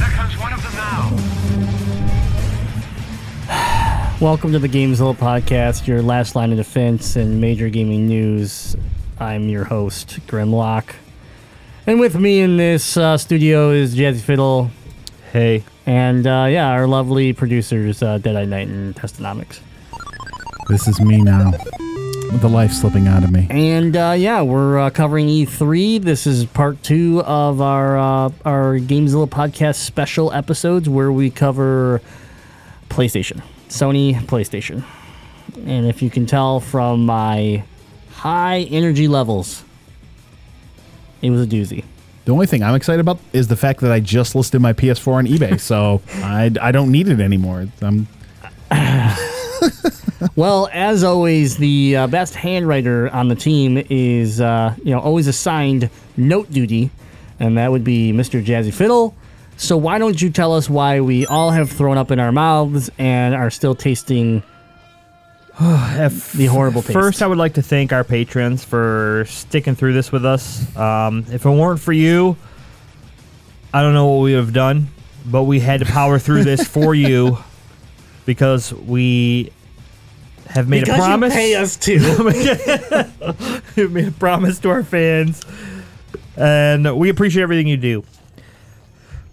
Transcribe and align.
Look, 0.00 0.08
there 0.08 0.16
comes 0.16 0.38
one 0.38 0.52
of 0.54 0.62
them 0.62 0.72
now. 0.72 1.10
Welcome 4.20 4.52
to 4.52 4.58
the 4.58 4.68
Gamezilla 4.68 5.14
podcast, 5.14 5.86
your 5.86 6.00
last 6.00 6.34
line 6.34 6.52
of 6.52 6.56
defense 6.56 7.16
in 7.16 7.38
major 7.38 7.68
gaming 7.68 8.08
news. 8.08 8.76
I'm 9.18 9.50
your 9.50 9.64
host, 9.64 10.20
Grimlock. 10.26 10.94
And 11.86 12.00
with 12.00 12.14
me 12.16 12.40
in 12.40 12.56
this 12.56 12.96
uh, 12.96 13.18
studio 13.18 13.72
is 13.72 13.94
Jazzy 13.94 14.22
Fiddle. 14.22 14.70
Hey. 15.32 15.64
And 15.84 16.26
uh, 16.26 16.46
yeah, 16.48 16.70
our 16.70 16.86
lovely 16.86 17.34
producers, 17.34 18.02
uh, 18.02 18.16
Deadeye 18.16 18.46
Knight 18.46 18.68
and 18.68 18.94
Testonomics. 18.96 19.60
This 20.68 20.88
is 20.88 20.98
me 21.00 21.20
now. 21.20 21.52
With 22.32 22.42
the 22.42 22.48
life 22.48 22.72
slipping 22.72 23.08
out 23.08 23.24
of 23.24 23.32
me. 23.32 23.48
And 23.50 23.96
uh, 23.96 24.14
yeah, 24.16 24.42
we're 24.42 24.78
uh, 24.78 24.90
covering 24.90 25.26
E3. 25.26 26.00
This 26.00 26.28
is 26.28 26.44
part 26.44 26.80
two 26.82 27.22
of 27.24 27.60
our 27.60 27.98
uh, 27.98 28.30
our 28.44 28.78
Gamezilla 28.78 29.28
podcast 29.28 29.76
special 29.76 30.32
episodes 30.32 30.88
where 30.88 31.10
we 31.10 31.30
cover 31.30 32.00
PlayStation, 32.88 33.42
Sony 33.68 34.14
PlayStation. 34.26 34.84
And 35.66 35.86
if 35.86 36.02
you 36.02 36.10
can 36.10 36.26
tell 36.26 36.60
from 36.60 37.04
my 37.04 37.64
high 38.12 38.60
energy 38.70 39.08
levels, 39.08 39.64
it 41.22 41.30
was 41.30 41.42
a 41.42 41.46
doozy. 41.48 41.84
The 42.26 42.32
only 42.32 42.46
thing 42.46 42.62
I'm 42.62 42.76
excited 42.76 43.00
about 43.00 43.18
is 43.32 43.48
the 43.48 43.56
fact 43.56 43.80
that 43.80 43.90
I 43.90 43.98
just 43.98 44.36
listed 44.36 44.60
my 44.60 44.72
PS4 44.72 45.14
on 45.14 45.26
eBay, 45.26 45.58
so 45.58 46.00
I, 46.22 46.52
I 46.60 46.70
don't 46.70 46.92
need 46.92 47.08
it 47.08 47.18
anymore. 47.18 47.66
I'm 47.82 48.06
Well, 50.36 50.68
as 50.72 51.02
always, 51.02 51.56
the 51.56 51.96
uh, 51.96 52.06
best 52.06 52.34
handwriter 52.34 53.12
on 53.12 53.28
the 53.28 53.34
team 53.34 53.82
is 53.90 54.40
uh, 54.40 54.74
you 54.82 54.92
know 54.92 55.00
always 55.00 55.26
assigned 55.26 55.90
note 56.16 56.50
duty, 56.50 56.90
and 57.38 57.56
that 57.58 57.70
would 57.70 57.84
be 57.84 58.12
Mr. 58.12 58.44
Jazzy 58.44 58.72
Fiddle. 58.72 59.14
So 59.56 59.76
why 59.76 59.98
don't 59.98 60.20
you 60.20 60.30
tell 60.30 60.54
us 60.54 60.70
why 60.70 61.00
we 61.00 61.26
all 61.26 61.50
have 61.50 61.70
thrown 61.70 61.98
up 61.98 62.10
in 62.10 62.18
our 62.18 62.32
mouths 62.32 62.90
and 62.96 63.34
are 63.34 63.50
still 63.50 63.74
tasting 63.74 64.42
the 65.58 66.48
horrible 66.50 66.80
taste? 66.80 66.94
First, 66.94 67.22
I 67.22 67.26
would 67.26 67.36
like 67.36 67.54
to 67.54 67.62
thank 67.62 67.92
our 67.92 68.02
patrons 68.02 68.64
for 68.64 69.24
sticking 69.28 69.74
through 69.74 69.92
this 69.92 70.10
with 70.10 70.24
us. 70.24 70.74
Um, 70.76 71.26
if 71.30 71.44
it 71.44 71.50
weren't 71.50 71.80
for 71.80 71.92
you, 71.92 72.38
I 73.74 73.82
don't 73.82 73.92
know 73.92 74.06
what 74.06 74.22
we 74.22 74.34
would 74.34 74.44
have 74.44 74.54
done, 74.54 74.88
but 75.26 75.44
we 75.44 75.60
had 75.60 75.80
to 75.80 75.86
power 75.86 76.18
through 76.18 76.44
this 76.44 76.66
for 76.68 76.94
you 76.94 77.36
because 78.24 78.72
we 78.72 79.52
have 80.50 80.68
made 80.68 80.80
because 80.80 80.98
a 80.98 81.02
promise. 81.02 81.32
you 81.32 81.38
pay 81.40 81.54
us 81.54 81.76
to. 81.76 81.94
we 83.76 83.86
made 83.88 84.08
a 84.08 84.12
promise 84.12 84.58
to 84.60 84.70
our 84.70 84.82
fans, 84.82 85.44
and 86.36 86.96
we 86.98 87.08
appreciate 87.08 87.42
everything 87.42 87.68
you 87.68 87.76
do. 87.76 88.04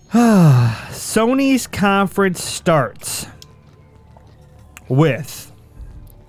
Sony's 0.14 1.68
conference 1.68 2.44
starts 2.44 3.28
with, 4.88 5.52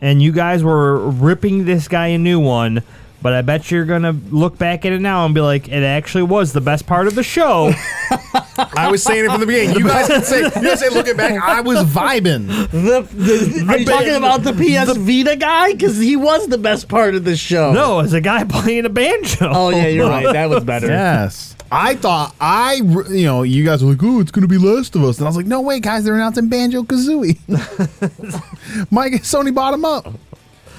and 0.01 0.21
you 0.23 0.33
guys 0.33 0.65
were 0.65 0.99
ripping 1.11 1.65
this 1.65 1.87
guy 1.87 2.09
a 2.09 2.19
new 2.19 2.41
one, 2.41 2.83
but 3.23 3.33
I 3.33 3.43
bet 3.43 3.71
you're 3.71 3.85
gonna 3.85 4.13
look 4.31 4.59
back 4.59 4.85
at 4.85 4.93
it 4.93 5.01
now 5.01 5.27
and 5.27 5.35
be 5.35 5.41
like, 5.41 5.69
it 5.69 5.83
actually 5.83 6.25
was 6.25 6.53
the 6.53 6.61
best 6.61 6.87
part 6.87 7.07
of 7.07 7.15
the 7.15 7.23
show. 7.23 7.73
I 8.59 8.91
was 8.91 9.03
saying 9.03 9.25
it 9.25 9.31
from 9.31 9.41
the 9.41 9.47
beginning. 9.47 9.77
You 9.77 9.87
guys 9.87 10.09
can 10.09 10.23
say 10.23 10.43
you 10.43 10.51
guys 10.51 10.81
say 10.81 10.89
looking 10.89 11.17
back, 11.17 11.41
I 11.43 11.61
was 11.61 11.85
vibing. 11.85 12.49
the, 12.71 13.03
the, 13.03 13.67
are 13.69 13.79
you 13.79 13.85
talking 13.85 14.15
about 14.15 14.43
the 14.43 14.53
PS 14.53 14.97
Vita 14.97 15.37
guy? 15.37 15.73
Because 15.73 15.99
he 15.99 16.17
was 16.17 16.49
the 16.49 16.59
best 16.59 16.89
part 16.89 17.15
of 17.15 17.25
the 17.25 17.37
show. 17.37 17.73
no, 17.73 18.01
as 18.01 18.13
a 18.13 18.21
guy 18.21 18.45
playing 18.49 18.87
a 18.87 18.89
banjo. 18.89 19.51
Oh 19.51 19.71
yeah, 19.71 19.87
you're 19.87 20.09
right. 20.09 20.33
That 20.33 20.49
was 20.49 20.65
better. 20.65 20.89
Yes. 20.89 21.57
I 21.71 21.97
thought 21.97 22.35
I, 22.41 22.75
you 23.11 23.27
know, 23.27 23.43
you 23.43 23.65
guys 23.65 23.85
were 23.85 23.91
like, 23.91 24.03
"Oh, 24.03 24.21
it's 24.21 24.31
going 24.31 24.43
to 24.43 24.49
be 24.49 24.57
Last 24.57 24.97
of 24.97 25.05
Us," 25.05 25.19
and 25.19 25.27
I 25.27 25.29
was 25.29 25.37
like, 25.37 25.47
"No, 25.47 25.61
way, 25.61 25.81
guys, 25.81 26.05
they're 26.05 26.15
announcing 26.15 26.49
Banjo 26.49 26.83
Kazooie." 26.83 27.39
Mike, 28.91 29.13
and 29.13 29.21
Sony 29.21 29.55
bought 29.55 29.73
them 29.73 29.85
up. 29.85 30.15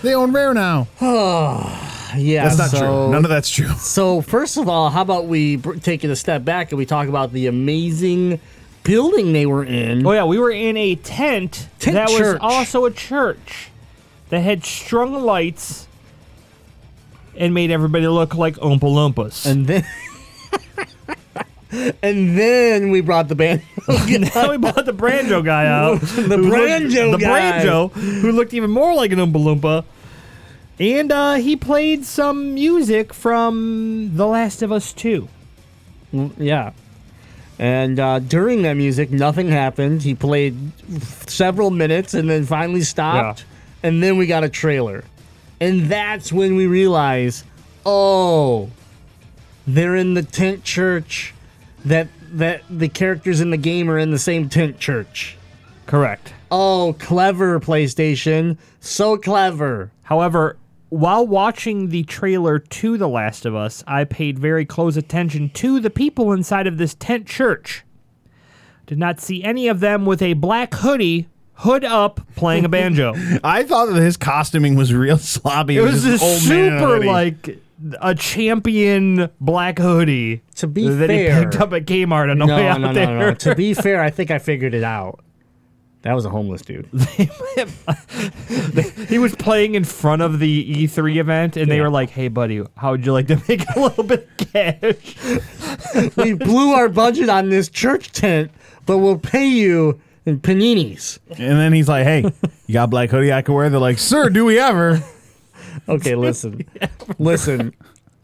They 0.01 0.15
own 0.15 0.31
Rare 0.31 0.53
now. 0.53 0.87
Yeah, 2.17 2.43
That's 2.45 2.57
not 2.57 2.69
so, 2.71 2.79
true. 2.79 3.11
None 3.11 3.23
of 3.25 3.29
that's 3.29 3.49
true. 3.49 3.69
So 3.75 4.21
first 4.21 4.57
of 4.57 4.67
all, 4.67 4.89
how 4.89 5.01
about 5.01 5.25
we 5.27 5.57
br- 5.57 5.75
take 5.75 6.03
it 6.03 6.09
a 6.09 6.15
step 6.15 6.43
back 6.43 6.71
and 6.71 6.77
we 6.77 6.85
talk 6.85 7.07
about 7.07 7.31
the 7.33 7.47
amazing 7.47 8.39
building 8.83 9.33
they 9.33 9.45
were 9.45 9.63
in? 9.63 10.05
Oh 10.05 10.11
yeah, 10.11 10.23
we 10.25 10.39
were 10.39 10.51
in 10.51 10.75
a 10.77 10.95
tent, 10.95 11.67
Tent 11.79 11.95
that 11.95 12.09
church. 12.09 12.19
was 12.19 12.37
also 12.41 12.85
a 12.85 12.91
church 12.91 13.69
that 14.29 14.39
had 14.41 14.63
strung 14.65 15.13
lights 15.13 15.87
and 17.35 17.53
made 17.53 17.69
everybody 17.71 18.07
look 18.07 18.33
like 18.35 18.55
Oompa 18.55 18.79
Loompas. 18.81 19.45
And 19.45 19.67
then, 19.67 19.85
and 22.01 22.37
then 22.37 22.89
we 22.91 23.01
brought 23.01 23.27
the 23.27 23.35
band. 23.35 23.61
now 23.87 24.49
we 24.49 24.57
brought 24.57 24.85
the 24.85 24.93
Branjo 24.93 25.43
guy 25.43 25.65
out. 25.67 25.99
The 26.01 26.05
who 26.21 26.27
looked- 26.27 26.53
Branjo 26.53 27.11
the 27.11 27.17
guy. 27.17 27.63
Branjo, 27.63 27.91
who 27.91 28.31
looked 28.31 28.53
even 28.53 28.71
more 28.71 28.93
like 28.95 29.11
an 29.11 29.19
Oompa 29.19 29.33
Loompa. 29.33 29.85
And 30.79 31.11
uh, 31.11 31.35
he 31.35 31.55
played 31.55 32.05
some 32.05 32.53
music 32.53 33.13
from 33.13 34.15
The 34.15 34.25
Last 34.25 34.61
of 34.61 34.71
Us 34.71 34.93
2. 34.93 35.27
yeah. 36.37 36.71
And 37.59 37.99
uh, 37.99 38.19
during 38.19 38.61
that 38.61 38.75
music, 38.75 39.11
nothing 39.11 39.49
happened. 39.49 40.01
He 40.01 40.15
played 40.15 40.55
several 41.27 41.71
minutes 41.71 42.13
and 42.13 42.29
then 42.29 42.45
finally 42.45 42.81
stopped. 42.81 43.43
And 43.83 44.01
then 44.01 44.17
we 44.17 44.27
got 44.27 44.45
a 44.45 44.49
trailer. 44.49 45.03
And 45.59 45.87
that's 45.87 46.31
when 46.31 46.55
we 46.55 46.67
realize, 46.67 47.43
oh, 47.85 48.69
they're 49.67 49.97
in 49.97 50.13
the 50.13 50.23
tent 50.23 50.63
church 50.63 51.33
that 51.85 52.07
that 52.31 52.61
the 52.69 52.87
characters 52.87 53.41
in 53.41 53.49
the 53.49 53.57
game 53.57 53.89
are 53.89 53.97
in 53.97 54.11
the 54.11 54.19
same 54.19 54.47
tent 54.47 54.79
church. 54.79 55.37
Correct. 55.85 56.33
Oh, 56.51 56.95
clever 56.99 57.59
PlayStation. 57.59 58.57
So 58.79 59.17
clever. 59.17 59.91
However, 60.03 60.55
while 60.89 61.25
watching 61.25 61.89
the 61.89 62.03
trailer 62.03 62.59
to 62.59 62.97
The 62.97 63.07
Last 63.07 63.45
of 63.45 63.55
Us, 63.55 63.83
I 63.87 64.03
paid 64.03 64.39
very 64.39 64.65
close 64.65 64.97
attention 64.97 65.49
to 65.51 65.79
the 65.79 65.89
people 65.89 66.31
inside 66.31 66.67
of 66.67 66.77
this 66.77 66.95
tent 66.95 67.27
church. 67.27 67.83
Did 68.87 68.97
not 68.97 69.19
see 69.19 69.43
any 69.43 69.67
of 69.67 69.79
them 69.81 70.05
with 70.05 70.21
a 70.21 70.33
black 70.33 70.73
hoodie, 70.73 71.27
hood 71.53 71.85
up, 71.85 72.21
playing 72.35 72.65
a 72.65 72.69
banjo. 72.69 73.13
I 73.43 73.63
thought 73.63 73.87
that 73.87 74.01
his 74.01 74.17
costuming 74.17 74.75
was 74.75 74.93
real 74.93 75.17
sloppy. 75.19 75.77
it 75.77 75.81
was 75.81 76.03
just 76.03 76.05
this 76.05 76.23
old 76.23 76.49
man 76.49 76.65
in 76.65 76.73
a 76.73 76.79
super 76.79 76.93
hoodie. 76.95 77.07
like 77.07 77.59
a 78.01 78.13
champion 78.15 79.29
black 79.39 79.77
hoodie 79.79 80.41
To 80.55 80.67
be 80.67 80.89
that 80.89 81.07
fair, 81.07 81.37
he 81.37 81.43
picked 81.45 81.61
up 81.61 81.71
at 81.71 81.85
Kmart 81.85 82.29
on 82.29 82.39
the 82.39 82.45
way 82.47 82.63
no, 82.63 82.67
out 82.67 82.81
no, 82.81 82.93
there. 82.93 83.05
no, 83.05 83.19
no. 83.29 83.33
To 83.35 83.55
be 83.55 83.73
fair, 83.75 84.01
I 84.01 84.09
think 84.09 84.31
I 84.31 84.39
figured 84.39 84.73
it 84.73 84.83
out. 84.83 85.19
That 86.01 86.13
was 86.13 86.23
a 86.25 86.29
homeless 86.29 86.61
dude. 86.61 86.87
he 89.09 89.19
was 89.19 89.35
playing 89.35 89.75
in 89.75 89.83
front 89.83 90.21
of 90.21 90.39
the 90.39 90.85
E3 90.87 91.17
event, 91.17 91.57
and 91.57 91.69
they 91.69 91.77
Yeah. 91.77 91.83
were 91.83 91.89
like, 91.89 92.09
"Hey, 92.09 92.29
buddy, 92.29 92.63
how 92.77 92.91
would 92.91 93.05
you 93.05 93.11
like 93.11 93.27
to 93.27 93.41
make 93.49 93.65
a 93.75 93.79
little 93.79 94.03
bit 94.05 94.27
of 94.39 94.53
cash?" 94.53 96.15
we 96.15 96.33
blew 96.33 96.71
our 96.73 96.87
budget 96.89 97.27
on 97.29 97.49
this 97.49 97.67
church 97.69 98.11
tent, 98.13 98.51
but 98.85 98.99
we'll 98.99 99.17
pay 99.17 99.47
you 99.47 99.99
in 100.25 100.39
paninis. 100.39 101.19
And 101.31 101.59
then 101.59 101.73
he's 101.73 101.89
like, 101.89 102.05
"Hey, 102.05 102.23
you 102.67 102.73
got 102.73 102.85
a 102.85 102.87
black 102.87 103.09
hoodie 103.09 103.33
I 103.33 103.41
can 103.41 103.53
wear?" 103.53 103.69
They're 103.69 103.79
like, 103.79 103.99
"Sir, 103.99 104.29
do 104.29 104.45
we 104.45 104.57
ever?" 104.59 105.01
Okay, 105.89 106.15
listen, 106.15 106.63
listen. 107.17 107.73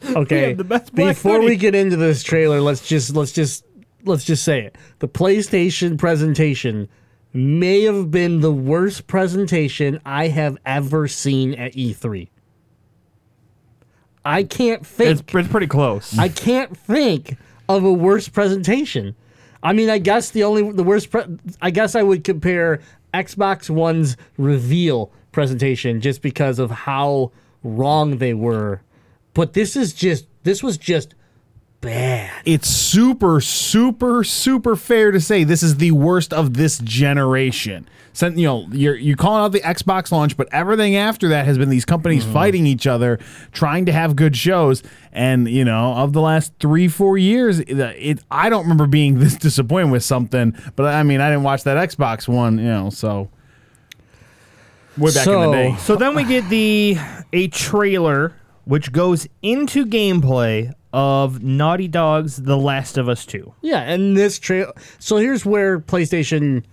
Okay, 0.03 0.49
have 0.49 0.57
the 0.57 0.63
best 0.63 0.93
black 0.95 1.15
before 1.15 1.41
we 1.41 1.55
get 1.55 1.73
into 1.75 1.97
this 1.97 2.23
trailer, 2.23 2.61
let's 2.61 2.87
just 2.87 3.15
let's 3.15 3.31
just 3.33 3.65
let's 4.05 4.23
just 4.23 4.43
say 4.43 4.61
it. 4.61 4.77
The 4.99 5.07
PlayStation 5.09 5.97
presentation 5.97 6.87
may 7.35 7.81
have 7.81 8.09
been 8.11 8.39
the 8.39 8.51
worst 8.51 9.07
presentation 9.07 9.99
I 10.05 10.29
have 10.29 10.57
ever 10.65 11.07
seen 11.07 11.53
at 11.53 11.73
E3. 11.73 12.29
I 14.23 14.43
can't 14.43 14.85
think. 14.85 15.19
It's, 15.19 15.33
it's 15.33 15.47
pretty 15.49 15.67
close. 15.67 16.17
I 16.17 16.29
can't 16.29 16.75
think 16.75 17.37
of 17.69 17.83
a 17.83 17.93
worse 17.93 18.27
presentation. 18.27 19.15
I 19.61 19.73
mean, 19.73 19.89
I 19.89 19.97
guess 19.99 20.31
the 20.31 20.43
only 20.43 20.71
the 20.71 20.83
worst. 20.83 21.11
Pre- 21.11 21.37
I 21.61 21.69
guess 21.69 21.95
I 21.95 22.03
would 22.03 22.23
compare 22.23 22.81
Xbox 23.13 23.69
One's 23.69 24.17
reveal 24.37 25.11
presentation 25.31 26.01
just 26.01 26.21
because 26.21 26.57
of 26.57 26.71
how 26.71 27.31
wrong 27.63 28.17
they 28.17 28.33
were. 28.33 28.81
But 29.33 29.53
this 29.53 29.75
is 29.75 29.93
just 29.93 30.27
this 30.43 30.63
was 30.63 30.77
just 30.77 31.13
bad. 31.85 32.31
it's 32.45 32.67
super, 32.67 33.39
super, 33.39 34.23
super 34.23 34.75
fair 34.75 35.11
to 35.11 35.19
say 35.21 35.43
this 35.43 35.63
is 35.63 35.77
the 35.77 35.91
worst 35.91 36.33
of 36.33 36.55
this 36.55 36.79
generation. 36.79 37.87
So, 38.13 38.27
you 38.27 38.47
know, 38.47 38.67
you're 38.71 38.95
you 38.95 39.17
calling 39.17 39.43
out 39.43 39.51
the 39.51 39.59
Xbox 39.59 40.09
launch, 40.09 40.37
but 40.37 40.47
everything 40.53 40.95
after 40.95 41.27
that 41.29 41.45
has 41.45 41.57
been 41.57 41.69
these 41.69 41.83
companies 41.83 42.23
mm-hmm. 42.23 42.33
fighting 42.33 42.65
each 42.65 42.87
other, 42.87 43.19
trying 43.51 43.85
to 43.87 43.91
have 43.91 44.15
good 44.15 44.37
shows. 44.37 44.83
And 45.11 45.49
you 45.49 45.65
know, 45.65 45.93
of 45.95 46.13
the 46.13 46.21
last 46.21 46.53
three, 46.59 46.87
four 46.87 47.17
years, 47.17 47.59
it, 47.59 47.77
uh, 47.77 47.91
it 47.97 48.19
I 48.31 48.49
don't 48.49 48.63
remember 48.63 48.87
being 48.87 49.19
this 49.19 49.35
disappointed 49.35 49.91
with 49.91 50.03
something. 50.03 50.57
But 50.77 50.93
I 50.93 51.03
mean, 51.03 51.19
I 51.19 51.29
didn't 51.29 51.43
watch 51.43 51.63
that 51.65 51.77
Xbox 51.89 52.25
one, 52.27 52.57
you 52.57 52.63
know, 52.63 52.89
so 52.89 53.29
way 54.97 55.13
back 55.13 55.27
in 55.27 55.33
the 55.33 55.51
day. 55.51 55.75
So 55.79 55.97
then 55.97 56.15
we 56.15 56.23
get 56.23 56.47
the 56.49 56.97
a 57.33 57.49
trailer 57.49 58.33
which 58.65 58.91
goes 58.91 59.27
into 59.41 59.85
gameplay 59.85 60.73
of 60.95 61.43
Naughty 61.43 61.89
Dog's 61.89 62.37
The 62.37 62.55
Last 62.55 62.97
of 62.97 63.09
Us 63.09 63.25
2. 63.25 63.53
Yeah, 63.61 63.81
and 63.81 64.15
this 64.15 64.39
trail. 64.39 64.71
So 64.97 65.17
here's 65.17 65.45
where 65.45 65.77
PlayStation, 65.77 66.63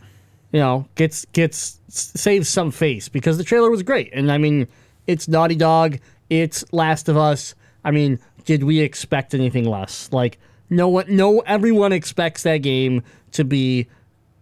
you 0.52 0.60
know, 0.60 0.86
gets 0.94 1.24
gets 1.32 1.80
saves 1.88 2.48
some 2.48 2.70
face 2.70 3.08
because 3.08 3.36
the 3.36 3.42
trailer 3.42 3.68
was 3.68 3.82
great, 3.82 4.10
and 4.12 4.30
I 4.30 4.38
mean, 4.38 4.68
it's 5.08 5.26
Naughty 5.26 5.56
Dog, 5.56 5.98
it's 6.30 6.64
Last 6.72 7.08
of 7.08 7.16
Us. 7.16 7.56
I 7.82 7.90
mean, 7.90 8.20
did 8.44 8.62
we 8.62 8.78
expect 8.78 9.34
anything 9.34 9.64
less? 9.64 10.08
Like, 10.12 10.38
no 10.70 10.88
one, 10.88 11.06
no, 11.08 11.40
everyone 11.40 11.90
expects 11.90 12.44
that 12.44 12.58
game 12.58 13.02
to 13.32 13.44
be 13.44 13.88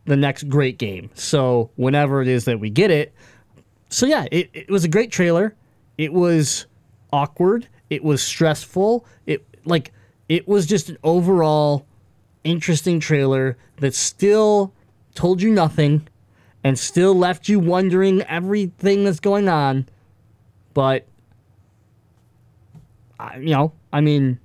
the 0.04 0.16
next 0.16 0.50
great 0.50 0.76
game. 0.76 1.08
So 1.14 1.70
whenever 1.76 2.20
it 2.20 2.28
is 2.28 2.44
that 2.44 2.60
we 2.60 2.68
get 2.68 2.90
it, 2.90 3.14
so 3.88 4.04
yeah, 4.04 4.26
it, 4.30 4.50
it 4.52 4.70
was 4.70 4.84
a 4.84 4.88
great 4.88 5.10
trailer. 5.10 5.56
It 5.96 6.12
was 6.12 6.66
awkward. 7.14 7.66
It 7.88 8.04
was 8.04 8.22
stressful. 8.22 9.06
It 9.26 9.44
like 9.64 9.92
it 10.28 10.46
was 10.46 10.66
just 10.66 10.88
an 10.88 10.98
overall 11.02 11.86
interesting 12.44 13.00
trailer 13.00 13.56
that 13.78 13.94
still 13.94 14.72
told 15.14 15.42
you 15.42 15.50
nothing 15.50 16.06
and 16.62 16.78
still 16.78 17.14
left 17.14 17.48
you 17.48 17.58
wondering 17.58 18.22
everything 18.22 19.04
that's 19.04 19.20
going 19.20 19.48
on. 19.48 19.86
But 20.74 21.06
I, 23.18 23.36
you 23.38 23.50
know, 23.50 23.72
I 23.92 24.00
mean, 24.00 24.38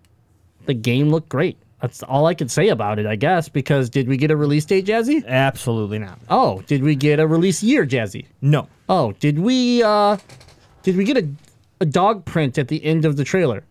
the 0.66 0.74
game 0.74 1.10
looked 1.10 1.30
great. 1.30 1.58
That's 1.82 2.02
all 2.04 2.26
I 2.26 2.34
could 2.34 2.50
say 2.50 2.70
about 2.70 3.00
it, 3.00 3.06
I 3.06 3.16
guess. 3.16 3.48
Because 3.48 3.90
did 3.90 4.08
we 4.08 4.18
get 4.18 4.32
a 4.32 4.36
release 4.36 4.66
date, 4.66 4.86
Jazzy? 4.86 5.26
Absolutely 5.28 6.00
not. 6.00 6.20
Oh, 6.30 6.62
did 6.62 6.84
we 6.84 6.96
get 6.96 7.20
a 7.20 7.28
release 7.28 7.62
year, 7.62 7.86
Jazzy? 7.86 8.26
No. 8.42 8.68
Oh, 8.90 9.12
did 9.20 9.40
we 9.40 9.84
uh 9.84 10.18
did 10.84 10.96
we 10.98 11.04
get 11.04 11.18
a, 11.18 11.28
a 11.82 11.86
dog 11.86 12.26
print 12.26 12.58
at 12.58 12.70
the 12.70 12.84
end 12.84 13.06
of 13.06 13.18
the 13.18 13.24
trailer? 13.24 13.64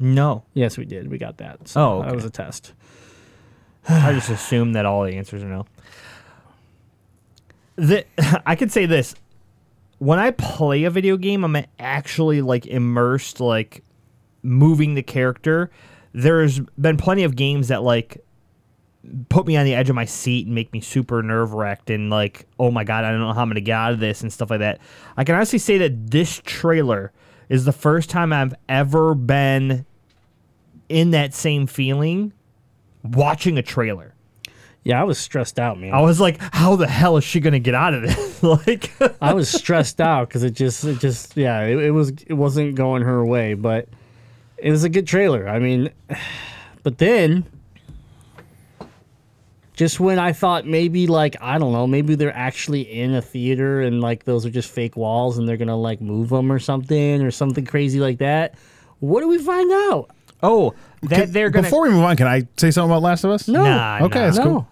No. 0.00 0.44
Yes, 0.54 0.78
we 0.78 0.86
did. 0.86 1.10
We 1.10 1.18
got 1.18 1.36
that. 1.36 1.68
So 1.68 1.98
Oh, 1.98 2.02
that 2.02 2.14
was 2.14 2.24
a 2.24 2.30
test. 2.30 2.72
I 3.88 4.12
just 4.12 4.30
assume 4.30 4.72
that 4.72 4.86
all 4.86 5.04
the 5.04 5.14
answers 5.14 5.42
are 5.42 5.48
no. 5.48 5.66
The, 7.76 8.04
I 8.46 8.56
could 8.56 8.72
say 8.72 8.86
this. 8.86 9.14
When 9.98 10.18
I 10.18 10.30
play 10.30 10.84
a 10.84 10.90
video 10.90 11.18
game, 11.18 11.44
I'm 11.44 11.64
actually 11.78 12.40
like 12.40 12.66
immersed, 12.66 13.38
like 13.40 13.84
moving 14.42 14.94
the 14.94 15.02
character. 15.02 15.70
There's 16.12 16.60
been 16.80 16.96
plenty 16.96 17.22
of 17.24 17.36
games 17.36 17.68
that 17.68 17.82
like 17.82 18.24
put 19.28 19.46
me 19.46 19.56
on 19.56 19.64
the 19.64 19.74
edge 19.74 19.90
of 19.90 19.96
my 19.96 20.06
seat 20.06 20.46
and 20.46 20.54
make 20.54 20.72
me 20.72 20.80
super 20.80 21.22
nerve 21.22 21.52
wracked 21.52 21.90
and 21.90 22.08
like, 22.08 22.46
oh 22.58 22.70
my 22.70 22.84
god, 22.84 23.04
I 23.04 23.10
don't 23.10 23.20
know 23.20 23.32
how 23.34 23.42
I'm 23.42 23.48
gonna 23.48 23.60
get 23.60 23.76
out 23.76 23.92
of 23.92 24.00
this 24.00 24.22
and 24.22 24.32
stuff 24.32 24.48
like 24.48 24.60
that. 24.60 24.78
I 25.18 25.24
can 25.24 25.34
honestly 25.34 25.58
say 25.58 25.76
that 25.78 26.10
this 26.10 26.40
trailer 26.44 27.12
is 27.50 27.66
the 27.66 27.72
first 27.72 28.08
time 28.08 28.32
I've 28.32 28.54
ever 28.68 29.14
been 29.14 29.84
in 30.90 31.12
that 31.12 31.32
same 31.34 31.66
feeling 31.66 32.32
watching 33.02 33.56
a 33.58 33.62
trailer. 33.62 34.14
Yeah, 34.82 35.00
I 35.00 35.04
was 35.04 35.18
stressed 35.18 35.58
out, 35.58 35.78
man. 35.78 35.92
I 35.92 36.00
was 36.00 36.20
like, 36.20 36.38
how 36.54 36.76
the 36.76 36.86
hell 36.86 37.16
is 37.18 37.24
she 37.24 37.40
gonna 37.40 37.58
get 37.58 37.74
out 37.74 37.94
of 37.94 38.02
this? 38.02 38.42
like, 38.42 38.90
I 39.20 39.34
was 39.34 39.48
stressed 39.48 40.00
out 40.00 40.28
because 40.28 40.42
it 40.42 40.52
just, 40.52 40.84
it 40.84 40.98
just, 40.98 41.36
yeah, 41.36 41.62
it, 41.62 41.78
it 41.78 41.90
was, 41.90 42.10
it 42.26 42.34
wasn't 42.34 42.74
going 42.74 43.02
her 43.02 43.24
way, 43.24 43.54
but 43.54 43.88
it 44.56 44.70
was 44.70 44.84
a 44.84 44.88
good 44.88 45.06
trailer. 45.06 45.48
I 45.48 45.58
mean, 45.58 45.90
but 46.82 46.98
then, 46.98 47.46
just 49.74 49.98
when 49.98 50.18
I 50.18 50.34
thought 50.34 50.66
maybe 50.66 51.06
like 51.06 51.36
I 51.40 51.58
don't 51.58 51.72
know, 51.72 51.86
maybe 51.86 52.14
they're 52.14 52.36
actually 52.36 52.82
in 52.82 53.14
a 53.14 53.22
theater 53.22 53.80
and 53.80 54.02
like 54.02 54.24
those 54.24 54.44
are 54.44 54.50
just 54.50 54.70
fake 54.70 54.94
walls 54.94 55.38
and 55.38 55.48
they're 55.48 55.56
gonna 55.56 55.74
like 55.74 56.02
move 56.02 56.28
them 56.28 56.52
or 56.52 56.58
something 56.58 57.22
or 57.22 57.30
something 57.30 57.64
crazy 57.64 57.98
like 57.98 58.18
that. 58.18 58.56
What 58.98 59.22
do 59.22 59.28
we 59.28 59.38
find 59.38 59.72
out? 59.72 60.10
Oh, 60.42 60.74
that 61.02 61.32
they're 61.32 61.50
gonna. 61.50 61.66
Before 61.66 61.82
we 61.82 61.90
move 61.90 62.04
on, 62.04 62.16
can 62.16 62.26
I 62.26 62.42
say 62.56 62.70
something 62.70 62.90
about 62.90 63.02
Last 63.02 63.24
of 63.24 63.30
Us? 63.30 63.48
No. 63.48 63.62
Nah, 63.64 63.98
Okay, 64.02 64.18
nah. 64.18 64.24
that's 64.26 64.38
no. 64.38 64.44
cool. 64.44 64.68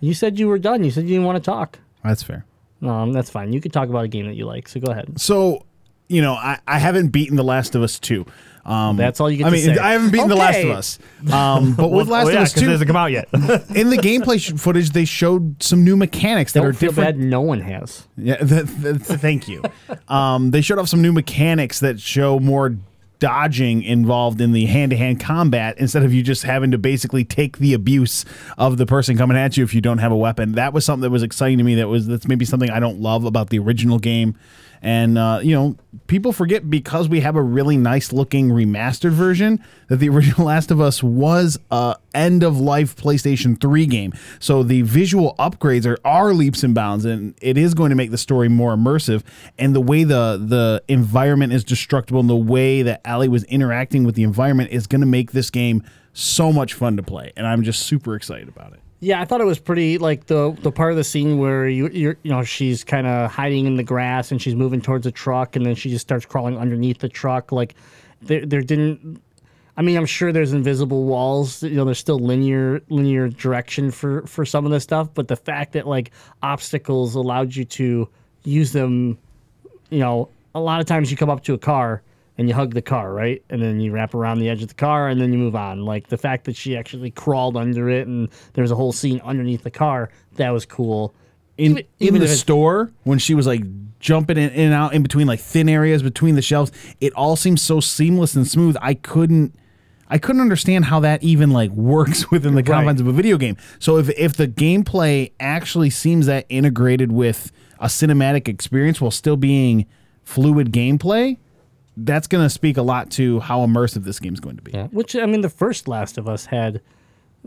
You 0.00 0.14
said 0.14 0.38
you 0.38 0.48
were 0.48 0.58
done. 0.58 0.84
You 0.84 0.90
said 0.90 1.04
you 1.04 1.10
didn't 1.10 1.24
want 1.24 1.36
to 1.36 1.42
talk. 1.50 1.78
That's 2.04 2.22
fair. 2.22 2.44
No, 2.80 3.10
that's 3.12 3.30
fine. 3.30 3.52
You 3.52 3.60
can 3.60 3.70
talk 3.72 3.88
about 3.88 4.04
a 4.04 4.08
game 4.08 4.26
that 4.26 4.34
you 4.34 4.44
like. 4.44 4.68
So 4.68 4.78
go 4.80 4.92
ahead. 4.92 5.18
So, 5.20 5.64
you 6.08 6.20
know, 6.20 6.34
I, 6.34 6.58
I 6.68 6.78
haven't 6.78 7.08
beaten 7.08 7.36
The 7.36 7.42
Last 7.42 7.74
of 7.74 7.82
Us 7.82 7.98
2. 7.98 8.26
Um, 8.66 8.96
That's 8.96 9.20
all 9.20 9.30
you 9.30 9.38
get 9.38 9.46
I 9.46 9.50
to 9.50 9.56
mean, 9.56 9.64
say. 9.64 9.78
I 9.78 9.92
haven't 9.92 10.10
beaten 10.10 10.28
The 10.28 10.34
Last 10.36 10.56
Okay. 10.56 10.70
of 10.70 10.76
Us. 10.76 10.98
Um, 11.32 11.74
but 11.76 11.88
with 11.88 12.08
Last 12.08 12.24
well, 12.26 12.34
yeah, 12.34 12.40
of 12.40 12.44
Us 12.46 12.52
'cause 12.52 12.62
it 12.62 12.66
2, 12.66 12.70
hasn't 12.72 12.88
come 12.88 12.96
out 12.96 13.12
yet. 13.12 13.28
in 13.32 13.88
the 13.90 13.96
gameplay 13.96 14.38
sh- 14.40 14.60
footage, 14.60 14.90
they 14.90 15.04
showed 15.06 15.62
some 15.62 15.82
new 15.84 15.96
mechanics 15.96 16.52
that 16.52 16.60
Don't 16.60 16.68
are 16.70 16.72
feel 16.74 16.90
different. 16.90 17.18
bad. 17.18 17.24
No 17.26 17.40
one 17.40 17.60
has. 17.60 18.06
Yeah, 18.18 18.36
th- 18.44 18.66
th- 18.82 18.96
thank 18.96 19.48
you. 19.48 19.62
Um, 20.08 20.50
they 20.50 20.60
showed 20.60 20.78
off 20.78 20.88
some 20.88 21.00
new 21.00 21.12
mechanics 21.12 21.80
that 21.80 21.98
show 22.00 22.38
more 22.40 22.76
dodging 23.18 23.82
involved 23.82 24.40
in 24.40 24.52
the 24.52 24.66
hand-to-hand 24.66 25.20
combat 25.20 25.76
instead 25.78 26.02
of 26.02 26.12
you 26.12 26.22
just 26.22 26.42
having 26.42 26.70
to 26.70 26.78
basically 26.78 27.24
take 27.24 27.58
the 27.58 27.74
abuse 27.74 28.24
of 28.58 28.76
the 28.76 28.86
person 28.86 29.16
coming 29.16 29.36
at 29.36 29.56
you 29.56 29.64
if 29.64 29.74
you 29.74 29.80
don't 29.80 29.98
have 29.98 30.12
a 30.12 30.16
weapon. 30.16 30.52
That 30.52 30.72
was 30.72 30.84
something 30.84 31.02
that 31.02 31.10
was 31.10 31.22
exciting 31.22 31.58
to 31.58 31.64
me. 31.64 31.74
That 31.76 31.88
was 31.88 32.06
that's 32.06 32.28
maybe 32.28 32.44
something 32.44 32.70
I 32.70 32.80
don't 32.80 33.00
love 33.00 33.24
about 33.24 33.50
the 33.50 33.58
original 33.58 33.98
game. 33.98 34.36
And 34.82 35.18
uh, 35.18 35.40
you 35.42 35.54
know, 35.54 35.76
people 36.06 36.32
forget 36.32 36.68
because 36.70 37.08
we 37.08 37.20
have 37.20 37.36
a 37.36 37.42
really 37.42 37.76
nice 37.76 38.12
looking 38.12 38.50
remastered 38.50 39.12
version 39.12 39.62
that 39.88 39.96
the 39.96 40.08
original 40.16 40.46
Last 40.46 40.70
of 40.70 40.80
Us 40.80 41.02
was 41.02 41.58
a 41.70 41.96
end 42.14 42.42
of 42.42 42.58
life 42.58 42.96
PlayStation 42.96 43.60
3 43.60 43.86
game. 43.86 44.12
So 44.38 44.62
the 44.62 44.82
visual 44.82 45.34
upgrades 45.38 45.86
are, 45.86 45.98
are 46.04 46.32
leaps 46.32 46.62
and 46.62 46.74
bounds, 46.74 47.04
and 47.04 47.34
it 47.42 47.58
is 47.58 47.74
going 47.74 47.90
to 47.90 47.96
make 47.96 48.10
the 48.10 48.18
story 48.18 48.48
more 48.48 48.74
immersive. 48.74 49.22
And 49.58 49.74
the 49.74 49.80
way 49.80 50.04
the 50.04 50.42
the 50.42 50.82
environment 50.88 51.52
is 51.52 51.64
destructible 51.64 52.20
and 52.20 52.30
the 52.30 52.36
way 52.36 52.82
that 52.82 53.00
Ellie 53.04 53.28
was 53.28 53.44
interacting 53.44 54.04
with 54.04 54.14
the 54.14 54.22
environment 54.22 54.70
is 54.70 54.86
going 54.86 55.00
to 55.00 55.06
make 55.06 55.32
this 55.32 55.50
game 55.50 55.82
so 56.12 56.52
much 56.52 56.74
fun 56.74 56.96
to 56.96 57.02
play. 57.02 57.32
And 57.36 57.46
I'm 57.46 57.62
just 57.62 57.82
super 57.82 58.14
excited 58.14 58.48
about 58.48 58.72
it. 58.72 58.80
Yeah, 59.06 59.20
I 59.20 59.24
thought 59.24 59.40
it 59.40 59.44
was 59.44 59.60
pretty 59.60 59.98
like 59.98 60.26
the 60.26 60.50
the 60.62 60.72
part 60.72 60.90
of 60.90 60.96
the 60.96 61.04
scene 61.04 61.38
where 61.38 61.68
you 61.68 61.88
you're, 61.90 62.16
you 62.24 62.30
know 62.32 62.42
she's 62.42 62.82
kind 62.82 63.06
of 63.06 63.30
hiding 63.30 63.66
in 63.66 63.76
the 63.76 63.84
grass 63.84 64.32
and 64.32 64.42
she's 64.42 64.56
moving 64.56 64.80
towards 64.80 65.06
a 65.06 65.12
truck 65.12 65.54
and 65.54 65.64
then 65.64 65.76
she 65.76 65.90
just 65.90 66.04
starts 66.04 66.26
crawling 66.26 66.58
underneath 66.58 66.98
the 66.98 67.08
truck. 67.08 67.52
Like 67.52 67.76
there 68.20 68.44
there 68.44 68.62
didn't. 68.62 69.22
I 69.76 69.82
mean, 69.82 69.96
I'm 69.96 70.06
sure 70.06 70.32
there's 70.32 70.52
invisible 70.52 71.04
walls. 71.04 71.62
You 71.62 71.76
know, 71.76 71.84
there's 71.84 72.00
still 72.00 72.18
linear 72.18 72.80
linear 72.88 73.28
direction 73.28 73.92
for 73.92 74.26
for 74.26 74.44
some 74.44 74.64
of 74.64 74.72
this 74.72 74.82
stuff, 74.82 75.08
but 75.14 75.28
the 75.28 75.36
fact 75.36 75.74
that 75.74 75.86
like 75.86 76.10
obstacles 76.42 77.14
allowed 77.14 77.54
you 77.54 77.64
to 77.64 78.08
use 78.42 78.72
them, 78.72 79.18
you 79.88 80.00
know, 80.00 80.30
a 80.52 80.58
lot 80.58 80.80
of 80.80 80.86
times 80.86 81.12
you 81.12 81.16
come 81.16 81.30
up 81.30 81.44
to 81.44 81.54
a 81.54 81.58
car 81.58 82.02
and 82.38 82.48
you 82.48 82.54
hug 82.54 82.74
the 82.74 82.82
car, 82.82 83.12
right? 83.12 83.42
And 83.50 83.62
then 83.62 83.80
you 83.80 83.92
wrap 83.92 84.14
around 84.14 84.40
the 84.40 84.48
edge 84.50 84.62
of 84.62 84.68
the 84.68 84.74
car 84.74 85.08
and 85.08 85.20
then 85.20 85.32
you 85.32 85.38
move 85.38 85.56
on. 85.56 85.84
Like 85.84 86.08
the 86.08 86.18
fact 86.18 86.44
that 86.44 86.56
she 86.56 86.76
actually 86.76 87.10
crawled 87.10 87.56
under 87.56 87.88
it 87.88 88.06
and 88.06 88.28
there's 88.52 88.70
a 88.70 88.76
whole 88.76 88.92
scene 88.92 89.20
underneath 89.24 89.62
the 89.62 89.70
car, 89.70 90.10
that 90.36 90.50
was 90.50 90.66
cool. 90.66 91.14
in 91.56 91.72
Even- 91.72 91.78
in 91.78 91.86
even 92.00 92.20
the 92.20 92.28
store 92.28 92.92
when 93.04 93.18
she 93.18 93.34
was 93.34 93.46
like 93.46 93.62
jumping 93.98 94.36
in, 94.36 94.50
in 94.50 94.66
and 94.66 94.74
out 94.74 94.92
in 94.92 95.02
between 95.02 95.26
like 95.26 95.40
thin 95.40 95.68
areas 95.70 96.02
between 96.02 96.34
the 96.34 96.42
shelves 96.42 96.70
it 97.00 97.14
all 97.14 97.34
seems 97.34 97.62
so 97.62 97.80
seamless 97.80 98.34
and 98.36 98.46
smooth 98.46 98.76
i 98.82 98.92
couldn't 98.92 99.54
i 100.10 100.18
couldn't 100.18 100.42
understand 100.42 100.84
how 100.84 101.00
that 101.00 101.22
even 101.24 101.50
like 101.50 101.70
works 101.94 102.30
within 102.30 102.54
the 102.54 102.62
confines 102.62 103.00
of 103.00 103.06
a 103.06 103.12
video 103.12 103.38
game 103.38 103.56
so 103.78 103.96
if 103.96 104.10
if 104.18 104.36
the 104.36 104.46
gameplay 104.46 105.32
actually 105.40 105.88
seems 105.88 106.26
that 106.26 106.44
integrated 106.50 107.10
with 107.10 107.50
a 107.80 107.86
cinematic 107.86 108.48
experience 108.48 109.00
while 109.00 109.10
still 109.10 109.38
being 109.38 109.86
fluid 110.24 110.70
gameplay 110.72 111.38
that's 111.96 112.26
going 112.26 112.44
to 112.44 112.50
speak 112.50 112.76
a 112.76 112.82
lot 112.82 113.10
to 113.12 113.40
how 113.40 113.60
immersive 113.66 114.04
this 114.04 114.20
game's 114.20 114.40
going 114.40 114.56
to 114.56 114.62
be 114.62 114.72
Yeah. 114.72 114.86
Which 114.88 115.16
I 115.16 115.26
mean, 115.26 115.40
the 115.40 115.48
first 115.50 115.88
Last 115.88 116.18
of 116.18 116.28
Us 116.28 116.46
had 116.46 116.80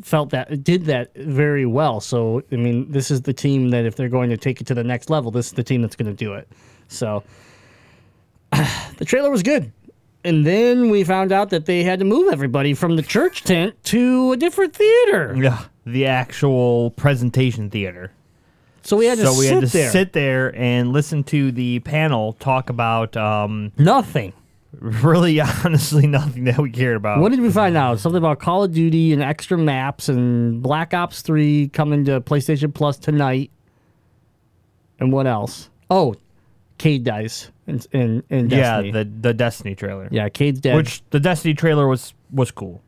felt 0.02 0.30
that 0.32 0.64
did 0.64 0.86
that 0.86 1.14
very 1.16 1.66
well. 1.66 2.00
So 2.00 2.42
I 2.52 2.56
mean, 2.56 2.92
this 2.92 3.12
is 3.12 3.22
the 3.22 3.34
team 3.34 3.70
that 3.70 3.86
if 3.86 3.96
they're 3.96 4.10
going 4.10 4.30
to 4.30 4.38
take 4.38 4.62
it 4.62 4.68
to 4.68 4.74
the 4.74 4.84
next 4.84 5.10
level, 5.10 5.32
this 5.32 5.48
is 5.48 5.54
the 5.54 5.64
team 5.64 5.82
that's 5.82 5.96
going 5.96 6.10
to 6.10 6.16
do 6.16 6.34
it. 6.34 6.48
So 6.88 7.24
the 8.52 9.06
trailer 9.06 9.30
was 9.30 9.44
good. 9.44 9.72
And 10.24 10.46
then 10.46 10.90
we 10.90 11.06
found 11.06 11.32
out 11.32 11.50
that 11.52 11.66
they 11.66 11.84
had 11.84 12.00
to 12.00 12.06
move 12.06 12.32
everybody 12.34 12.74
from 12.74 12.98
the 12.98 13.02
church 13.02 13.44
tent 13.44 13.82
to 13.86 14.34
a 14.34 14.38
different 14.38 14.76
theater. 14.76 15.34
yeah, 15.38 15.66
the 15.86 16.08
actual 16.08 16.92
presentation 16.92 17.70
theater. 17.70 18.12
So 18.82 18.98
we 18.98 19.06
had 19.06 19.18
to 19.20 19.26
so 19.28 19.38
we 19.38 19.46
sit 19.46 19.54
had 19.54 19.62
to 19.66 19.68
there. 19.78 19.92
sit 19.92 20.14
there 20.14 20.56
and 20.56 20.92
listen 20.94 21.24
to 21.26 21.52
the 21.52 21.80
panel 21.82 22.34
talk 22.34 22.70
about 22.70 23.16
um, 23.18 23.72
Nothing. 23.78 24.34
Really, 24.80 25.42
honestly, 25.42 26.06
nothing 26.06 26.44
that 26.44 26.60
we 26.60 26.70
cared 26.70 26.96
about. 26.96 27.20
What 27.22 27.32
did 27.32 27.42
we 27.42 27.52
find 27.52 27.76
out? 27.76 28.00
Something 28.00 28.20
about 28.20 28.40
Call 28.40 28.64
of 28.64 28.72
Duty 28.72 29.12
and 29.14 29.22
extra 29.22 29.58
maps 29.58 30.10
and 30.10 30.62
Black 30.62 30.94
Ops 30.94 31.24
3 31.24 31.70
coming 31.70 32.06
to 32.06 32.22
PlayStation 32.22 32.72
Plus 32.72 32.96
tonight. 32.98 33.50
And 35.00 35.12
what 35.12 35.26
else? 35.26 35.72
Oh, 35.90 36.16
Cayde 36.78 37.04
dies 37.04 37.50
in, 37.66 37.82
in, 37.92 38.24
in 38.30 38.50
yeah, 38.52 38.80
the 38.82 39.04
the 39.22 39.34
Destiny 39.34 39.74
trailer. 39.74 40.08
yeah, 40.12 40.30
Cayde's 40.30 40.60
dead. 40.62 40.76
Which 40.76 41.02
the 41.10 41.20
Destiny 41.20 41.56
trailer 41.56 41.88
was 41.88 42.14
was 42.32 42.52
cool. 42.52 42.80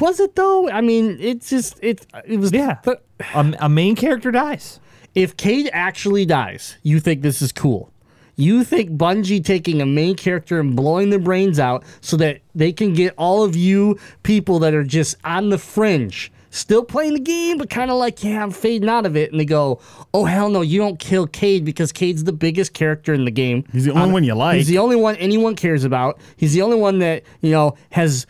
was 0.00 0.18
it 0.18 0.34
though? 0.34 0.68
I 0.68 0.80
mean, 0.80 1.16
it's 1.20 1.48
just 1.48 1.78
it. 1.82 2.04
It 2.26 2.38
was 2.40 2.52
Yeah. 2.52 2.74
th- 2.84 2.98
A, 3.32 3.54
a 3.60 3.68
main 3.68 3.94
character 3.94 4.32
dies. 4.32 4.80
If 5.16 5.36
Cayde 5.36 5.70
actually 5.72 6.26
dies, 6.26 6.76
you 6.82 7.00
think 7.00 7.22
this 7.22 7.40
is 7.40 7.50
cool. 7.50 7.90
You 8.36 8.64
think 8.64 8.90
Bungie 8.90 9.42
taking 9.42 9.80
a 9.80 9.86
main 9.86 10.14
character 10.14 10.60
and 10.60 10.76
blowing 10.76 11.08
their 11.08 11.18
brains 11.18 11.58
out 11.58 11.84
so 12.02 12.18
that 12.18 12.40
they 12.54 12.70
can 12.70 12.92
get 12.92 13.14
all 13.16 13.42
of 13.42 13.56
you 13.56 13.98
people 14.24 14.58
that 14.58 14.74
are 14.74 14.84
just 14.84 15.16
on 15.24 15.48
the 15.48 15.56
fringe, 15.56 16.30
still 16.50 16.84
playing 16.84 17.14
the 17.14 17.20
game, 17.20 17.56
but 17.56 17.70
kind 17.70 17.90
of 17.90 17.96
like, 17.96 18.22
yeah, 18.22 18.42
I'm 18.42 18.50
fading 18.50 18.90
out 18.90 19.06
of 19.06 19.16
it. 19.16 19.30
And 19.30 19.40
they 19.40 19.46
go, 19.46 19.80
oh, 20.12 20.26
hell 20.26 20.50
no, 20.50 20.60
you 20.60 20.78
don't 20.78 20.98
kill 20.98 21.26
Cayde 21.26 21.64
because 21.64 21.92
Cayde's 21.92 22.24
the 22.24 22.32
biggest 22.32 22.74
character 22.74 23.14
in 23.14 23.24
the 23.24 23.30
game. 23.30 23.64
He's 23.72 23.86
the 23.86 23.92
only 23.92 24.02
On- 24.02 24.12
one 24.12 24.24
you 24.24 24.34
like. 24.34 24.58
He's 24.58 24.68
the 24.68 24.78
only 24.78 24.96
one 24.96 25.16
anyone 25.16 25.56
cares 25.56 25.84
about. 25.84 26.18
He's 26.36 26.52
the 26.52 26.60
only 26.60 26.76
one 26.76 26.98
that, 26.98 27.22
you 27.40 27.52
know, 27.52 27.74
has 27.88 28.26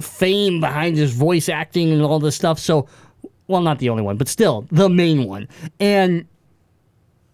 fame 0.00 0.60
behind 0.60 0.96
his 0.96 1.12
voice 1.12 1.48
acting 1.48 1.90
and 1.90 2.02
all 2.02 2.20
this 2.20 2.36
stuff. 2.36 2.60
So, 2.60 2.86
well, 3.48 3.62
not 3.62 3.78
the 3.78 3.88
only 3.88 4.02
one, 4.02 4.16
but 4.16 4.28
still 4.28 4.66
the 4.70 4.88
main 4.88 5.24
one. 5.24 5.48
And 5.80 6.26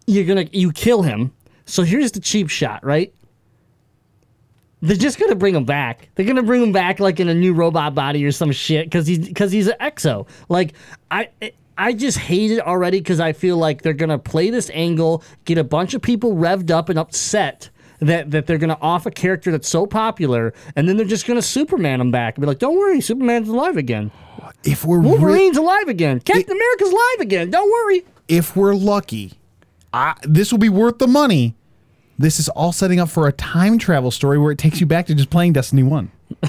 you're 0.07 0.25
gonna 0.25 0.47
you 0.51 0.71
kill 0.71 1.03
him. 1.03 1.31
So 1.65 1.83
here's 1.83 2.11
the 2.11 2.19
cheap 2.19 2.49
shot, 2.49 2.83
right? 2.83 3.13
They're 4.81 4.95
just 4.95 5.19
gonna 5.19 5.35
bring 5.35 5.55
him 5.55 5.65
back. 5.65 6.09
They're 6.15 6.25
gonna 6.25 6.43
bring 6.43 6.63
him 6.63 6.71
back 6.71 6.99
like 6.99 7.19
in 7.19 7.27
a 7.27 7.33
new 7.33 7.53
robot 7.53 7.93
body 7.93 8.23
or 8.25 8.31
some 8.31 8.51
shit 8.51 8.85
because 8.87 9.05
he's 9.05 9.27
because 9.27 9.51
he's 9.51 9.67
an 9.67 9.75
exo. 9.79 10.27
Like 10.49 10.73
I. 11.11 11.29
I 11.77 11.91
just 11.91 12.17
hate 12.17 12.51
it 12.51 12.61
already 12.61 13.01
because 13.01 13.19
I 13.19 13.33
feel 13.33 13.57
like 13.57 13.81
they're 13.81 13.91
gonna 13.91 14.17
play 14.17 14.49
this 14.49 14.71
angle, 14.73 15.21
get 15.43 15.57
a 15.57 15.63
bunch 15.65 15.93
of 15.93 16.01
people 16.01 16.33
revved 16.33 16.71
up 16.71 16.87
and 16.87 16.97
upset 16.97 17.69
that, 17.99 18.31
that 18.31 18.47
they're 18.47 18.57
gonna 18.57 18.77
off 18.81 19.05
a 19.05 19.11
character 19.11 19.51
that's 19.51 19.69
so 19.69 19.85
popular, 19.85 20.53
and 20.75 20.87
then 20.87 20.97
they're 20.97 21.05
just 21.05 21.25
gonna 21.27 21.41
Superman 21.41 22.01
him 22.01 22.11
back 22.11 22.35
and 22.35 22.41
be 22.41 22.47
like, 22.47 22.59
"Don't 22.59 22.77
worry, 22.77 23.01
Superman's 23.01 23.49
alive 23.49 23.77
again. 23.77 24.11
If 24.63 24.85
we're 24.85 24.99
re- 24.99 25.09
Wolverine's 25.09 25.57
alive 25.57 25.87
again. 25.87 26.19
Captain 26.19 26.51
America's 26.51 26.89
alive 26.91 27.19
again. 27.19 27.49
Don't 27.51 27.71
worry." 27.71 28.05
if 28.27 28.55
we're 28.55 28.73
lucky, 28.73 29.33
I, 29.93 30.15
this 30.23 30.51
will 30.51 30.59
be 30.59 30.69
worth 30.69 30.97
the 30.97 31.07
money. 31.07 31.55
This 32.17 32.39
is 32.39 32.47
all 32.49 32.71
setting 32.71 32.99
up 32.99 33.09
for 33.09 33.27
a 33.27 33.31
time 33.31 33.77
travel 33.77 34.09
story 34.09 34.37
where 34.37 34.51
it 34.51 34.57
takes 34.57 34.79
you 34.79 34.85
back 34.85 35.05
to 35.07 35.15
just 35.15 35.29
playing 35.29 35.53
Destiny 35.53 35.83
1. 35.83 36.11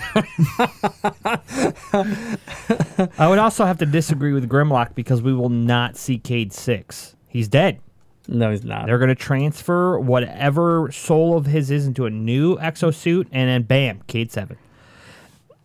I 3.18 3.26
would 3.28 3.38
also 3.38 3.64
have 3.64 3.78
to 3.78 3.86
disagree 3.86 4.32
with 4.32 4.48
Grimlock 4.48 4.94
because 4.94 5.22
we 5.22 5.34
will 5.34 5.48
not 5.48 5.96
see 5.96 6.18
Cayde 6.18 6.52
six. 6.52 7.16
He's 7.28 7.48
dead. 7.48 7.80
No, 8.28 8.50
he's 8.50 8.64
not. 8.64 8.86
They're 8.86 8.98
going 8.98 9.08
to 9.08 9.14
transfer 9.14 9.98
whatever 9.98 10.90
soul 10.92 11.36
of 11.36 11.46
his 11.46 11.70
is 11.70 11.86
into 11.86 12.06
a 12.06 12.10
new 12.10 12.56
exosuit, 12.56 13.26
and 13.32 13.48
then 13.48 13.62
bam, 13.62 14.00
Cayde 14.06 14.32
seven. 14.32 14.56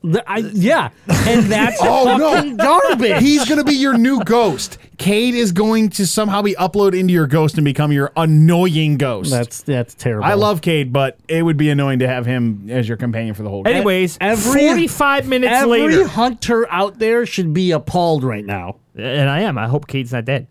The- 0.03 0.23
I, 0.27 0.37
yeah, 0.37 0.89
and 1.07 1.45
that's 1.45 1.77
Oh, 1.81 2.17
no. 2.17 2.33
fucking 2.33 2.57
garbage. 2.57 3.19
He's 3.21 3.45
going 3.47 3.59
to 3.59 3.63
be 3.63 3.75
your 3.75 3.95
new 3.95 4.23
ghost. 4.23 4.79
Cayde 4.97 5.35
is 5.35 5.51
going 5.51 5.89
to 5.91 6.07
somehow 6.07 6.41
be 6.41 6.55
uploaded 6.55 6.99
into 6.99 7.13
your 7.13 7.27
ghost 7.27 7.55
and 7.59 7.65
become 7.65 7.91
your 7.91 8.11
annoying 8.17 8.97
ghost. 8.97 9.29
that's 9.29 9.61
that's 9.61 9.93
terrible. 9.93 10.25
I 10.25 10.33
love 10.33 10.61
Cayde, 10.63 10.91
but 10.91 11.19
it 11.27 11.43
would 11.43 11.57
be 11.57 11.69
annoying 11.69 11.99
to 11.99 12.07
have 12.07 12.25
him 12.25 12.67
as 12.71 12.87
your 12.87 12.97
companion 12.97 13.35
for 13.35 13.43
the 13.43 13.49
whole 13.49 13.61
game. 13.61 13.75
Anyways, 13.75 14.17
every- 14.19 14.67
forty-five 14.67 15.27
minutes 15.27 15.53
every 15.53 15.69
later, 15.81 15.91
every 15.91 16.07
hunter 16.07 16.67
out 16.71 16.97
there 16.97 17.27
should 17.27 17.53
be 17.53 17.69
appalled 17.69 18.23
right 18.23 18.45
now. 18.45 18.77
and 18.95 19.29
I 19.29 19.41
am. 19.41 19.59
I 19.59 19.67
hope 19.67 19.85
Cayde's 19.85 20.13
not 20.13 20.25
dead. 20.25 20.47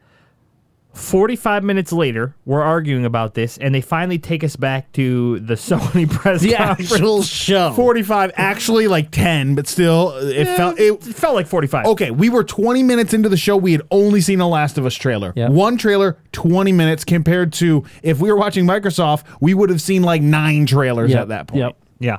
45 0.92 1.62
minutes 1.64 1.92
later, 1.92 2.34
we're 2.44 2.62
arguing 2.62 3.04
about 3.04 3.34
this, 3.34 3.56
and 3.58 3.74
they 3.74 3.80
finally 3.80 4.18
take 4.18 4.42
us 4.42 4.56
back 4.56 4.90
to 4.92 5.38
the 5.40 5.54
Sony 5.70 6.10
press 6.10 6.40
The 6.40 6.54
conference. 6.54 6.92
actual 6.92 7.22
show. 7.22 7.72
45, 7.74 8.32
actually 8.34 8.88
like 8.88 9.10
10, 9.10 9.54
but 9.54 9.66
still, 9.66 10.10
it 10.18 10.46
felt. 10.56 10.78
It 10.78 11.02
felt 11.02 11.34
like 11.34 11.46
45. 11.46 11.86
Okay, 11.86 12.10
we 12.10 12.28
were 12.28 12.42
20 12.44 12.82
minutes 12.82 13.14
into 13.14 13.28
the 13.28 13.36
show. 13.36 13.56
We 13.56 13.72
had 13.72 13.82
only 13.90 14.20
seen 14.20 14.40
a 14.40 14.48
Last 14.48 14.78
of 14.78 14.86
Us 14.86 14.94
trailer. 14.94 15.32
Yep. 15.36 15.50
One 15.52 15.76
trailer, 15.76 16.18
20 16.32 16.72
minutes, 16.72 17.04
compared 17.04 17.52
to 17.54 17.84
if 18.02 18.18
we 18.20 18.30
were 18.30 18.36
watching 18.38 18.64
Microsoft, 18.66 19.24
we 19.40 19.54
would 19.54 19.70
have 19.70 19.80
seen 19.80 20.02
like 20.02 20.22
nine 20.22 20.66
trailers 20.66 21.10
Yep, 21.12 21.22
at 21.22 21.28
that 21.28 21.46
point. 21.46 21.60
Yep. 21.60 21.76
Yeah. 22.00 22.16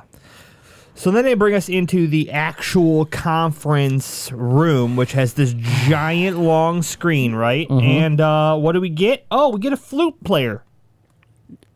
So 0.94 1.10
then 1.10 1.24
they 1.24 1.34
bring 1.34 1.54
us 1.54 1.68
into 1.68 2.06
the 2.06 2.30
actual 2.30 3.06
conference 3.06 4.30
room, 4.32 4.94
which 4.96 5.12
has 5.12 5.34
this 5.34 5.54
giant 5.54 6.38
long 6.38 6.82
screen, 6.82 7.34
right? 7.34 7.68
Mm-hmm. 7.68 7.86
And 7.86 8.20
uh, 8.20 8.56
what 8.56 8.72
do 8.72 8.80
we 8.80 8.90
get? 8.90 9.24
Oh, 9.30 9.48
we 9.50 9.58
get 9.60 9.72
a 9.72 9.76
flute 9.76 10.22
player 10.22 10.62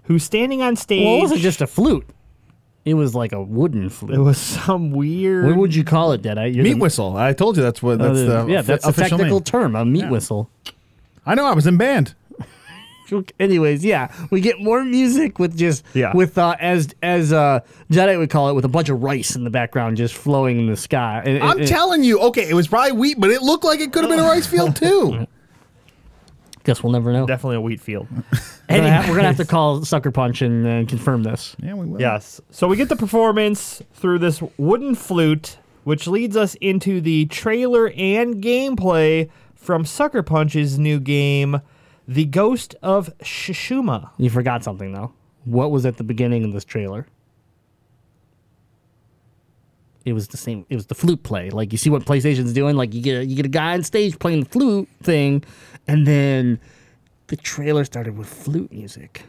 who's 0.04 0.22
standing 0.22 0.62
on 0.62 0.76
stage. 0.76 1.04
Well, 1.04 1.16
it 1.16 1.22
wasn't 1.22 1.40
just 1.40 1.60
a 1.60 1.66
flute. 1.66 2.06
It 2.84 2.94
was 2.94 3.14
like 3.16 3.32
a 3.32 3.42
wooden 3.42 3.88
flute. 3.88 4.14
It 4.14 4.20
was 4.20 4.38
some 4.38 4.92
weird. 4.92 5.46
what 5.46 5.56
would 5.56 5.74
you 5.74 5.82
call 5.82 6.12
it, 6.12 6.22
Deadeye? 6.22 6.46
You're 6.46 6.62
Meat 6.62 6.74
the- 6.74 6.78
whistle. 6.78 7.16
I 7.16 7.32
told 7.32 7.56
you 7.56 7.62
that's 7.62 7.82
what 7.82 7.98
that's 7.98 8.18
uh, 8.20 8.44
the 8.44 8.52
yeah, 8.52 8.58
offi- 8.60 8.66
that's 8.68 8.84
a 8.86 8.90
official 8.90 9.18
technical 9.18 9.38
name. 9.38 9.44
term, 9.44 9.74
a 9.74 9.84
meat 9.84 10.08
whistle. 10.08 10.50
I 11.24 11.34
know. 11.34 11.46
I 11.46 11.54
was 11.54 11.66
in 11.66 11.76
band. 11.78 12.14
Anyways, 13.38 13.84
yeah, 13.84 14.12
we 14.30 14.40
get 14.40 14.60
more 14.60 14.84
music 14.84 15.38
with 15.38 15.56
just 15.56 15.84
Yeah. 15.94 16.12
with 16.14 16.36
uh, 16.38 16.56
as 16.60 16.88
as 17.02 17.32
uh, 17.32 17.60
Jedi 17.90 18.18
would 18.18 18.30
call 18.30 18.48
it, 18.48 18.54
with 18.54 18.64
a 18.64 18.68
bunch 18.68 18.88
of 18.88 19.02
rice 19.02 19.36
in 19.36 19.44
the 19.44 19.50
background 19.50 19.96
just 19.96 20.14
flowing 20.14 20.58
in 20.58 20.66
the 20.66 20.76
sky. 20.76 21.22
And- 21.24 21.42
I'm 21.42 21.58
and- 21.58 21.68
telling 21.68 22.02
you. 22.04 22.18
Okay, 22.20 22.48
it 22.48 22.54
was 22.54 22.68
probably 22.68 22.92
wheat, 22.92 23.20
but 23.20 23.30
it 23.30 23.42
looked 23.42 23.64
like 23.64 23.80
it 23.80 23.92
could 23.92 24.02
have 24.02 24.10
been 24.10 24.20
a 24.20 24.28
rice 24.28 24.46
field 24.46 24.74
too. 24.84 25.26
Guess 26.64 26.82
we'll 26.82 26.92
never 26.92 27.12
know. 27.12 27.26
Definitely 27.26 27.56
a 27.56 27.60
wheat 27.60 27.80
field. 27.80 28.08
We're 28.68 28.78
gonna, 28.78 28.90
have, 28.90 29.08
we're 29.08 29.14
gonna 29.14 29.28
have 29.28 29.36
to 29.36 29.44
call 29.44 29.84
Sucker 29.84 30.10
Punch 30.10 30.42
and 30.42 30.66
uh, 30.66 30.90
confirm 30.90 31.22
this. 31.22 31.54
yeah, 31.62 31.74
we 31.74 31.86
will. 31.86 32.00
Yes. 32.00 32.40
So 32.50 32.66
we 32.66 32.76
get 32.76 32.88
the 32.88 32.96
performance 32.96 33.80
through 33.94 34.18
this 34.18 34.42
wooden 34.58 34.96
flute, 34.96 35.58
which 35.84 36.08
leads 36.08 36.36
us 36.36 36.56
into 36.56 37.00
the 37.00 37.26
trailer 37.26 37.90
and 37.96 38.42
gameplay 38.42 39.30
from 39.54 39.84
Sucker 39.84 40.24
Punch's 40.24 40.80
new 40.80 40.98
game, 40.98 41.60
The 42.08 42.24
Ghost 42.24 42.74
of 42.82 43.10
Tsushima. 43.18 44.10
You 44.16 44.30
forgot 44.30 44.62
something 44.62 44.92
though. 44.92 45.12
What 45.44 45.70
was 45.70 45.86
at 45.86 45.96
the 45.96 46.04
beginning 46.04 46.44
of 46.44 46.52
this 46.52 46.64
trailer? 46.64 47.06
It 50.04 50.12
was 50.12 50.28
the 50.28 50.36
same. 50.36 50.64
It 50.70 50.76
was 50.76 50.86
the 50.86 50.94
flute 50.94 51.24
play. 51.24 51.50
Like 51.50 51.72
you 51.72 51.78
see 51.78 51.90
what 51.90 52.04
PlayStation's 52.04 52.52
doing. 52.52 52.76
Like 52.76 52.94
you 52.94 53.02
get 53.02 53.18
a, 53.18 53.26
you 53.26 53.34
get 53.34 53.44
a 53.44 53.48
guy 53.48 53.74
on 53.74 53.82
stage 53.82 54.18
playing 54.20 54.44
the 54.44 54.48
flute 54.48 54.88
thing, 55.02 55.42
and 55.88 56.06
then 56.06 56.60
the 57.26 57.36
trailer 57.36 57.84
started 57.84 58.16
with 58.16 58.28
flute 58.28 58.70
music. 58.70 59.24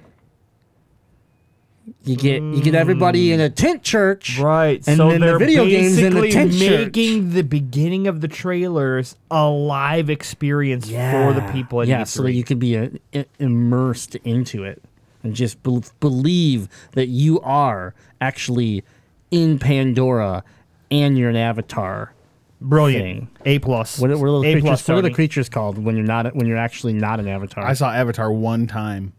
You 2.04 2.18
get 2.18 2.42
you 2.42 2.62
get 2.62 2.76
everybody 2.76 3.32
in 3.32 3.40
a 3.40 3.50
tent 3.50 3.82
church, 3.82 4.38
Right. 4.40 4.86
And 4.88 4.98
so 4.98 5.10
then 5.10 5.22
they're 5.22 5.34
the 5.40 5.46
video 5.46 5.66
games 5.66 5.98
in 5.98 6.14
the 6.14 6.22
basically 6.22 6.32
tent 6.32 6.52
church. 6.54 6.86
making 6.88 7.30
the 7.32 7.44
beginning 7.44 8.08
of 8.08 8.20
the 8.22 8.28
trailers 8.28 9.16
a 9.32 9.48
live 9.48 10.10
experience 10.10 10.88
for 10.90 11.32
the 11.34 11.48
people 11.54 11.82
at 11.82 11.88
yeah, 11.88 12.02
E3. 12.02 12.08
so 12.08 12.24
that 12.24 12.34
you 12.34 12.44
could 12.44 12.60
be 12.60 12.78
uh, 12.78 12.90
i- 13.14 13.26
immersed 13.40 14.16
into 14.18 14.64
it 14.66 14.82
and 15.24 15.34
just 15.34 15.64
bel 15.64 15.82
believe 16.02 16.68
that 16.92 17.08
you 17.08 17.40
are 17.42 17.94
actually 18.20 18.84
in 19.32 19.58
Pandora 19.58 20.44
and 20.92 21.18
you're 21.18 21.30
an 21.30 21.36
avatar. 21.38 22.14
Brilliant. 22.60 23.04
thing. 23.04 23.28
A 23.46 23.60
plus. 23.60 24.00
What, 24.00 24.10
are- 24.12 24.18
what 24.18 24.26
are 24.28 24.32
those 24.32 24.46
A 24.46 24.52
creatures? 24.54 24.62
plus. 24.64 24.88
What 24.90 24.98
are 24.98 25.02
the 25.04 25.12
creatures 25.14 25.48
called 25.48 25.78
when 25.78 25.96
you're 25.96 26.06
not 26.06 26.36
when 26.36 26.48
you're 26.48 26.58
actually 26.58 26.94
not 26.94 27.20
an 27.22 27.28
avatar? 27.30 27.64
I 27.66 27.74
saw 27.74 27.92
Avatar 27.92 28.32
one 28.32 28.68
time, 28.68 29.14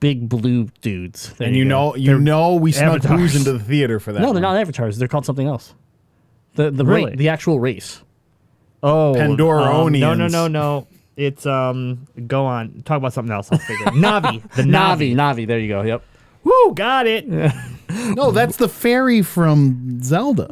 Big 0.00 0.28
blue 0.28 0.68
dudes. 0.80 1.32
There 1.34 1.48
and 1.48 1.56
you 1.56 1.64
go. 1.64 1.68
know, 1.68 1.96
you 1.96 2.18
know, 2.18 2.54
we 2.54 2.72
snuck 2.72 3.04
avatars. 3.04 3.20
booze 3.20 3.36
into 3.36 3.52
the 3.52 3.58
theater 3.58 3.98
for 3.98 4.12
that. 4.12 4.22
No, 4.22 4.32
they're 4.32 4.42
not 4.42 4.56
avatars. 4.56 4.98
They're 4.98 5.08
called 5.08 5.26
something 5.26 5.46
else. 5.46 5.74
The 6.54 6.70
the 6.70 6.84
ra- 6.84 7.10
the 7.14 7.28
actual 7.28 7.58
race. 7.60 8.02
Oh, 8.82 9.14
Pandoronians. 9.16 9.86
Um, 9.86 10.00
no, 10.00 10.14
no, 10.14 10.28
no, 10.28 10.48
no. 10.48 10.86
It's 11.16 11.46
um. 11.46 12.06
Go 12.26 12.46
on. 12.46 12.82
Talk 12.84 12.98
about 12.98 13.12
something 13.12 13.32
else. 13.32 13.50
I'll 13.50 13.58
figure. 13.58 13.88
it. 13.88 13.92
Navi. 13.94 14.42
The 14.54 14.62
Navi, 14.62 15.14
Navi. 15.14 15.16
Navi. 15.16 15.46
There 15.48 15.58
you 15.58 15.68
go. 15.68 15.82
Yep. 15.82 16.04
Woo! 16.44 16.74
Got 16.74 17.06
it. 17.06 17.26
No, 17.90 18.32
that's 18.32 18.56
the 18.56 18.68
fairy 18.68 19.22
from 19.22 20.02
Zelda. 20.02 20.46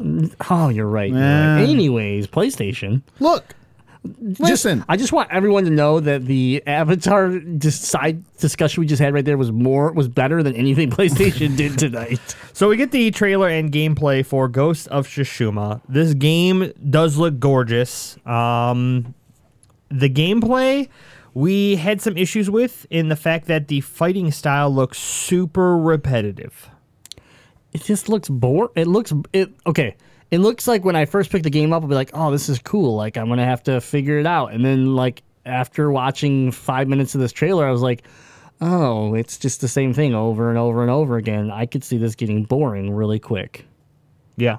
Oh, 0.48 0.70
you're 0.70 0.86
right. 0.88 1.10
you're 1.10 1.18
right. 1.20 1.60
Anyways, 1.60 2.26
PlayStation. 2.26 3.02
Look, 3.20 3.54
listen. 4.38 4.84
I 4.88 4.96
just 4.96 5.12
want 5.12 5.30
everyone 5.30 5.64
to 5.64 5.70
know 5.70 6.00
that 6.00 6.26
the 6.26 6.62
Avatar 6.66 7.40
side 7.70 8.22
discussion 8.38 8.80
we 8.80 8.86
just 8.86 9.00
had 9.00 9.14
right 9.14 9.24
there 9.24 9.38
was 9.38 9.52
more 9.52 9.92
was 9.92 10.08
better 10.08 10.42
than 10.42 10.54
anything 10.54 10.90
PlayStation 10.98 11.56
did 11.56 11.78
tonight. 11.78 12.20
So 12.52 12.68
we 12.68 12.76
get 12.76 12.90
the 12.90 13.10
trailer 13.10 13.48
and 13.48 13.72
gameplay 13.72 14.24
for 14.24 14.48
Ghost 14.48 14.88
of 14.88 15.06
Tsushima. 15.06 15.80
This 15.88 16.14
game 16.14 16.72
does 16.90 17.16
look 17.16 17.38
gorgeous. 17.38 18.16
Um, 18.26 19.14
the 19.88 20.10
gameplay 20.10 20.88
we 21.36 21.76
had 21.76 22.00
some 22.00 22.16
issues 22.16 22.48
with 22.48 22.86
in 22.88 23.10
the 23.10 23.16
fact 23.16 23.46
that 23.46 23.68
the 23.68 23.82
fighting 23.82 24.30
style 24.30 24.70
looks 24.70 24.98
super 24.98 25.76
repetitive. 25.76 26.70
it 27.74 27.82
just 27.82 28.08
looks 28.08 28.30
bored. 28.30 28.70
It 28.74 28.86
looks 28.86 29.12
it 29.34 29.52
okay. 29.66 29.96
It 30.30 30.38
looks 30.38 30.66
like 30.66 30.84
when 30.84 30.96
I 30.96 31.04
first 31.04 31.30
picked 31.30 31.44
the 31.44 31.50
game 31.50 31.72
up, 31.72 31.82
I'll 31.82 31.88
be 31.88 31.94
like, 31.94 32.10
"Oh, 32.14 32.30
this 32.30 32.48
is 32.48 32.58
cool." 32.58 32.96
Like 32.96 33.16
I'm 33.16 33.28
gonna 33.28 33.44
have 33.44 33.62
to 33.64 33.80
figure 33.80 34.18
it 34.18 34.26
out. 34.26 34.52
And 34.52 34.64
then 34.64 34.96
like 34.96 35.22
after 35.44 35.90
watching 35.90 36.50
five 36.50 36.88
minutes 36.88 37.14
of 37.14 37.20
this 37.20 37.32
trailer, 37.32 37.66
I 37.66 37.70
was 37.70 37.82
like, 37.82 38.02
"Oh, 38.60 39.14
it's 39.14 39.38
just 39.38 39.60
the 39.60 39.68
same 39.68 39.92
thing 39.92 40.14
over 40.14 40.48
and 40.48 40.58
over 40.58 40.82
and 40.82 40.90
over 40.90 41.16
again." 41.16 41.50
I 41.50 41.66
could 41.66 41.84
see 41.84 41.98
this 41.98 42.14
getting 42.14 42.44
boring 42.44 42.92
really 42.92 43.18
quick. 43.20 43.64
Yeah. 44.36 44.58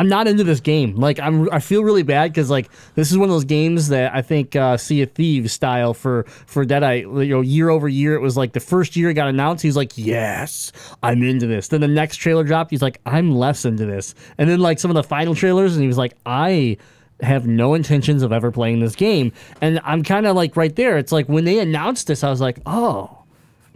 I'm 0.00 0.08
not 0.08 0.26
into 0.26 0.44
this 0.44 0.60
game. 0.60 0.96
Like 0.96 1.20
I'm, 1.20 1.52
I 1.52 1.60
feel 1.60 1.84
really 1.84 2.02
bad 2.02 2.32
because 2.32 2.48
like 2.48 2.70
this 2.94 3.12
is 3.12 3.18
one 3.18 3.28
of 3.28 3.34
those 3.34 3.44
games 3.44 3.88
that 3.88 4.14
I 4.14 4.22
think 4.22 4.56
uh, 4.56 4.78
Sea 4.78 5.02
of 5.02 5.12
Thieves 5.12 5.52
style 5.52 5.92
for 5.92 6.22
for 6.46 6.64
Deadeye. 6.64 7.00
You 7.00 7.26
know, 7.26 7.40
year 7.42 7.68
over 7.68 7.86
year, 7.86 8.14
it 8.14 8.20
was 8.20 8.34
like 8.34 8.54
the 8.54 8.60
first 8.60 8.96
year 8.96 9.10
it 9.10 9.14
got 9.14 9.28
announced, 9.28 9.62
he's 9.62 9.76
like, 9.76 9.98
"Yes, 9.98 10.72
I'm 11.02 11.22
into 11.22 11.46
this." 11.46 11.68
Then 11.68 11.82
the 11.82 11.88
next 11.88 12.16
trailer 12.16 12.44
dropped, 12.44 12.70
he's 12.70 12.80
like, 12.80 12.98
"I'm 13.04 13.32
less 13.34 13.66
into 13.66 13.84
this." 13.84 14.14
And 14.38 14.48
then 14.48 14.60
like 14.60 14.78
some 14.78 14.90
of 14.90 14.94
the 14.94 15.02
final 15.02 15.34
trailers, 15.34 15.74
and 15.74 15.82
he 15.82 15.86
was 15.86 15.98
like, 15.98 16.14
"I." 16.24 16.78
have 17.22 17.46
no 17.46 17.74
intentions 17.74 18.22
of 18.22 18.32
ever 18.32 18.50
playing 18.50 18.80
this 18.80 18.96
game 18.96 19.30
and 19.60 19.78
i'm 19.84 20.02
kind 20.02 20.24
of 20.24 20.34
like 20.34 20.56
right 20.56 20.74
there 20.76 20.96
it's 20.96 21.12
like 21.12 21.28
when 21.28 21.44
they 21.44 21.58
announced 21.58 22.06
this 22.06 22.24
i 22.24 22.30
was 22.30 22.40
like 22.40 22.58
oh 22.64 23.20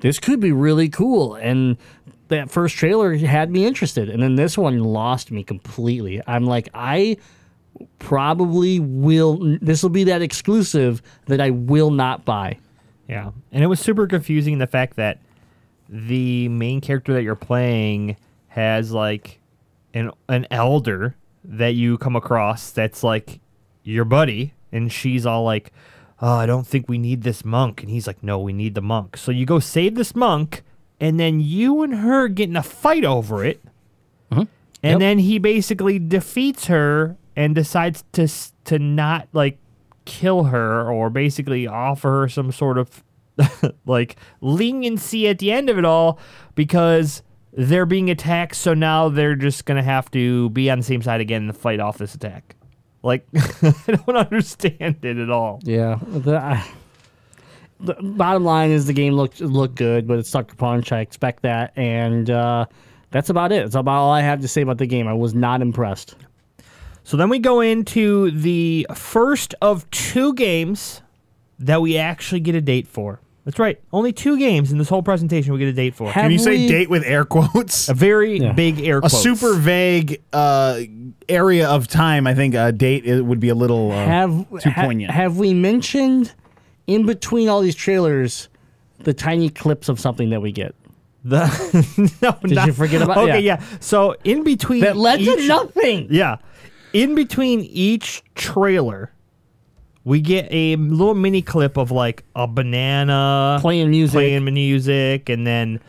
this 0.04 0.18
could 0.18 0.38
be 0.38 0.52
really 0.52 0.90
cool. 0.90 1.34
And 1.34 1.78
that 2.28 2.50
first 2.50 2.76
trailer 2.76 3.14
had 3.16 3.50
me 3.50 3.66
interested. 3.66 4.08
And 4.08 4.22
then 4.22 4.36
this 4.36 4.56
one 4.56 4.78
lost 4.78 5.30
me 5.30 5.42
completely. 5.42 6.22
I'm 6.26 6.44
like, 6.44 6.68
I 6.74 7.18
probably 7.98 8.80
will, 8.80 9.58
this 9.60 9.82
will 9.82 9.90
be 9.90 10.04
that 10.04 10.22
exclusive 10.22 11.02
that 11.26 11.40
I 11.40 11.50
will 11.50 11.90
not 11.90 12.24
buy. 12.24 12.58
Yeah. 13.08 13.32
And 13.52 13.62
it 13.62 13.66
was 13.66 13.80
super 13.80 14.06
confusing 14.06 14.58
the 14.58 14.66
fact 14.66 14.96
that 14.96 15.18
the 15.88 16.48
main 16.48 16.80
character 16.80 17.12
that 17.12 17.22
you're 17.22 17.34
playing 17.34 18.16
has 18.48 18.92
like 18.92 19.40
an 19.92 20.10
an 20.28 20.46
elder 20.50 21.14
that 21.44 21.74
you 21.74 21.98
come 21.98 22.16
across 22.16 22.70
that's 22.70 23.02
like 23.02 23.40
your 23.82 24.04
buddy 24.04 24.54
and 24.72 24.90
she's 24.90 25.26
all 25.26 25.44
like 25.44 25.72
oh, 26.22 26.36
I 26.36 26.46
don't 26.46 26.66
think 26.66 26.88
we 26.88 26.98
need 26.98 27.22
this 27.22 27.44
monk 27.44 27.82
and 27.82 27.90
he's 27.90 28.06
like 28.06 28.22
no 28.22 28.38
we 28.38 28.52
need 28.52 28.74
the 28.74 28.80
monk 28.80 29.16
so 29.16 29.30
you 29.30 29.44
go 29.44 29.58
save 29.58 29.94
this 29.94 30.14
monk 30.14 30.62
and 31.00 31.18
then 31.18 31.40
you 31.40 31.82
and 31.82 31.94
her 31.96 32.28
get 32.28 32.48
in 32.48 32.56
a 32.56 32.62
fight 32.62 33.04
over 33.04 33.44
it 33.44 33.60
mm-hmm. 34.30 34.40
and 34.40 34.48
Yep. 34.82 34.98
then 35.00 35.18
he 35.18 35.38
basically 35.38 35.98
defeats 35.98 36.66
her 36.66 37.16
and 37.36 37.54
decides 37.54 38.04
to 38.12 38.28
to 38.64 38.78
not 38.78 39.28
like 39.32 39.58
kill 40.04 40.44
her 40.44 40.90
or 40.90 41.10
basically 41.10 41.66
offer 41.66 42.20
her 42.22 42.28
some 42.28 42.52
sort 42.52 42.78
of 42.78 43.02
like 43.86 44.16
leniency 44.40 45.26
at 45.28 45.38
the 45.38 45.50
end 45.50 45.68
of 45.68 45.78
it 45.78 45.84
all 45.84 46.18
because 46.54 47.22
they're 47.52 47.86
being 47.86 48.10
attacked 48.10 48.54
so 48.54 48.74
now 48.74 49.08
they're 49.08 49.34
just 49.34 49.64
gonna 49.64 49.82
have 49.82 50.10
to 50.10 50.50
be 50.50 50.70
on 50.70 50.78
the 50.78 50.84
same 50.84 51.02
side 51.02 51.20
again 51.20 51.42
and 51.44 51.56
fight 51.56 51.80
off 51.80 51.98
this 51.98 52.14
attack 52.14 52.54
like 53.02 53.26
i 53.62 53.74
don't 54.06 54.16
understand 54.16 54.96
it 55.04 55.16
at 55.18 55.30
all 55.30 55.58
Yeah. 55.64 55.98
The, 56.06 56.36
I 56.36 56.64
the 57.84 57.94
bottom 58.02 58.44
line 58.44 58.70
is 58.70 58.86
the 58.86 58.92
game 58.92 59.14
looked 59.14 59.40
looked 59.40 59.74
good, 59.76 60.06
but 60.06 60.18
it's 60.18 60.28
Sucker 60.28 60.54
Punch. 60.56 60.92
I 60.92 61.00
expect 61.00 61.42
that. 61.42 61.72
And 61.76 62.30
uh, 62.30 62.66
that's 63.10 63.30
about 63.30 63.52
it. 63.52 63.62
That's 63.64 63.74
about 63.74 63.94
all 63.98 64.12
I 64.12 64.20
have 64.22 64.40
to 64.40 64.48
say 64.48 64.62
about 64.62 64.78
the 64.78 64.86
game. 64.86 65.06
I 65.08 65.12
was 65.14 65.34
not 65.34 65.62
impressed. 65.62 66.14
so 67.04 67.16
then 67.16 67.28
we 67.28 67.38
go 67.38 67.60
into 67.60 68.30
the 68.30 68.86
first 68.94 69.54
of 69.62 69.88
two 69.90 70.34
games 70.34 71.02
that 71.58 71.80
we 71.82 71.96
actually 71.98 72.40
get 72.40 72.54
a 72.56 72.60
date 72.60 72.88
for 72.88 73.20
that's 73.44 73.58
right 73.60 73.80
only 73.92 74.12
two 74.12 74.36
games 74.38 74.72
in 74.72 74.78
this 74.78 74.88
whole 74.88 75.02
presentation 75.02 75.52
we 75.52 75.58
get 75.58 75.68
a 75.68 75.72
date 75.72 75.94
for 75.94 76.10
Have 76.10 76.22
Can 76.24 76.32
you 76.32 76.38
say 76.38 76.50
we- 76.52 76.66
date 76.66 76.88
with 76.90 77.04
air 77.04 77.24
quotes? 77.24 77.88
a 77.90 77.94
very 77.94 78.38
Yeah. 78.40 78.52
big 78.52 78.80
air 78.80 79.00
quotes. 79.00 79.14
A 79.14 79.22
quotes. 79.28 79.40
super 79.40 79.54
vague 79.58 80.20
uh, 80.32 80.80
area 81.28 81.68
of 81.68 81.86
time. 81.86 82.26
I 82.26 82.34
think 82.34 82.54
a 82.54 82.72
date 82.72 83.04
it 83.04 83.22
would 83.22 83.38
be 83.38 83.50
a 83.50 83.54
little 83.54 83.92
uh, 83.92 83.96
have 84.04 84.48
too 84.60 84.70
ha- 84.70 84.84
poignant. 84.86 85.12
Have 85.12 85.36
we 85.36 85.52
mentioned 85.54 86.32
in 86.86 87.06
between 87.06 87.48
all 87.48 87.60
these 87.60 87.74
trailers 87.74 88.48
the 89.00 89.14
tiny 89.14 89.50
clips 89.50 89.88
of 89.88 89.98
something 90.00 90.30
that 90.30 90.40
we 90.40 90.52
get 90.52 90.74
The 91.24 91.46
no, 92.22 92.36
Did 92.48 92.66
you 92.66 92.72
forget 92.72 93.02
about- 93.02 93.18
Okay, 93.18 93.40
yeah. 93.40 93.58
yeah. 93.60 93.78
So 93.80 94.14
in 94.24 94.44
between 94.44 94.80
that 94.82 94.96
led 94.96 95.20
to 95.20 95.46
nothing? 95.46 96.06
Yeah, 96.10 96.36
in 96.92 97.14
between 97.14 97.60
each 97.60 98.22
trailer, 98.34 99.10
we 100.04 100.20
get 100.20 100.46
a 100.50 100.76
little 100.76 101.14
mini 101.14 101.40
clip 101.42 101.76
of 101.78 101.90
like 101.90 102.24
a 102.36 102.46
banana 102.46 103.58
Playing 103.60 103.90
music, 103.90 104.12
playing 104.14 104.44
music, 104.44 105.28
and 105.30 105.46
then 105.46 105.80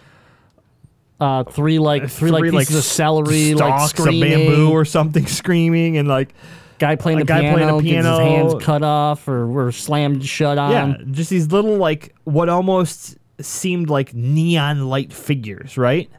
uh, 1.19 1.43
three 1.43 1.79
like 1.79 2.09
three, 2.09 2.31
like 2.31 2.41
three, 2.41 2.51
pieces 2.51 2.75
of 2.77 2.83
celery, 2.83 3.53
like 3.53 3.89
screaming. 3.89 4.33
of 4.33 4.39
bamboo 4.47 4.71
or 4.71 4.85
something 4.85 5.25
screaming, 5.41 5.97
and 5.97 6.07
like 6.07 6.33
guy 6.79 6.95
playing 6.95 7.19
a 7.19 7.21
the 7.21 7.25
guy 7.25 7.41
piano, 7.41 7.57
playing 7.57 7.77
the 7.77 7.83
gets 7.83 8.05
his 8.05 8.17
hands 8.17 8.63
cut 8.63 8.83
off 8.83 9.27
or 9.27 9.47
were 9.47 9.71
slammed 9.71 10.25
shut 10.25 10.57
on. 10.57 10.71
yeah, 10.71 10.97
just 11.11 11.29
these 11.29 11.51
little 11.51 11.77
like 11.77 12.15
what 12.23 12.49
almost 12.49 13.17
seemed 13.39 13.89
like 13.89 14.13
neon 14.13 14.87
light 14.87 15.11
figures, 15.13 15.77
right? 15.77 16.09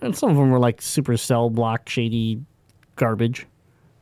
And 0.00 0.16
some 0.16 0.30
of 0.30 0.36
them 0.36 0.50
were 0.50 0.58
like 0.58 0.82
super 0.82 1.16
cell 1.16 1.50
block 1.50 1.88
shady 1.88 2.42
garbage. 2.96 3.46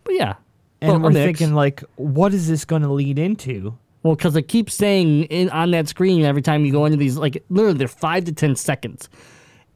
But 0.05 0.15
yeah. 0.15 0.35
And 0.81 1.03
we're 1.03 1.11
mix. 1.11 1.39
thinking 1.39 1.55
like, 1.55 1.85
what 1.97 2.35
is 2.35 2.49
this 2.49 2.65
going 2.65 2.83
to 2.83 2.93
lead 2.93 3.19
into? 3.19 3.77
Well, 4.03 4.17
because 4.17 4.35
it 4.35 4.49
keeps 4.49 4.75
saying 4.75 5.25
in 5.25 5.49
on 5.51 5.71
that 5.71 5.89
screen 5.89 6.25
every 6.25 6.43
time 6.43 6.65
you 6.65 6.73
go 6.73 6.87
into 6.87 6.99
these, 6.99 7.17
like 7.17 7.43
literally, 7.51 7.79
they're 7.79 7.89
five 7.89 8.25
to 8.25 8.33
ten 8.33 8.57
seconds. 8.57 9.09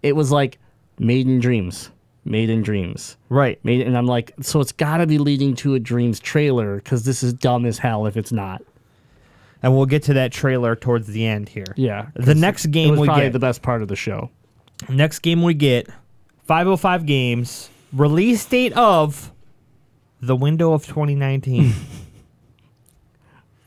It 0.03 0.17
was 0.17 0.33
like 0.33 0.59
Maiden 0.99 1.39
dreams, 1.39 1.91
made 2.27 2.51
in 2.51 2.62
dreams, 2.62 3.17
Right. 3.29 3.59
made, 3.65 3.81
and 3.87 3.97
I'm 3.97 4.07
like, 4.07 4.33
so 4.41 4.61
it's 4.61 4.73
got 4.73 4.99
to 4.99 5.07
be 5.07 5.19
leading 5.19 5.55
to 5.57 5.75
a 5.75 5.79
dreams 5.81 6.19
trailer 6.21 6.77
because 6.77 7.05
this 7.05 7.23
is 7.23 7.33
dumb 7.33 7.65
as 7.67 7.79
hell 7.79 8.07
if 8.07 8.17
it's 8.17 8.33
not. 8.33 8.62
And 9.62 9.75
we'll 9.77 9.87
get 9.87 10.03
to 10.05 10.15
that 10.15 10.33
trailer 10.33 10.77
towards 10.77 11.07
the 11.09 11.25
end 11.27 11.49
here. 11.49 11.65
Yeah, 11.77 12.09
The 12.15 12.35
next 12.35 12.67
game 12.67 12.91
was 12.91 13.01
we 13.01 13.07
probably 13.07 13.25
get. 13.25 13.33
the 13.33 13.39
best 13.39 13.62
part 13.62 13.83
of 13.83 13.89
the 13.89 13.97
show. 13.97 14.31
Next 14.89 15.21
game 15.21 15.43
we 15.43 15.55
get 15.55 15.89
505 16.45 17.07
games, 17.07 17.71
release 17.93 18.45
date 18.45 18.73
of 18.75 19.33
the 20.21 20.37
window 20.37 20.73
of 20.73 20.87
2019. 20.87 21.73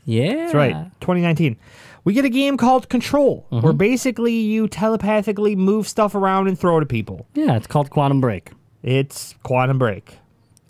Yeah, 0.09 0.35
That's 0.35 0.53
right, 0.53 0.73
2019. 1.01 1.57
We 2.05 2.13
get 2.13 2.25
a 2.25 2.29
game 2.29 2.57
called 2.57 2.89
Control, 2.89 3.45
Mm-hmm. 3.51 3.63
where 3.63 3.73
basically 3.73 4.33
you 4.33 4.67
telepathically 4.67 5.55
move 5.55 5.87
stuff 5.87 6.15
around 6.15 6.47
and 6.47 6.57
throw 6.57 6.77
it 6.77 6.81
at 6.81 6.89
people. 6.89 7.27
Yeah, 7.35 7.55
it's 7.55 7.67
called 7.67 7.89
Quantum 7.89 8.19
Break. 8.21 8.51
It's 8.81 9.35
Quantum 9.43 9.77
Break, 9.77 10.17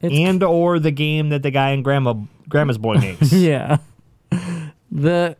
It's 0.01 0.13
and 0.13 0.43
or 0.43 0.79
the 0.79 0.91
game 0.91 1.29
that 1.29 1.43
the 1.43 1.51
guy 1.51 1.69
in 1.71 1.83
Grandma 1.83 2.15
Grandma's 2.49 2.77
Boy 2.79 2.95
makes. 2.99 3.31
Yeah. 3.31 3.77
The 4.91 5.37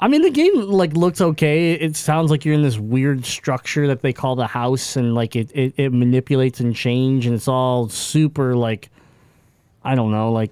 I 0.00 0.08
mean 0.08 0.22
the 0.22 0.30
game 0.30 0.54
like 0.70 0.92
looks 0.92 1.20
okay. 1.20 1.72
It 1.72 1.96
sounds 1.96 2.30
like 2.30 2.44
you're 2.44 2.54
in 2.54 2.62
this 2.62 2.78
weird 2.78 3.24
structure 3.24 3.86
that 3.86 4.02
they 4.02 4.12
call 4.12 4.36
the 4.36 4.46
house 4.46 4.96
and 4.96 5.14
like 5.14 5.34
it, 5.34 5.50
it, 5.54 5.72
it 5.78 5.92
manipulates 5.92 6.60
and 6.60 6.76
change 6.76 7.24
and 7.26 7.34
it's 7.34 7.48
all 7.48 7.88
super 7.88 8.54
like 8.54 8.90
I 9.82 9.94
don't 9.94 10.10
know, 10.10 10.30
like 10.32 10.50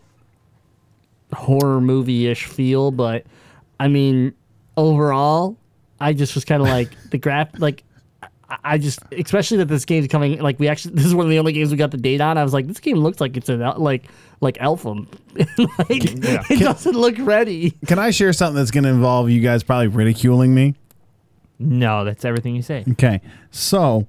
horror 1.34 1.80
movie 1.80 2.26
ish 2.28 2.44
feel, 2.46 2.90
but 2.90 3.24
I 3.80 3.88
mean 3.88 4.32
overall 4.76 5.56
I 6.00 6.12
just 6.12 6.34
was 6.34 6.44
kinda 6.44 6.64
like 6.64 6.88
the 7.10 7.18
graph 7.18 7.48
like 7.58 7.84
I- 8.22 8.28
I 8.64 8.78
just, 8.78 8.98
especially 9.12 9.56
that 9.58 9.68
this 9.68 9.86
game's 9.86 10.08
coming, 10.08 10.38
like 10.38 10.58
we 10.60 10.68
actually, 10.68 10.94
this 10.96 11.06
is 11.06 11.14
one 11.14 11.24
of 11.24 11.30
the 11.30 11.38
only 11.38 11.52
games 11.54 11.70
we 11.70 11.78
got 11.78 11.90
the 11.90 11.96
date 11.96 12.20
on. 12.20 12.36
I 12.36 12.44
was 12.44 12.52
like, 12.52 12.66
this 12.66 12.80
game 12.80 12.98
looks 12.98 13.18
like 13.18 13.34
it's 13.38 13.48
an 13.48 13.60
like 13.78 14.04
like 14.42 14.58
alpha, 14.60 14.88
like 15.36 15.46
it 15.88 16.60
doesn't 16.60 16.94
look 16.94 17.14
ready. 17.20 17.70
Can 17.86 17.98
I 17.98 18.10
share 18.10 18.30
something 18.34 18.56
that's 18.56 18.70
going 18.70 18.84
to 18.84 18.90
involve 18.90 19.30
you 19.30 19.40
guys 19.40 19.62
probably 19.62 19.86
ridiculing 19.88 20.54
me? 20.54 20.74
no, 21.58 22.04
that's 22.04 22.24
everything 22.26 22.54
you 22.56 22.60
say. 22.62 22.84
Okay. 22.90 23.20
So, 23.52 24.06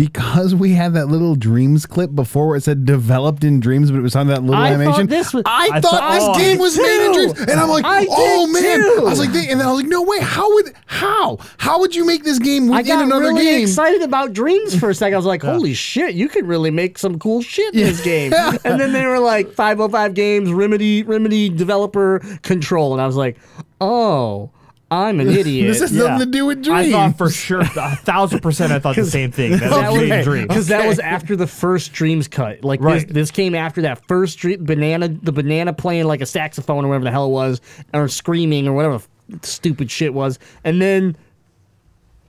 because 0.00 0.54
we 0.54 0.72
had 0.72 0.94
that 0.94 1.08
little 1.08 1.34
dreams 1.34 1.84
clip 1.84 2.14
before 2.14 2.46
where 2.48 2.56
it 2.56 2.62
said 2.62 2.86
developed 2.86 3.44
in 3.44 3.60
dreams, 3.60 3.90
but 3.90 3.98
it 3.98 4.02
was 4.02 4.16
on 4.16 4.28
that 4.28 4.42
little 4.42 4.54
I 4.54 4.70
thought 4.70 4.80
animation. 4.80 5.06
this 5.08 5.34
was- 5.34 5.42
I, 5.44 5.68
I 5.74 5.80
thought, 5.82 5.90
thought- 6.00 6.14
this 6.14 6.24
oh, 6.24 6.38
game 6.38 6.58
was 6.58 6.74
did 6.74 6.82
made 6.82 7.06
in 7.06 7.12
dreams. 7.34 7.50
And 7.50 7.60
I'm 7.60 7.68
like, 7.68 7.84
I 7.84 8.06
oh 8.08 8.46
man. 8.46 8.80
too. 8.80 9.04
I 9.06 9.10
was 9.10 9.18
like, 9.18 9.28
and 9.28 9.60
then 9.60 9.66
I 9.66 9.70
was 9.70 9.82
like, 9.82 9.90
no 9.90 10.00
way. 10.00 10.20
How 10.20 10.50
would, 10.54 10.72
how? 10.86 11.36
How 11.58 11.80
would 11.80 11.94
you 11.94 12.06
make 12.06 12.24
this 12.24 12.38
game 12.38 12.72
I 12.72 12.78
within 12.78 12.96
got 12.96 13.04
another 13.04 13.26
really 13.26 13.44
game? 13.44 13.62
excited 13.62 14.00
about 14.00 14.32
dreams 14.32 14.74
for 14.74 14.88
a 14.88 14.94
second. 14.94 15.12
I 15.12 15.18
was 15.18 15.26
like, 15.26 15.42
holy 15.42 15.74
shit, 15.74 16.14
you 16.14 16.30
could 16.30 16.46
really 16.46 16.70
make 16.70 16.96
some 16.96 17.18
cool 17.18 17.42
shit 17.42 17.74
in 17.74 17.80
this 17.80 18.02
game. 18.02 18.32
And 18.64 18.80
then 18.80 18.92
they 18.94 19.04
were 19.04 19.18
like 19.18 19.52
505 19.52 20.14
games, 20.14 20.50
Remedy, 20.50 21.02
Remedy 21.02 21.50
developer 21.50 22.20
control. 22.42 22.94
And 22.94 23.02
I 23.02 23.06
was 23.06 23.16
like, 23.16 23.36
oh, 23.82 24.50
I'm 24.90 25.20
an 25.20 25.28
idiot. 25.38 25.68
This 25.68 25.80
has 25.80 25.92
nothing 25.92 26.18
to 26.18 26.26
do 26.26 26.46
with 26.46 26.62
dreams. 26.64 26.88
I 26.88 27.08
thought 27.08 27.16
for 27.18 27.30
sure, 27.30 27.60
a 27.60 27.96
thousand 27.96 28.40
percent, 28.40 28.72
I 28.72 28.78
thought 28.80 28.96
the 28.96 29.04
same 29.06 29.30
thing. 29.30 29.52
That 29.58 29.70
was 29.92 30.08
was 30.08 30.24
Dream 30.24 30.48
because 30.48 30.66
that 30.68 30.86
was 30.86 30.98
after 30.98 31.36
the 31.36 31.46
first 31.46 31.92
Dreams 31.92 32.26
cut. 32.26 32.64
Like 32.64 32.80
Right. 32.80 33.06
this, 33.06 33.12
this 33.12 33.30
came 33.30 33.54
after 33.54 33.82
that 33.82 34.04
first 34.08 34.38
dream, 34.38 34.64
banana, 34.64 35.08
the 35.08 35.32
banana 35.32 35.72
playing 35.72 36.06
like 36.06 36.20
a 36.20 36.26
saxophone 36.26 36.84
or 36.84 36.88
whatever 36.88 37.04
the 37.04 37.10
hell 37.12 37.26
it 37.26 37.30
was, 37.30 37.60
or 37.94 38.08
screaming 38.08 38.66
or 38.66 38.72
whatever 38.72 39.00
stupid 39.42 39.90
shit 39.90 40.12
was, 40.12 40.38
and 40.64 40.82
then 40.82 41.16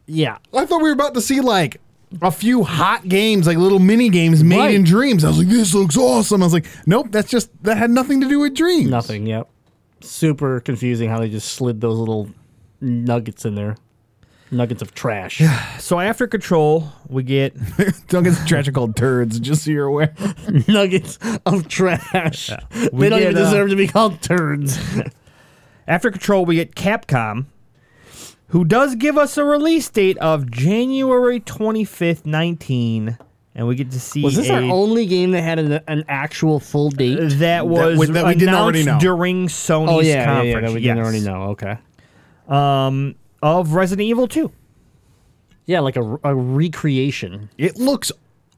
yeah, 0.05 0.37
I 0.53 0.65
thought 0.65 0.77
we 0.81 0.89
were 0.89 0.93
about 0.93 1.13
to 1.15 1.21
see 1.21 1.41
like 1.41 1.79
a 2.21 2.29
few 2.31 2.63
hot 2.63 3.07
games, 3.07 3.47
like 3.47 3.57
little 3.57 3.79
mini 3.79 4.09
games 4.09 4.43
made 4.43 4.57
Right. 4.59 4.75
in 4.75 4.83
Dreams. 4.83 5.23
I 5.23 5.29
was 5.29 5.37
like, 5.39 5.47
this 5.47 5.73
looks 5.73 5.95
awesome. 5.97 6.43
I 6.43 6.45
was 6.45 6.53
like, 6.53 6.67
nope, 6.85 7.07
that's 7.09 7.29
just 7.31 7.49
that 7.63 7.77
had 7.77 7.89
nothing 7.89 8.21
to 8.21 8.27
do 8.27 8.39
with 8.39 8.53
Dreams. 8.53 8.89
Nothing. 8.89 9.25
Yep. 9.25 9.47
Super 10.01 10.59
confusing 10.59 11.09
how 11.09 11.19
they 11.19 11.29
just 11.29 11.53
slid 11.53 11.79
those 11.81 11.97
little 11.97 12.29
nuggets 12.81 13.45
in 13.45 13.55
there. 13.55 13.77
Nuggets 14.53 14.81
of 14.81 14.93
trash. 14.93 15.41
So 15.79 16.01
after 16.01 16.27
Control, 16.27 16.91
we 17.07 17.23
get 17.23 17.55
Duncan's 18.09 18.43
trash 18.45 18.67
are 18.67 18.73
called 18.73 18.97
turds, 18.97 19.39
just 19.39 19.63
so 19.63 19.71
you're 19.71 19.85
aware. 19.85 20.13
nuggets 20.67 21.17
of 21.45 21.69
trash. 21.69 22.51
We 22.91 23.05
They 23.05 23.09
don't 23.09 23.19
get, 23.19 23.31
even 23.31 23.37
uh, 23.37 23.45
deserve 23.45 23.69
to 23.69 23.77
be 23.77 23.87
called 23.87 24.21
turds. 24.21 24.77
after 25.87 26.11
Control, 26.11 26.43
we 26.45 26.55
get 26.55 26.75
Capcom, 26.75 27.45
who 28.47 28.65
does 28.65 28.95
give 28.95 29.17
us 29.17 29.37
a 29.37 29.45
release 29.45 29.87
date 29.89 30.17
of 30.17 30.51
January 30.51 31.39
twenty 31.39 31.85
fifth, 31.85 32.25
nineteen, 32.25 33.17
and 33.55 33.65
we 33.69 33.75
get 33.75 33.91
to 33.91 34.01
see 34.01 34.21
Was 34.21 34.35
this 34.35 34.49
a, 34.49 34.55
our 34.55 34.61
only 34.63 35.05
game 35.05 35.31
that 35.31 35.43
had 35.43 35.59
an, 35.59 35.79
an 35.87 36.03
actual 36.09 36.59
full 36.59 36.89
date? 36.89 37.15
that 37.39 37.67
was 37.69 37.97
we- 37.97 38.07
that 38.07 38.25
we 38.25 38.35
didn't 38.35 38.53
already 38.55 38.81
announced 38.81 39.05
know. 39.05 39.15
during 39.15 39.47
Sony's 39.47 39.89
oh 39.89 40.01
yeah, 40.01 40.13
yeah, 40.13 40.25
conference. 40.25 40.47
yeah, 40.53 40.59
that 40.59 40.73
we 40.73 40.81
didn't 40.81 40.97
yes, 40.97 41.05
already 41.05 41.19
know. 41.21 41.43
Okay. 41.51 41.77
Um, 42.51 43.15
of 43.41 43.73
Resident 43.73 44.07
Evil 44.07 44.27
Two. 44.27 44.51
Yeah, 45.65 45.79
like 45.79 45.95
a, 45.95 46.19
a 46.23 46.35
recreation. 46.35 47.49
It 47.57 47.77
looks 47.77 48.11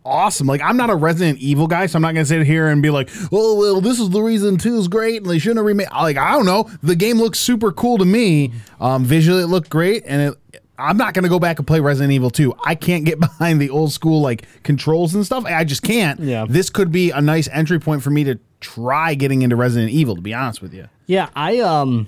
awesome. 0.06 0.48
Like 0.48 0.62
I'm 0.62 0.78
not 0.78 0.90
a 0.90 0.96
Resident 0.96 1.40
Evil 1.40 1.68
guy, 1.68 1.86
so 1.86 1.98
I'm 1.98 2.02
not 2.02 2.14
gonna 2.14 2.26
sit 2.26 2.46
here 2.46 2.68
and 2.68 2.82
be 2.82 2.90
like, 2.90 3.10
"Oh 3.32 3.56
well, 3.58 3.82
this 3.82 4.00
is 4.00 4.10
the 4.10 4.22
reason 4.22 4.58
two 4.58 4.78
is 4.78 4.88
great, 4.88 5.22
and 5.22 5.30
they 5.30 5.40
shouldn't 5.40 5.58
have 5.58 5.66
remade." 5.66 5.88
Like 5.92 6.18
I 6.18 6.32
don't 6.32 6.46
know. 6.46 6.70
The 6.82 6.96
game 6.96 7.18
looks 7.18 7.40
super 7.40 7.72
cool 7.72 7.98
to 7.98 8.06
me. 8.06 8.52
Um, 8.80 9.04
visually, 9.06 9.44
it 9.44 9.48
looked 9.48 9.70
great, 9.70 10.04
and 10.06 10.34
it. 10.34 10.62
I'm 10.76 10.98
not 10.98 11.14
gonna 11.14 11.30
go 11.30 11.40
back 11.40 11.60
and 11.60 11.68
play 11.68 11.80
Resident 11.80 12.12
Evil 12.14 12.32
2. 12.32 12.56
I 12.66 12.74
can't 12.74 13.06
get 13.06 13.20
behind 13.20 13.62
the 13.62 13.70
old 13.70 13.94
school 13.94 14.22
like 14.22 14.48
controls 14.64 15.14
and 15.14 15.24
stuff. 15.24 15.46
I 15.46 15.64
just 15.64 15.84
can't. 15.84 16.20
Yeah. 16.20 16.46
This 16.50 16.72
could 16.72 16.92
be 16.92 17.12
a 17.12 17.22
nice 17.22 17.48
entry 17.50 17.80
point 17.80 18.02
for 18.02 18.10
me 18.10 18.24
to 18.24 18.40
try 18.60 19.14
getting 19.14 19.44
into 19.44 19.56
Resident 19.56 19.92
Evil. 19.92 20.16
To 20.16 20.22
be 20.22 20.34
honest 20.34 20.62
with 20.64 20.74
you. 20.74 20.90
Yeah, 21.06 21.30
I 21.36 21.60
um 21.60 22.08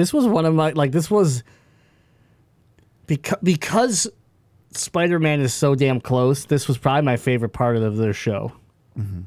this 0.00 0.12
was 0.12 0.26
one 0.26 0.46
of 0.46 0.54
my 0.54 0.70
like 0.70 0.92
this 0.92 1.10
was 1.10 1.42
because 3.06 3.38
because 3.42 4.08
Spider-Man 4.72 5.40
is 5.40 5.52
so 5.52 5.74
damn 5.74 6.00
close. 6.00 6.44
This 6.44 6.68
was 6.68 6.78
probably 6.78 7.02
my 7.02 7.16
favorite 7.16 7.50
part 7.50 7.76
of 7.76 7.96
their 7.96 8.12
show. 8.12 8.52
Mm-hmm. 8.98 9.22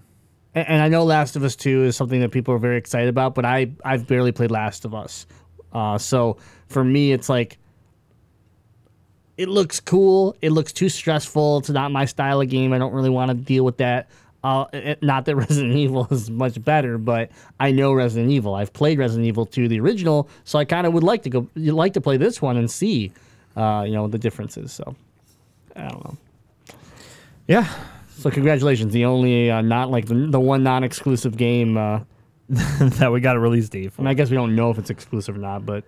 And, 0.56 0.68
and 0.68 0.82
I 0.82 0.88
know 0.88 1.04
Last 1.04 1.36
of 1.36 1.44
Us 1.44 1.56
2 1.56 1.84
is 1.84 1.96
something 1.98 2.22
that 2.22 2.32
people 2.32 2.54
are 2.54 2.60
very 2.60 2.78
excited 2.78 3.10
about, 3.10 3.36
but 3.36 3.46
I 3.46 3.72
I've 3.84 4.08
barely 4.08 4.32
played 4.32 4.52
Last 4.52 4.86
of 4.86 4.94
Us. 4.94 5.28
Uh, 5.72 5.98
so 5.98 6.38
for 6.68 6.84
me 6.84 7.12
it's 7.12 7.30
like 7.30 7.58
it 9.38 9.50
looks 9.50 9.80
cool. 9.80 10.36
It 10.42 10.52
looks 10.52 10.72
too 10.72 10.90
stressful. 10.90 11.60
It's 11.60 11.70
not 11.70 11.92
my 11.92 12.06
style 12.06 12.40
of 12.42 12.50
game. 12.50 12.72
I 12.72 12.78
don't 12.78 12.94
really 12.94 13.10
want 13.10 13.30
to 13.30 13.36
deal 13.36 13.66
with 13.66 13.78
that. 13.78 14.10
Uh, 14.44 14.66
it, 14.74 15.02
not 15.02 15.26
that 15.26 15.36
Resident 15.48 15.74
Evil 15.76 16.08
is 16.12 16.30
much 16.30 16.62
better, 16.64 16.98
but 16.98 17.32
I 17.60 17.72
know 17.72 17.94
Resident 17.94 18.32
Evil. 18.32 18.56
I've 18.56 18.74
played 18.74 19.00
Resident 19.00 19.26
Evil 19.28 19.46
2, 19.46 19.68
the 19.68 19.80
original, 19.80 20.28
so 20.44 20.60
I 20.60 20.66
kind 20.66 20.86
of 20.86 20.94
would 20.94 21.04
like 21.04 21.24
to 21.24 21.30
go, 21.30 21.48
you'd 21.56 21.76
like 21.76 21.94
to 21.94 22.02
play 22.02 22.18
this 22.18 22.42
one 22.42 22.58
and 22.58 22.70
see, 22.70 23.12
uh, 23.56 23.84
you 23.88 23.94
know, 23.94 24.08
the 24.08 24.18
differences. 24.18 24.72
So 24.74 24.96
I 25.76 25.88
don't 25.88 26.04
know. 26.04 26.18
Yeah, 27.48 27.68
So 28.18 28.30
congratulations, 28.32 28.94
the 28.94 29.06
only 29.06 29.52
uh, 29.52 29.62
not 29.62 29.90
like 29.92 30.06
the, 30.06 30.16
the 30.16 30.40
one 30.40 30.64
non-exclusive 30.64 31.38
game. 31.38 31.78
Uh, 31.78 32.02
that 32.50 33.10
we 33.12 33.22
got 33.22 33.38
a 33.38 33.40
release 33.40 33.70
date 33.70 33.94
for. 33.94 34.02
and 34.02 34.10
I 34.10 34.14
guess 34.14 34.30
we 34.30 34.36
don't 34.36 34.54
know 34.54 34.70
if 34.70 34.78
it's 34.78 34.90
exclusive 34.90 35.38
or 35.38 35.40
not, 35.40 35.66
but 35.66 35.86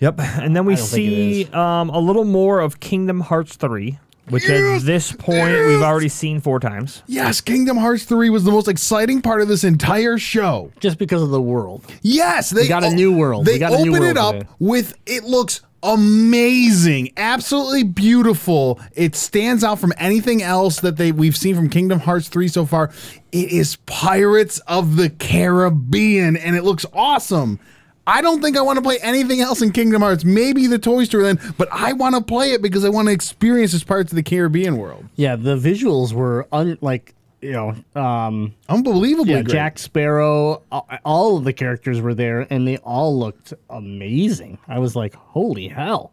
Yep. 0.00 0.20
And 0.20 0.54
then 0.54 0.66
we 0.66 0.74
I 0.74 0.76
don't 0.76 0.86
think 0.86 1.06
it 1.06 1.46
see 1.46 1.52
um, 1.52 1.88
a 1.90 1.98
little 1.98 2.24
more 2.24 2.60
of 2.60 2.80
Kingdom 2.80 3.20
Hearts 3.20 3.56
3, 3.56 3.98
which 4.28 4.48
at 4.48 4.82
this 4.82 5.12
point 5.12 5.52
we've 5.66 5.82
already 5.82 6.08
seen 6.08 6.40
four 6.40 6.58
times. 6.60 7.02
Yes, 7.06 7.40
Kingdom 7.40 7.76
Hearts 7.76 8.04
3 8.04 8.30
was 8.30 8.44
the 8.44 8.50
most 8.52 8.68
exciting 8.68 9.22
part 9.22 9.40
of 9.42 9.48
this 9.48 9.64
entire 9.64 10.18
show. 10.18 10.72
just 10.80 10.98
because 10.98 11.22
of 11.22 11.30
the 11.30 11.40
world. 11.40 11.84
Yes, 12.02 12.50
they 12.50 12.66
got 12.68 12.82
a 12.82 12.88
o- 12.88 12.94
new 12.94 13.12
world. 13.16 13.44
They 13.46 13.54
We 13.54 13.58
got 13.58 13.72
a 13.72 13.82
new 13.82 13.90
open 13.94 14.02
it 14.08 14.16
up 14.16 14.34
today. 14.34 14.48
with 14.58 14.94
it 15.06 15.24
looks 15.24 15.60
amazing, 15.82 17.12
absolutely 17.16 17.84
beautiful. 17.84 18.80
It 18.94 19.14
stands 19.14 19.62
out 19.62 19.78
from 19.78 19.92
anything 19.98 20.42
else 20.42 20.80
that 20.80 20.96
they 20.96 21.12
we've 21.12 21.36
seen 21.36 21.54
from 21.54 21.68
Kingdom 21.68 22.00
Hearts 22.00 22.28
3 22.28 22.48
so 22.48 22.66
far. 22.66 22.90
It 23.32 23.50
is 23.50 23.76
Pirates 23.86 24.58
of 24.66 24.96
the 24.96 25.10
Caribbean 25.10 26.36
and 26.36 26.56
it 26.56 26.64
looks 26.64 26.86
awesome. 26.92 27.60
I 28.06 28.22
don't 28.22 28.40
think 28.40 28.56
I 28.56 28.62
want 28.62 28.76
to 28.76 28.82
play 28.82 28.98
anything 29.02 29.40
else 29.40 29.62
in 29.62 29.72
Kingdom 29.72 30.02
Hearts. 30.02 30.24
Maybe 30.24 30.66
the 30.66 30.78
Toy 30.78 31.04
Story 31.04 31.24
Land, 31.24 31.40
but 31.58 31.68
I 31.72 31.92
want 31.92 32.14
to 32.14 32.20
play 32.20 32.52
it 32.52 32.62
because 32.62 32.84
I 32.84 32.88
want 32.88 33.08
to 33.08 33.12
experience 33.12 33.72
this 33.72 33.82
Pirates 33.84 34.12
of 34.12 34.16
the 34.16 34.22
Caribbean 34.22 34.76
world. 34.76 35.06
Yeah, 35.16 35.36
the 35.36 35.56
visuals 35.56 36.12
were 36.12 36.46
un 36.52 36.78
like 36.80 37.14
you 37.42 37.52
know 37.52 37.74
um 38.00 38.54
Unbelievably 38.68 39.32
yeah. 39.32 39.42
Jack 39.42 39.78
Sparrow 39.78 40.62
all 41.04 41.36
of 41.36 41.44
the 41.44 41.52
characters 41.52 42.00
were 42.00 42.14
there 42.14 42.46
and 42.48 42.66
they 42.66 42.76
all 42.78 43.18
looked 43.18 43.52
amazing. 43.70 44.58
I 44.68 44.78
was 44.78 44.94
like, 44.96 45.14
holy 45.14 45.68
hell. 45.68 46.12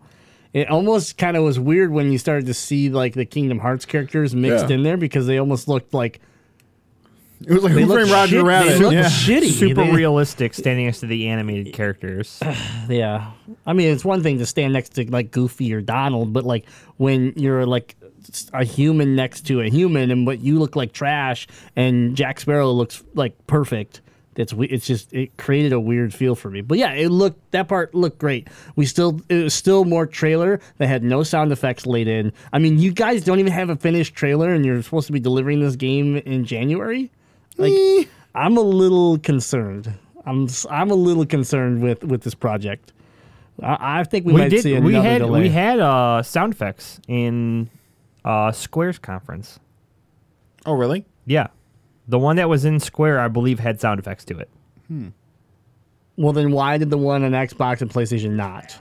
It 0.53 0.69
almost 0.69 1.17
kind 1.17 1.36
of 1.36 1.43
was 1.43 1.60
weird 1.60 1.91
when 1.91 2.12
you 2.12 2.17
started 2.19 2.45
to 2.47 2.53
see 2.53 2.89
like 2.89 3.13
the 3.13 3.25
Kingdom 3.25 3.60
Hearts 3.60 3.86
characters 3.86 4.36
mixed 4.36 4.69
Yeah. 4.69 4.75
in 4.75 4.84
there 4.84 4.97
because 4.97 5.25
they 5.27 5.38
almost 5.39 5.67
looked 5.67 5.93
like 5.93 6.19
It 7.47 7.53
was 7.53 7.63
like 7.63 7.73
they 7.73 7.82
Who 7.82 7.88
looked 7.88 7.99
Framed 8.01 8.12
Roger 8.12 8.36
shit- 8.38 8.43
Rabbit. 8.45 8.69
They 8.69 8.79
looked 8.79 8.93
Yeah. 8.93 9.06
shitty. 9.10 9.51
Super 9.51 9.84
They- 9.86 9.91
realistic, 9.91 10.53
standing 10.53 10.86
next 10.86 10.99
to 11.01 11.08
the 11.08 11.27
animated 11.27 11.73
characters. 11.73 12.39
Yeah. 12.89 13.32
I 13.65 13.73
mean, 13.73 13.89
it's 13.89 14.03
one 14.06 14.23
thing 14.23 14.38
to 14.39 14.45
stand 14.45 14.73
next 14.73 14.89
to 14.95 15.10
like 15.10 15.32
Goofy 15.32 15.73
or 15.73 15.82
Donald, 15.82 16.34
but 16.34 16.43
like 16.45 16.65
when 16.97 17.34
you're 17.36 17.65
like 17.65 17.95
s- 18.29 18.49
a 18.53 18.63
human 18.63 19.15
next 19.15 19.41
to 19.47 19.62
a 19.62 19.69
human 19.69 20.12
and 20.12 20.25
but 20.25 20.39
you 20.39 20.60
look 20.60 20.75
like 20.75 20.93
trash 20.93 21.47
and 21.75 22.15
Jack 22.15 22.39
Sparrow 22.39 22.71
looks 22.71 23.03
like 23.15 23.36
perfect. 23.47 24.01
It's 24.36 24.51
we- 24.53 24.67
it's 24.67 24.86
just 24.88 25.13
it 25.13 25.38
created 25.38 25.73
a 25.73 25.79
weird 25.79 26.13
feel 26.13 26.34
for 26.36 26.49
me. 26.49 26.62
But 26.62 26.77
yeah, 26.79 26.91
it 26.93 27.10
looked 27.10 27.51
that 27.51 27.67
part 27.67 27.93
looked 27.93 28.17
great. 28.17 28.47
We 28.75 28.86
still 28.86 29.21
it 29.29 29.43
was 29.43 29.53
still 29.53 29.86
more 29.86 30.06
trailer 30.08 30.60
that 30.79 30.88
had 30.88 31.03
no 31.03 31.21
sound 31.23 31.51
effects 31.51 31.86
laid 31.86 32.08
in. 32.08 32.34
I 32.51 32.58
mean, 32.60 32.79
you 32.79 32.91
guys 32.91 33.23
don't 33.23 33.39
even 33.39 33.53
have 33.53 33.69
a 33.69 33.75
finished 33.75 34.15
trailer 34.15 34.49
and 34.49 34.65
you're 34.65 34.82
supposed 34.82 35.06
to 35.08 35.13
be 35.13 35.19
delivering 35.19 35.60
this 35.62 35.75
game 35.75 36.17
in 36.17 36.45
January? 36.45 37.12
Like 37.57 38.09
I'm 38.35 38.57
a 38.57 38.61
little 38.61 39.17
concerned. 39.19 39.93
I'm 40.25 40.45
s- 40.45 40.65
I'm 40.69 40.89
a 40.91 40.95
little 40.95 41.25
concerned 41.25 41.81
with 41.83 42.03
with 42.03 42.21
this 42.23 42.33
project. 42.35 42.93
I, 43.61 43.99
I 43.99 44.03
think 44.03 44.25
we, 44.25 44.33
we 44.33 44.39
might 44.41 44.49
did. 44.49 44.63
see 44.63 44.73
another 44.73 44.87
We 44.87 44.93
had 44.95 45.17
delay. 45.19 45.41
we 45.41 45.49
had 45.49 45.79
uh, 45.79 46.23
sound 46.23 46.53
effects 46.53 46.99
in 47.07 47.69
uh, 48.25 48.51
Square's 48.51 48.97
conference. 48.97 49.59
Oh, 50.65 50.73
really? 50.73 51.05
Yeah, 51.25 51.47
the 52.07 52.17
one 52.17 52.37
that 52.37 52.49
was 52.49 52.65
in 52.65 52.79
Square, 52.79 53.19
I 53.19 53.27
believe, 53.27 53.59
had 53.59 53.79
sound 53.81 53.99
effects 53.99 54.25
to 54.25 54.39
it. 54.39 54.49
Hmm. 54.87 55.09
well, 56.17 56.33
then 56.33 56.51
why 56.51 56.77
did 56.77 56.89
the 56.89 56.97
one 56.97 57.23
on 57.23 57.31
Xbox 57.31 57.81
and 57.81 57.91
PlayStation 57.91 58.31
not? 58.31 58.77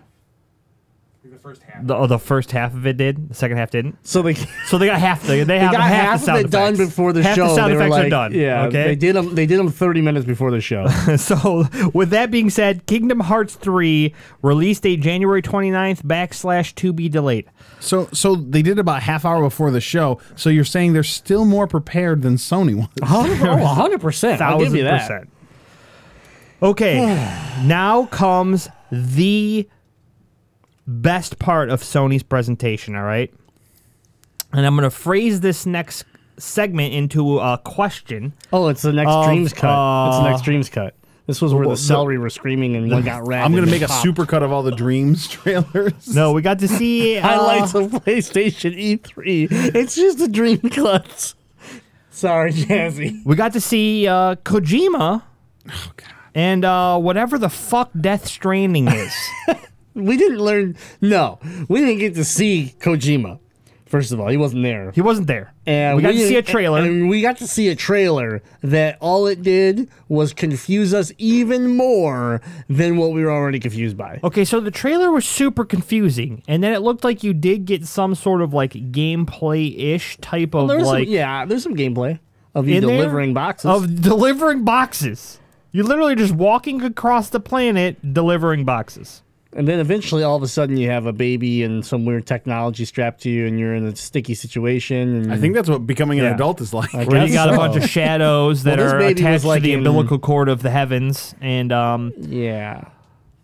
The, 1.83 1.97
oh, 1.97 2.07
the 2.07 2.19
first 2.19 2.53
half 2.53 2.73
of 2.75 2.87
it 2.87 2.97
did. 2.97 3.31
The 3.31 3.35
second 3.35 3.57
half 3.57 3.71
didn't. 3.71 3.99
So 4.07 4.23
they 4.23 4.35
So 4.67 4.79
they 4.79 4.87
got 4.87 5.01
half. 5.01 5.23
The, 5.23 5.29
they 5.29 5.45
they 5.45 5.59
have 5.59 5.73
got 5.73 5.83
half, 5.83 5.91
half, 5.91 6.21
the 6.21 6.27
sound 6.27 6.39
of 6.39 6.45
it 6.45 6.51
done 6.51 6.77
before 6.77 7.13
the 7.13 7.23
half 7.23 7.35
show. 7.35 7.49
The 7.49 7.55
sound 7.55 7.73
they 7.73 7.77
effects 7.77 7.91
like, 7.91 8.07
are 8.07 8.11
done. 8.11 8.35
Yeah, 8.35 8.65
Okay. 8.67 8.85
they 8.85 8.95
did 8.95 9.17
them. 9.17 9.35
They 9.35 9.47
did 9.47 9.59
them 9.59 9.69
30 9.69 10.01
minutes 10.03 10.25
before 10.25 10.51
the 10.51 10.61
show. 10.61 10.87
so 11.17 11.65
with 11.93 12.11
that 12.11 12.31
being 12.31 12.49
said, 12.51 12.87
Kingdom 12.87 13.21
Hearts 13.21 13.55
3 13.57 14.15
release 14.43 14.79
date 14.81 15.01
January 15.01 15.43
29th 15.43 16.03
backslash 16.03 16.75
to 16.77 16.93
be 16.93 17.09
delayed. 17.09 17.47
So, 17.81 18.09
so 18.13 18.37
they 18.37 18.63
did 18.63 18.79
about 18.79 19.03
half 19.03 19.25
hour 19.25 19.43
before 19.43 19.71
the 19.71 19.81
show. 19.81 20.21
So 20.37 20.49
you're 20.51 20.65
saying 20.65 20.93
they're 20.93 21.03
still 21.03 21.45
more 21.45 21.67
prepared 21.67 22.23
than 22.23 22.37
Sony 22.37 22.77
was. 22.77 22.89
oh, 23.03 23.57
100 23.57 24.01
percent. 24.01 24.41
I'll 24.41 24.59
give 24.61 24.75
you 24.75 24.85
that. 24.85 25.01
percent. 25.01 25.29
Okay, 26.63 27.01
now 27.65 28.07
comes 28.07 28.69
the 28.93 29.69
best 30.87 31.39
part 31.39 31.71
of 31.71 31.83
Sony's 31.83 32.23
presentation, 32.23 32.95
all 32.97 33.03
right? 33.05 33.33
And 34.53 34.67
I'm 34.67 34.75
going 34.77 34.85
to 34.89 34.91
phrase 34.95 35.41
this 35.41 35.65
next 35.67 36.05
segment 36.39 36.93
into 36.95 37.39
a 37.39 37.59
question. 37.59 38.33
Oh, 38.53 38.69
it's 38.69 38.83
the 38.83 38.93
next 38.93 39.11
Of, 39.11 39.27
Dreams 39.27 39.53
cut. 39.53 40.09
it's 40.09 40.17
the 40.19 40.23
uh, 40.25 40.31
next 40.31 40.43
Dreams 40.43 40.69
cut. 40.69 40.95
This 41.27 41.41
was 41.41 41.55
where 41.55 41.65
the 41.65 41.71
the- 41.71 41.77
celery 41.77 42.19
were 42.19 42.29
screaming 42.31 42.75
and 42.77 42.91
one 42.91 43.03
got 43.03 43.27
red. 43.27 43.43
I'm 43.43 43.55
gonna 43.55 43.69
make 43.69 43.83
a 43.83 43.87
popped. 43.87 44.03
super 44.03 44.27
cut 44.27 44.43
of 44.43 44.51
all 44.51 44.63
the 44.65 44.73
Dreams 44.75 45.29
trailers. 45.29 46.15
No, 46.15 46.33
we 46.33 46.43
got 46.43 46.59
to 46.59 46.69
see 46.69 47.17
uh, 47.19 47.23
highlights 47.23 47.75
of 47.75 47.91
PlayStation 47.93 48.77
E3. 48.77 49.75
It's 49.75 49.95
just 49.95 50.19
the 50.19 50.29
dream 50.29 50.59
cuts. 50.59 51.35
Sorry, 52.11 52.53
Jazzy. 52.53 53.25
We 53.25 53.37
got 53.37 53.53
to 53.55 53.61
see 53.61 54.07
uh, 54.09 54.35
Kojima. 54.37 55.23
And 56.35 56.65
uh, 56.65 56.99
whatever 56.99 57.39
the 57.39 57.49
fuck 57.49 57.91
Death 57.99 58.27
Stranding 58.27 58.89
is. 58.89 59.15
We 59.95 60.17
didn't 60.17 60.39
learn. 60.39 60.77
No, 61.01 61.39
we 61.69 61.81
didn't 61.81 61.99
get 61.99 62.15
to 62.15 62.25
see 62.25 62.75
Kojima. 62.79 63.39
First 63.93 64.11
of 64.11 64.19
all, 64.21 64.29
he 64.29 64.39
wasn't 64.39 64.63
there. 64.63 64.91
He 64.93 65.03
wasn't 65.03 65.27
there. 65.27 65.53
And 65.67 65.99
we 65.99 66.03
got 66.03 66.13
to 66.13 66.27
see 66.27 66.37
a 66.37 66.43
trailer. 66.43 66.79
And 66.79 67.11
we 67.11 67.21
got 67.21 67.37
to 67.37 67.47
see 67.47 67.69
a 67.69 67.77
trailer 67.77 68.41
that 68.63 68.97
all 69.03 69.27
it 69.27 69.43
did 69.43 69.91
was 70.09 70.33
confuse 70.33 70.95
us 70.95 71.13
even 71.19 71.77
more 71.77 72.41
than 72.71 72.97
what 72.97 73.13
we 73.13 73.23
were 73.23 73.31
already 73.31 73.61
confused 73.61 73.99
by. 73.99 74.19
Okay, 74.25 74.47
so 74.47 74.61
the 74.61 74.71
trailer 74.71 75.11
was 75.11 75.27
super 75.27 75.67
confusing, 75.67 76.43
and 76.49 76.65
then 76.65 76.73
it 76.73 76.79
looked 76.79 77.05
like 77.05 77.23
you 77.23 77.35
did 77.35 77.67
get 77.67 77.85
some 77.85 78.15
sort 78.15 78.41
of 78.41 78.55
like 78.55 78.73
gameplay 78.73 79.79
ish 79.79 80.17
type 80.23 80.55
of 80.55 80.71
was 80.71 80.87
like 80.87 81.05
some, 81.05 81.13
yeah, 81.13 81.45
there's 81.45 81.63
some 81.63 81.77
gameplay 81.77 82.19
of 82.55 82.67
you 82.67 82.77
in 82.77 82.87
there 82.87 82.97
delivering 82.97 83.35
boxes. 83.35 83.67
of 83.71 84.01
delivering 84.01 84.65
boxes. 84.65 85.39
You're 85.71 85.85
literally 85.85 86.15
just 86.15 86.33
walking 86.33 86.83
across 86.83 87.29
the 87.29 87.41
planet 87.41 88.15
delivering 88.15 88.65
boxes. 88.65 89.22
And 89.55 89.69
then 89.69 89.79
eventually, 89.81 90.23
all 90.23 90.37
of 90.37 90.43
a 90.43 90.49
sudden, 90.49 90.77
you 90.77 90.89
have 90.91 91.07
a 91.07 91.13
baby 91.13 91.63
and 91.63 91.85
some 91.85 92.05
weird 92.05 92.27
technology 92.27 92.85
strapped 92.85 93.21
to 93.23 93.31
you, 93.31 93.47
and 93.47 93.59
you're 93.59 93.75
in 93.75 93.85
a 93.87 93.95
sticky 93.97 94.35
situation. 94.35 95.15
And 95.23 95.33
I 95.33 95.37
think 95.37 95.55
that's 95.55 95.69
what 95.69 95.87
becoming 95.87 96.19
an 96.21 96.25
Yeah. 96.27 96.35
adult 96.35 96.61
is 96.61 96.73
like. 96.73 96.95
I 96.95 97.05
Where 97.05 97.21
you 97.23 97.27
guess 97.29 97.35
got 97.35 97.49
a 97.51 97.53
so. 97.53 97.59
bunch 97.59 97.77
of 97.77 97.89
shadows 97.89 98.63
that 98.65 98.79
Well, 98.79 98.87
this 98.87 98.93
are 98.95 98.99
baby 98.99 99.13
was 99.15 99.21
attached 99.21 99.45
like 99.45 99.61
to 99.63 99.67
the 99.69 99.73
in- 99.73 99.79
umbilical 99.81 100.19
cord 100.19 100.49
of 100.49 100.63
the 100.63 100.71
heavens, 100.71 101.35
and 101.41 101.73
um, 101.73 102.13
Yeah. 102.19 102.85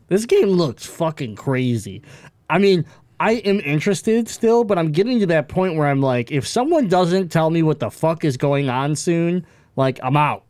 This 0.08 0.24
game 0.24 0.48
looks 0.48 0.86
fucking 0.86 1.36
crazy. 1.36 2.00
I 2.48 2.58
mean, 2.58 2.86
I 3.20 3.32
am 3.32 3.60
interested 3.60 4.28
still, 4.28 4.64
but 4.64 4.78
I'm 4.78 4.90
getting 4.92 5.20
to 5.20 5.26
that 5.26 5.48
point 5.48 5.76
where 5.76 5.86
I'm 5.88 6.00
like, 6.00 6.32
if 6.32 6.46
someone 6.46 6.88
doesn't 6.88 7.28
tell 7.30 7.50
me 7.50 7.62
what 7.62 7.80
the 7.80 7.90
fuck 7.90 8.24
is 8.24 8.36
going 8.38 8.70
on 8.70 8.96
soon, 8.96 9.44
like, 9.76 9.98
I'm 10.02 10.16
out. 10.16 10.44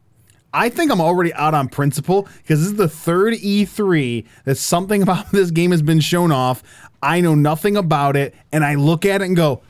I 0.52 0.68
think 0.70 0.90
I'm 0.90 1.00
already 1.00 1.32
out 1.34 1.54
on 1.54 1.68
principle 1.68 2.22
because 2.38 2.61
this 2.61 2.68
is 2.68 2.76
the 2.76 2.88
third 2.88 3.34
E3 3.34 4.24
that 4.44 4.56
something 4.56 5.02
about 5.08 5.30
this 5.30 5.50
game 5.50 5.70
has 5.70 5.82
been 5.82 6.00
shown 6.00 6.32
off. 6.32 6.62
I 7.02 7.20
know 7.20 7.34
nothing 7.34 7.76
about 7.76 8.16
it, 8.16 8.34
and 8.52 8.64
I 8.64 8.74
look 8.74 9.04
at 9.04 9.22
it 9.22 9.26
and 9.26 9.37
go, 9.37 9.62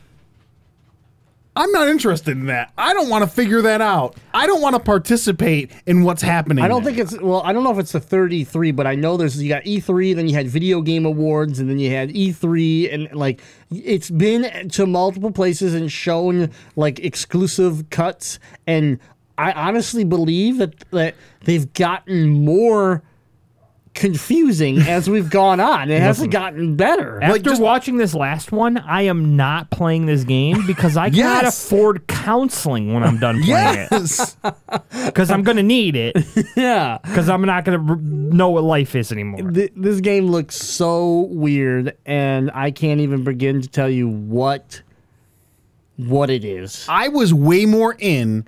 I'm 1.58 1.72
not 1.72 1.88
interested 1.88 2.36
in 2.36 2.46
that. 2.46 2.72
I 2.78 2.94
don't 2.94 3.08
want 3.08 3.24
to 3.24 3.28
figure 3.28 3.60
that 3.62 3.80
out. 3.80 4.16
I 4.32 4.46
don't 4.46 4.62
want 4.62 4.76
to 4.76 4.80
participate 4.80 5.72
in 5.86 6.04
what's 6.04 6.22
happening. 6.22 6.64
I 6.64 6.68
don't 6.68 6.84
think 6.84 6.98
it's, 6.98 7.20
well, 7.20 7.42
I 7.44 7.52
don't 7.52 7.64
know 7.64 7.72
if 7.72 7.80
it's 7.80 7.90
the 7.90 8.00
33, 8.00 8.70
but 8.70 8.86
I 8.86 8.94
know 8.94 9.16
there's, 9.16 9.42
you 9.42 9.48
got 9.48 9.64
E3, 9.64 10.14
then 10.14 10.28
you 10.28 10.36
had 10.36 10.46
Video 10.46 10.80
Game 10.80 11.04
Awards, 11.04 11.58
and 11.58 11.68
then 11.68 11.80
you 11.80 11.90
had 11.90 12.10
E3, 12.10 12.94
and 12.94 13.12
like, 13.12 13.40
it's 13.72 14.08
been 14.08 14.68
to 14.68 14.86
multiple 14.86 15.32
places 15.32 15.74
and 15.74 15.90
shown 15.90 16.52
like 16.76 17.00
exclusive 17.00 17.90
cuts, 17.90 18.38
and 18.68 19.00
I 19.38 19.52
honestly 19.52 20.04
believe 20.04 20.58
that, 20.58 20.78
that 20.90 21.14
they've 21.44 21.72
gotten 21.72 22.28
more 22.44 23.02
confusing 23.94 24.78
as 24.86 25.08
we've 25.10 25.30
gone 25.30 25.58
on. 25.60 25.90
It 25.90 26.00
hasn't 26.00 26.30
gotten 26.30 26.76
better. 26.76 27.20
after 27.22 27.38
just- 27.40 27.60
watching 27.60 27.96
this 27.96 28.14
last 28.14 28.52
one, 28.52 28.78
I 28.78 29.02
am 29.02 29.36
not 29.36 29.70
playing 29.70 30.06
this 30.06 30.24
game 30.24 30.66
because 30.66 30.96
I 30.96 31.10
cannot 31.10 31.44
Yes. 31.44 31.64
afford 31.66 32.06
counseling 32.06 32.92
when 32.94 33.02
I'm 33.02 33.18
done 33.18 33.42
playing 33.42 33.78
it 33.80 33.88
Yes. 33.90 34.36
because 35.06 35.30
I'm 35.30 35.42
gonna 35.42 35.62
need 35.64 35.96
it 35.96 36.16
Yeah. 36.56 36.98
because 37.02 37.28
I'm 37.28 37.42
not 37.42 37.64
gonna 37.64 37.84
r- 37.90 37.96
know 37.96 38.50
what 38.50 38.62
life 38.64 38.94
is 38.94 39.10
anymore. 39.10 39.50
Th- 39.50 39.72
this 39.74 40.00
game 40.00 40.26
looks 40.28 40.54
so 40.56 41.22
weird, 41.30 41.96
and 42.06 42.50
I 42.54 42.70
can't 42.70 43.00
even 43.00 43.24
begin 43.24 43.62
to 43.62 43.68
tell 43.68 43.88
you 43.90 44.08
what 44.08 44.82
what 45.96 46.30
it 46.30 46.44
is. 46.44 46.86
I 46.88 47.08
was 47.08 47.34
way 47.34 47.66
more 47.66 47.96
in 47.98 48.46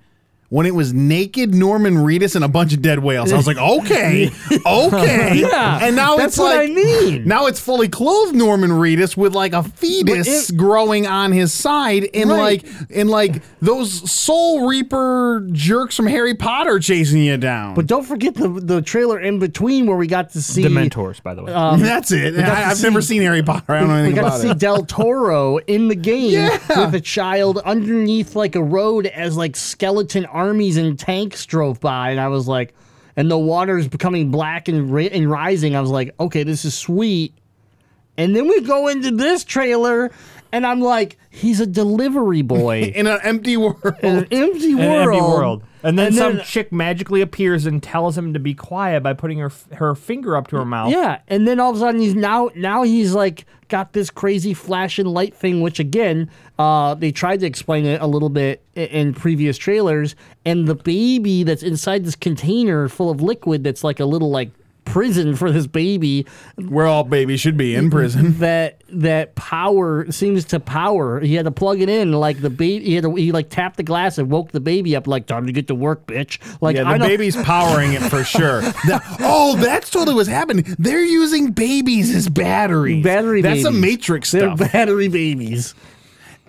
when 0.50 0.66
it 0.66 0.74
was 0.74 0.92
naked 0.92 1.54
Norman 1.54 1.94
Reedus 1.94 2.34
and 2.36 2.44
a 2.44 2.48
bunch 2.48 2.74
of 2.74 2.82
dead 2.82 2.98
whales. 2.98 3.32
I 3.32 3.36
was 3.36 3.46
like, 3.46 3.56
okay, 3.56 4.30
okay. 4.66 5.36
Yeah, 5.38 5.78
and 5.82 5.96
now 5.96 6.16
that's 6.16 6.34
it's 6.34 6.38
what 6.38 6.56
like 6.56 6.70
I 6.70 6.74
mean. 6.74 7.24
now 7.26 7.46
it's 7.46 7.60
fully 7.60 7.88
clothed 7.88 8.34
Norman 8.34 8.70
Reedus 8.70 9.16
with 9.16 9.32
like 9.34 9.52
a 9.52 9.62
fetus 9.62 10.50
it- 10.50 10.56
growing 10.56 11.06
on 11.06 11.32
his 11.32 11.52
side, 11.52 12.08
and 12.14 12.28
Right. 12.30 12.62
like 12.64 12.66
and 12.94 13.08
like 13.08 13.42
those 13.62 14.10
Soul 14.10 14.66
Reaper 14.68 15.46
jerks 15.52 15.96
from 15.96 16.06
Harry 16.08 16.34
Potter 16.34 16.78
chasing 16.80 17.22
you 17.22 17.36
down. 17.36 17.74
But 17.74 17.86
don't 17.86 18.04
forget 18.04 18.34
the 18.34 18.48
the 18.48 18.82
trailer 18.82 19.18
in 19.20 19.38
between 19.38 19.86
where 19.86 19.96
we 19.96 20.06
got 20.06 20.30
to 20.32 20.42
see 20.42 20.62
Dementors, 20.64 21.22
by 21.22 21.34
the 21.34 21.42
way. 21.44 21.52
Um, 21.52 21.80
that's 21.90 22.10
it. 22.10 22.36
I, 22.38 22.70
I've 22.70 22.76
see- 22.78 22.82
never 22.88 23.00
seen 23.02 23.22
Harry 23.22 23.42
Potter. 23.42 23.72
I 23.72 23.80
don't 23.80 23.88
know 23.88 23.94
we 23.94 24.00
anything 24.00 24.16
got 24.16 24.20
to 24.22 24.26
about 24.28 24.40
see 24.40 24.50
it. 24.50 24.58
Del 24.58 24.84
Toro 24.84 25.58
in 25.58 25.88
the 25.88 25.94
game 26.10 26.32
Yeah. 26.32 26.58
with 26.86 26.94
a 26.94 27.00
child 27.00 27.58
underneath 27.58 28.34
like 28.34 28.56
a 28.56 28.62
road 28.62 29.06
as 29.06 29.36
like 29.36 29.54
skeleton 29.56 30.26
armies 30.40 30.76
and 30.76 30.98
tanks 30.98 31.44
drove 31.46 31.80
by, 31.80 32.10
and 32.10 32.20
I 32.20 32.28
was 32.28 32.48
like, 32.48 32.74
and 33.16 33.30
the 33.30 33.38
water 33.38 33.76
is 33.78 33.88
becoming 33.88 34.30
black 34.30 34.68
and 34.68 34.92
ri- 34.92 35.10
and 35.10 35.30
rising. 35.30 35.76
I 35.76 35.80
was 35.80 35.90
like, 35.90 36.14
okay, 36.18 36.42
this 36.42 36.64
is 36.64 36.74
sweet. 36.76 37.34
And 38.16 38.34
then 38.36 38.48
we 38.48 38.60
go 38.62 38.88
into 38.88 39.10
this 39.10 39.44
trailer, 39.44 40.10
and 40.52 40.66
I'm 40.66 40.80
like, 40.80 41.16
he's 41.30 41.60
a 41.60 41.66
delivery 41.66 42.42
boy 42.42 42.82
in 42.94 43.06
an 43.06 43.18
empty 43.22 43.56
world. 43.56 43.82
in 44.02 44.16
an 44.18 44.26
empty 44.30 44.72
An 44.72 44.78
world. 44.78 45.08
empty 45.08 45.20
world. 45.20 45.62
And 45.82 45.98
then 45.98 46.08
And 46.08 46.14
some 46.16 46.36
then- 46.36 46.44
chick 46.44 46.72
magically 46.72 47.22
appears 47.22 47.64
and 47.64 47.82
tells 47.82 48.16
him 48.18 48.34
to 48.34 48.38
be 48.38 48.52
quiet 48.52 49.02
by 49.02 49.14
putting 49.14 49.38
her 49.38 49.50
her 49.74 49.94
finger 49.94 50.36
up 50.36 50.48
to 50.48 50.56
her 50.56 50.64
mouth. 50.66 50.90
Yeah, 50.92 51.20
and 51.28 51.46
then 51.48 51.58
all 51.58 51.70
of 51.70 51.76
a 51.76 51.80
sudden 51.80 52.00
he's 52.02 52.14
now 52.14 52.50
now 52.54 52.82
he's 52.82 53.14
like 53.14 53.46
got 53.68 53.92
this 53.94 54.10
crazy 54.10 54.52
flash 54.52 54.98
and 54.98 55.08
light 55.08 55.32
thing, 55.34 55.62
which 55.62 55.78
again, 55.80 56.28
uh, 56.58 56.92
they 56.96 57.12
tried 57.12 57.40
to 57.40 57.46
explain 57.46 57.86
it 57.86 58.02
a 58.02 58.06
little 58.06 58.28
bit 58.28 58.62
i- 58.76 58.80
in 58.80 59.14
previous 59.14 59.56
trailers. 59.56 60.16
And 60.44 60.66
the 60.66 60.74
baby 60.74 61.42
that's 61.42 61.62
inside 61.62 62.04
this 62.04 62.16
container 62.16 62.88
full 62.88 63.10
of 63.10 63.20
liquid 63.20 63.62
that's 63.62 63.84
like 63.84 64.00
a 64.00 64.06
little 64.06 64.30
like 64.30 64.50
prison 64.84 65.36
for 65.36 65.52
this 65.52 65.66
baby 65.66 66.26
Where 66.56 66.86
all 66.86 67.04
babies 67.04 67.40
should 67.40 67.56
be 67.56 67.74
in 67.74 67.90
prison. 67.90 68.32
that 68.38 68.82
that 68.88 69.34
power 69.36 70.10
seems 70.10 70.44
to 70.46 70.58
power. 70.58 71.20
He 71.20 71.34
had 71.34 71.44
to 71.44 71.50
plug 71.50 71.80
it 71.80 71.88
in 71.88 72.12
like 72.12 72.40
the 72.40 72.50
baby. 72.50 72.84
He 72.86 72.94
had 72.94 73.04
to, 73.04 73.14
he 73.14 73.30
like 73.32 73.50
tapped 73.50 73.76
the 73.76 73.82
glass 73.82 74.18
and 74.18 74.30
woke 74.30 74.50
the 74.50 74.60
baby 74.60 74.96
up. 74.96 75.06
Like 75.06 75.26
time 75.26 75.46
to 75.46 75.52
get 75.52 75.68
to 75.68 75.74
work, 75.74 76.06
bitch. 76.06 76.38
Like 76.60 76.76
Yeah, 76.76 76.92
the 76.96 76.98
baby's 76.98 77.36
powering 77.44 77.92
it 77.92 78.02
for 78.02 78.24
sure. 78.24 78.62
The- 78.62 79.02
oh, 79.20 79.56
that's 79.56 79.90
totally 79.90 80.14
what's 80.14 80.28
happening. 80.28 80.64
They're 80.78 81.04
using 81.04 81.52
babies 81.52 82.14
as 82.14 82.28
batteries. 82.28 83.04
battery. 83.04 83.42
That's 83.42 83.62
babies. 83.62 83.66
a 83.66 83.72
Matrix 83.72 84.30
They're 84.32 84.56
battery 84.56 85.08
babies. 85.08 85.74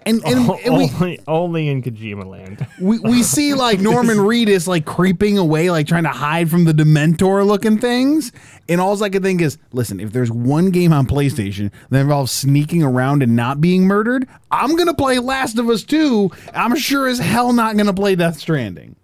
And, 0.04 0.24
and, 0.26 0.50
and 0.50 0.78
we, 0.78 0.90
only, 0.90 1.20
only 1.28 1.68
in 1.68 1.84
Kojima 1.84 2.26
Land. 2.26 2.66
we 2.80 2.98
we 3.00 3.22
see 3.24 3.54
like 3.54 3.80
Norman 3.80 4.18
Reedus 4.18 4.68
like 4.68 4.84
creeping 4.84 5.38
away, 5.38 5.70
like 5.70 5.86
trying 5.86 6.04
to 6.04 6.10
hide 6.10 6.50
from 6.50 6.66
the 6.66 6.72
Dementor 6.72 7.46
looking 7.46 7.78
things. 7.78 8.32
And 8.68 8.82
all 8.82 9.02
I 9.04 9.10
can 9.10 9.22
think 9.22 9.42
is, 9.42 9.60
listen, 9.74 10.00
if 10.00 10.12
there's 10.12 10.32
one 10.32 10.72
game 10.72 10.92
on 10.92 11.06
PlayStation 11.06 11.72
that 11.92 12.00
involves 12.02 12.32
sneaking 12.32 12.82
around 12.82 13.22
and 13.22 13.36
not 13.36 13.62
being 13.62 13.84
murdered, 13.84 14.28
I'm 14.50 14.76
gonna 14.76 14.96
play 14.96 15.20
Last 15.20 15.60
of 15.60 15.70
Us 15.70 15.84
2. 15.84 16.32
I'm 16.54 16.76
sure 16.76 17.08
as 17.08 17.20
hell 17.20 17.54
not 17.54 17.78
gonna 17.78 17.94
play 17.94 18.16
Death 18.16 18.40
Stranding. 18.40 18.96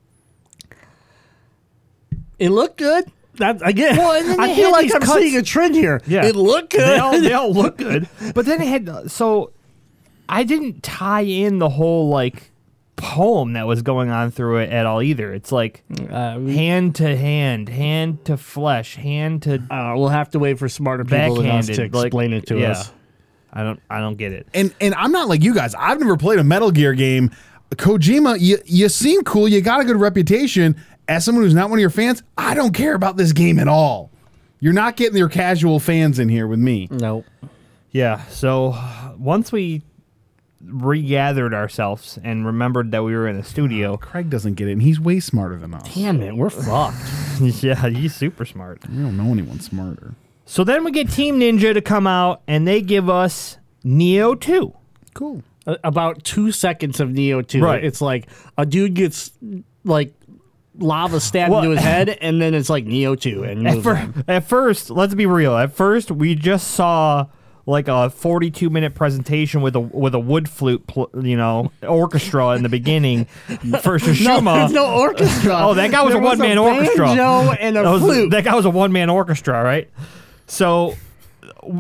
It 2.40 2.50
looked 2.50 2.78
good. 2.78 3.12
That 3.36 3.62
again. 3.68 3.98
Well, 3.98 4.40
I 4.42 4.56
feel 4.56 4.72
like 4.72 4.94
I'm 4.94 5.02
cuts- 5.02 5.14
seeing 5.14 5.38
a 5.38 5.44
trend 5.44 5.76
here. 5.76 6.02
Yeah. 6.08 6.26
it 6.26 6.36
looked 6.36 6.72
good. 6.72 6.82
They 6.88 6.98
all, 6.98 7.22
they 7.22 7.34
all 7.34 7.54
look 7.54 7.78
good. 7.78 8.10
But 8.34 8.46
then 8.46 8.62
it 8.62 8.68
had 8.68 8.90
uh, 8.90 9.08
so 9.08 9.52
I 10.30 10.44
didn't 10.44 10.84
tie 10.84 11.22
in 11.22 11.60
the 11.60 11.70
whole 11.70 12.10
like 12.10 12.52
poem 12.96 13.54
that 13.54 13.68
was 13.68 13.82
going 13.84 14.10
on 14.10 14.32
through 14.32 14.58
it 14.58 14.70
at 14.72 14.86
all 14.86 15.02
either. 15.02 15.32
It's 15.34 15.52
like 15.52 15.84
Uh, 16.10 16.38
we- 16.40 16.56
hand 16.56 16.96
to 16.96 17.16
hand, 17.16 17.70
hand 17.70 18.26
to 18.26 18.38
flesh, 18.38 18.96
hand 18.96 19.44
to 19.44 19.62
uh, 19.70 19.94
we'll 19.96 20.08
have 20.10 20.30
to 20.32 20.40
wait 20.40 20.58
for 20.60 20.68
smarter 20.68 21.04
people 21.06 21.36
than 21.36 21.48
us 21.52 21.68
to 21.68 21.72
backhanded. 21.74 21.94
like- 21.96 22.06
explain 22.08 22.34
it 22.34 22.48
to 22.48 22.58
yeah. 22.60 22.72
us. 22.72 22.92
I 23.54 23.64
don't 23.64 23.80
I 23.90 24.00
don't 24.00 24.18
get 24.18 24.32
it. 24.34 24.48
and 24.54 24.74
and 24.82 24.94
I'm 24.96 25.12
not 25.12 25.28
like 25.30 25.44
you 25.44 25.54
guys. 25.54 25.74
I've 25.76 26.00
never 26.00 26.18
played 26.18 26.40
a 26.40 26.44
Metal 26.44 26.72
Gear 26.72 26.94
game. 26.94 27.32
Kojima, 27.72 28.38
you 28.40 28.58
you 28.66 28.90
seem 28.90 29.24
cool. 29.24 29.48
You 29.48 29.62
got 29.62 29.82
a 29.82 29.86
good 29.86 29.98
reputation. 29.98 30.76
As 31.08 31.24
someone 31.24 31.44
who's 31.44 31.54
not 31.56 31.70
one 31.70 31.80
of 31.80 31.82
your 31.82 31.90
fans, 31.90 32.22
I 32.38 32.54
don't 32.54 32.74
care 32.74 32.94
about 32.94 33.16
this 33.16 33.32
game 33.32 33.60
at 33.60 33.68
all. 33.68 34.12
You're 34.60 34.74
not 34.74 34.98
getting 34.98 35.18
your 35.18 35.30
casual 35.30 35.80
fans 35.80 36.20
in 36.20 36.28
here 36.30 36.48
with 36.48 36.60
me. 36.60 36.88
No. 36.92 37.24
Yeah. 37.92 38.24
So 38.26 38.76
once 39.18 39.52
we 39.52 39.84
regathered 40.68 41.54
ourselves 41.54 42.20
and 42.24 42.46
remembered 42.46 42.92
that 42.92 43.04
we 43.04 43.14
were 43.16 43.28
in 43.28 43.38
the 43.38 43.44
studio. 43.44 43.94
Ah, 43.94 43.98
Craig 43.98 44.30
doesn't 44.30 44.56
get 44.56 44.68
it, 44.68 44.74
and 44.74 44.82
he's 44.82 45.00
way 45.00 45.20
smarter 45.20 45.58
than 45.58 45.74
us. 45.74 45.94
Damn 45.96 46.22
it, 46.22 46.36
we're 46.36 46.50
fucked. 46.50 46.98
yeah, 47.64 47.90
he's 47.90 48.16
super 48.16 48.46
smart. 48.46 48.88
We 48.90 48.98
don't 49.02 49.18
know 49.18 49.32
anyone 49.32 49.60
smarter. 49.60 50.16
So 50.46 50.64
then 50.64 50.84
we 50.84 50.92
get 50.92 51.10
Team 51.12 51.40
Ninja 51.40 51.74
to 51.74 51.82
come 51.82 52.08
out 52.08 52.42
and 52.48 52.66
they 52.68 52.82
give 52.82 53.10
us 53.10 53.58
Nioh 53.84 54.40
2. 54.40 54.74
Cool. 55.14 55.44
A- 55.66 55.78
About 55.84 56.24
two 56.24 56.52
seconds 56.54 57.00
of 57.02 57.10
Nioh 57.10 57.46
2. 57.46 57.62
Right. 57.62 57.84
It's 57.84 58.00
like 58.02 58.28
a 58.58 58.66
dude 58.66 58.94
gets 58.94 59.32
like 59.84 60.14
lava 60.80 61.20
stabbed 61.20 61.52
Well- 61.52 61.60
into 61.64 61.72
his 61.76 61.82
head, 61.84 62.10
and 62.22 62.42
then 62.42 62.54
it's 62.54 62.70
like 62.70 62.86
Nioh 62.86 63.20
2. 63.20 63.44
And 63.44 63.68
At, 63.68 63.74
moves 63.74 63.84
fir- 63.84 63.96
on. 63.98 64.24
at 64.30 64.46
first, 64.46 64.90
let's 64.90 65.16
be 65.16 65.26
real. 65.26 65.56
At 65.58 65.74
first, 65.74 66.12
we 66.12 66.34
just 66.36 66.70
saw 66.72 67.26
like 67.68 67.88
a 67.90 68.10
42 68.10 68.70
minute 68.72 68.96
presentation 68.96 69.62
with 69.62 69.76
a 69.76 69.80
with 69.80 70.16
a 70.16 70.20
wood 70.20 70.48
flute, 70.50 70.88
pl- 70.88 71.10
you 71.22 71.36
know, 71.38 71.72
orchestra 71.88 72.52
in 72.56 72.64
the 72.64 72.70
beginning 72.70 73.26
for 73.84 74.00
No, 74.00 74.06
Tsushima. 74.06 74.56
there's 74.60 74.72
no 74.74 74.92
orchestra. 75.00 75.54
Oh, 75.56 75.74
that 75.76 75.92
guy 75.92 76.02
was 76.02 76.14
There 76.14 76.22
a 76.22 76.26
one 76.26 76.40
man 76.40 76.58
orchestra. 76.58 77.06
banjo 77.08 77.52
and 77.52 77.78
a 77.78 77.84
that, 77.84 77.90
was- 77.92 78.02
flute. 78.02 78.32
that 78.32 78.44
guy 78.44 78.56
was 78.56 78.66
a 78.66 78.70
one 78.70 78.92
man 78.92 79.10
orchestra, 79.10 79.62
right? 79.64 79.90
So 80.48 80.96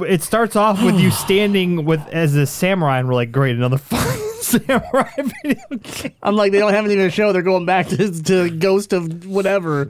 it 0.06 0.21
starts 0.21 0.56
off 0.58 0.84
with 0.84 1.00
you 1.00 1.10
standing 1.26 1.86
with 1.86 2.06
as 2.10 2.36
a 2.36 2.45
samurai, 2.45 3.00
and 3.00 3.08
we're 3.08 3.13
like, 3.15 3.32
great, 3.32 3.56
another 3.56 3.78
fight. 3.80 4.19
Samurai 4.41 5.10
video 5.43 5.62
game. 5.82 6.13
I'm 6.23 6.36
like, 6.36 6.52
they 6.54 6.60
don't 6.60 6.71
have 6.73 6.86
anything 6.86 7.04
to 7.04 7.10
show. 7.10 7.34
They're 7.34 7.41
going 7.41 7.65
back 7.65 7.88
to, 7.89 8.23
to 8.23 8.50
Ghost 8.50 8.93
of 8.93 9.26
whatever. 9.26 9.89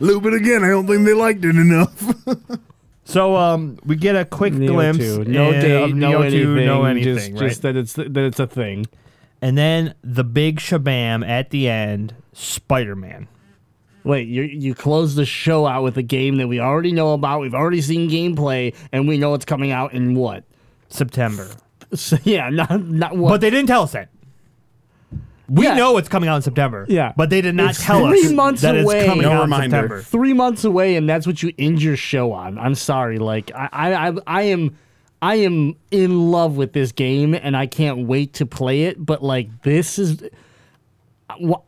Loop 0.00 0.24
it 0.26 0.34
again. 0.34 0.64
I 0.64 0.68
don't 0.68 0.86
think 0.88 1.04
they 1.04 1.12
liked 1.12 1.44
it 1.44 1.54
enough. 1.54 2.02
So 3.08 3.36
um, 3.36 3.78
we 3.86 3.96
get 3.96 4.16
a 4.16 4.26
quick 4.26 4.52
Nioh 4.52 4.66
glimpse 4.66 4.98
2. 4.98 5.24
No 5.24 5.50
in- 5.50 5.60
date, 5.62 5.82
of 5.82 5.94
no 5.94 6.10
Nioh 6.10 6.26
anything. 6.26 6.42
2, 6.42 6.66
no 6.66 6.82
just, 6.82 7.06
anything, 7.08 7.34
right? 7.36 7.48
just 7.48 7.62
that 7.62 7.74
it's 7.74 7.92
that 7.94 8.16
it's 8.18 8.38
a 8.38 8.46
thing. 8.46 8.84
and 9.40 9.56
then 9.56 9.94
the 10.02 10.24
big 10.24 10.58
shabam 10.58 11.26
at 11.26 11.48
the 11.48 11.70
end, 11.70 12.14
Spider-Man. 12.34 13.26
Wait, 14.04 14.28
you 14.28 14.42
you 14.42 14.74
close 14.74 15.14
the 15.14 15.24
show 15.24 15.66
out 15.66 15.84
with 15.84 15.96
a 15.96 16.02
game 16.02 16.36
that 16.36 16.48
we 16.48 16.60
already 16.60 16.92
know 16.92 17.14
about. 17.14 17.40
We've 17.40 17.54
already 17.54 17.80
seen 17.80 18.10
gameplay, 18.10 18.74
and 18.92 19.08
we 19.08 19.16
know 19.16 19.32
it's 19.32 19.46
coming 19.46 19.70
out 19.72 19.94
in 19.94 20.14
what? 20.14 20.44
September. 20.88 21.48
So, 21.94 22.18
yeah, 22.24 22.50
not 22.50 22.84
not 22.84 23.16
what. 23.16 23.30
But 23.30 23.40
they 23.40 23.48
didn't 23.48 23.68
tell 23.68 23.84
us 23.84 23.92
that. 23.92 24.10
We 25.50 25.64
Yeah. 25.64 25.74
know 25.74 25.96
it's 25.96 26.08
coming 26.08 26.28
out 26.28 26.36
in 26.36 26.42
September. 26.42 26.84
Yeah. 26.88 27.12
But 27.16 27.30
they 27.30 27.40
did 27.40 27.54
not 27.54 27.70
It's 27.70 27.82
tell 27.84 28.06
three 28.08 28.26
us 28.26 28.32
months 28.32 28.60
that 28.62 28.78
away. 28.78 28.98
it's 29.00 29.08
coming 29.08 29.22
No 29.22 29.32
out 29.32 29.42
reminder. 29.42 29.64
in 29.64 29.70
September. 29.70 30.02
three 30.02 30.32
months 30.34 30.64
away, 30.64 30.96
and 30.96 31.08
that's 31.08 31.26
what 31.26 31.42
you 31.42 31.52
end 31.58 31.82
your 31.82 31.96
show 31.96 32.32
on. 32.32 32.58
I'm 32.58 32.74
sorry, 32.74 33.18
like 33.18 33.50
I, 33.54 33.68
I, 33.72 34.08
I, 34.08 34.12
I 34.26 34.42
am, 34.42 34.76
I 35.22 35.34
am 35.36 35.74
in 35.90 36.30
love 36.30 36.56
with 36.58 36.74
this 36.74 36.92
game, 36.92 37.34
and 37.34 37.56
I 37.56 37.66
can't 37.66 38.06
wait 38.06 38.34
to 38.34 38.46
play 38.46 38.82
it. 38.84 39.04
But 39.04 39.22
like, 39.24 39.62
this 39.62 39.98
is, 39.98 40.22
wh- 41.40 41.62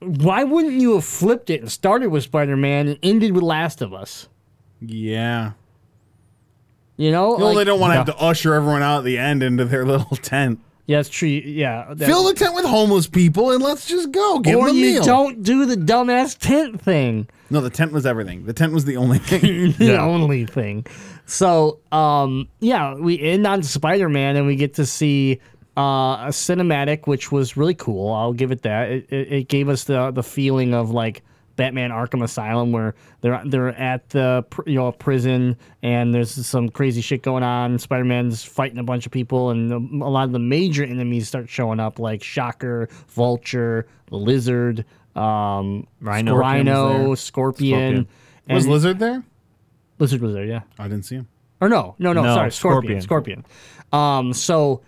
why 0.00 0.42
wouldn't 0.44 0.74
you 0.74 0.94
have 0.94 1.04
flipped 1.04 1.50
it 1.50 1.60
and 1.60 1.70
started 1.70 2.08
with 2.10 2.24
Spider-Man 2.24 2.88
and 2.88 2.98
ended 3.02 3.32
with 3.32 3.44
Last 3.44 3.80
of 3.80 3.94
Us? 3.94 4.28
yeah. 4.80 5.52
You 6.96 7.12
know, 7.12 7.36
Well, 7.36 7.48
Like- 7.50 7.58
they 7.58 7.64
don't 7.64 7.78
want 7.78 7.92
to 7.92 7.96
have 7.96 8.06
to 8.06 8.16
usher 8.16 8.54
everyone 8.54 8.82
out 8.82 8.98
at 8.98 9.04
the 9.04 9.18
end 9.18 9.44
into 9.44 9.64
their 9.64 9.84
little 9.86 10.16
tent. 10.16 10.58
Yeah, 10.88 11.00
it's 11.00 11.10
true. 11.10 11.28
Yeah, 11.28 11.92
that- 11.92 12.06
Fill 12.06 12.24
the 12.24 12.32
tent 12.32 12.54
with 12.54 12.64
homeless 12.64 13.06
people 13.06 13.52
and 13.52 13.62
let's 13.62 13.86
just 13.86 14.10
go. 14.10 14.40
Give 14.40 14.56
or 14.56 14.66
them 14.68 14.76
a 14.76 14.78
you 14.78 14.92
meal. 14.94 15.04
don't 15.04 15.42
do 15.42 15.66
the 15.66 15.76
dumbass 15.76 16.36
tent 16.36 16.80
thing. 16.80 17.28
No, 17.50 17.60
the 17.60 17.68
tent 17.70 17.92
was 17.92 18.06
everything. 18.06 18.46
The 18.46 18.54
tent 18.54 18.72
was 18.72 18.86
the 18.86 18.96
only 18.96 19.18
thing. 19.18 19.72
the 19.78 19.98
only 20.00 20.46
thing. 20.46 20.86
So, 21.26 21.80
um, 21.92 22.48
yeah, 22.60 22.94
we 22.94 23.20
end 23.20 23.46
on 23.46 23.62
Spider 23.62 24.08
Man 24.08 24.36
and 24.36 24.46
we 24.46 24.56
get 24.56 24.74
to 24.74 24.86
see 24.86 25.40
uh, 25.76 26.24
a 26.24 26.28
cinematic, 26.30 27.06
which 27.06 27.30
was 27.30 27.54
really 27.54 27.74
cool. 27.74 28.12
I'll 28.14 28.32
give 28.32 28.50
it 28.50 28.62
that. 28.62 28.90
It, 28.90 29.06
it, 29.12 29.32
it 29.32 29.48
gave 29.48 29.68
us 29.68 29.84
the 29.84 30.10
the 30.10 30.22
feeling 30.22 30.72
of 30.72 30.90
like 30.90 31.22
Batman 31.58 31.90
Arkham 31.90 32.22
Asylum, 32.22 32.70
where 32.70 32.94
they're 33.20 33.42
they're 33.44 33.68
at 33.78 34.08
the 34.10 34.46
you 34.64 34.76
know 34.76 34.92
prison 34.92 35.56
and 35.82 36.14
there's 36.14 36.30
some 36.46 36.68
crazy 36.70 37.00
shit 37.02 37.20
going 37.22 37.42
on. 37.42 37.78
Spider 37.78 38.04
Man's 38.04 38.44
fighting 38.44 38.78
a 38.78 38.84
bunch 38.84 39.04
of 39.04 39.12
people, 39.12 39.50
and 39.50 39.70
a 40.02 40.06
lot 40.08 40.24
of 40.24 40.32
the 40.32 40.38
major 40.38 40.84
enemies 40.84 41.26
start 41.28 41.50
showing 41.50 41.80
up, 41.80 41.98
like 41.98 42.22
Shocker, 42.22 42.88
Vulture, 43.08 43.86
Lizard. 44.10 44.86
Um, 45.16 45.88
Rhino. 46.00 46.36
Rhino, 46.36 47.14
Scorpion, 47.16 48.06
Scorpion. 48.06 48.08
was 48.48 48.64
and- 48.64 48.72
Lizard 48.72 48.98
there? 49.00 49.24
Lizard 49.98 50.20
was 50.20 50.32
there, 50.32 50.44
yeah. 50.44 50.60
I 50.78 50.84
didn't 50.84 51.06
see 51.06 51.16
him. 51.16 51.26
Or 51.60 51.68
no, 51.68 51.96
no, 51.98 52.12
no, 52.12 52.22
No, 52.22 52.34
sorry, 52.36 52.52
Scorpion, 52.52 53.00
Scorpion. 53.00 53.42
Scorpion. 53.42 54.28
Um, 54.28 54.32
so 54.32 54.80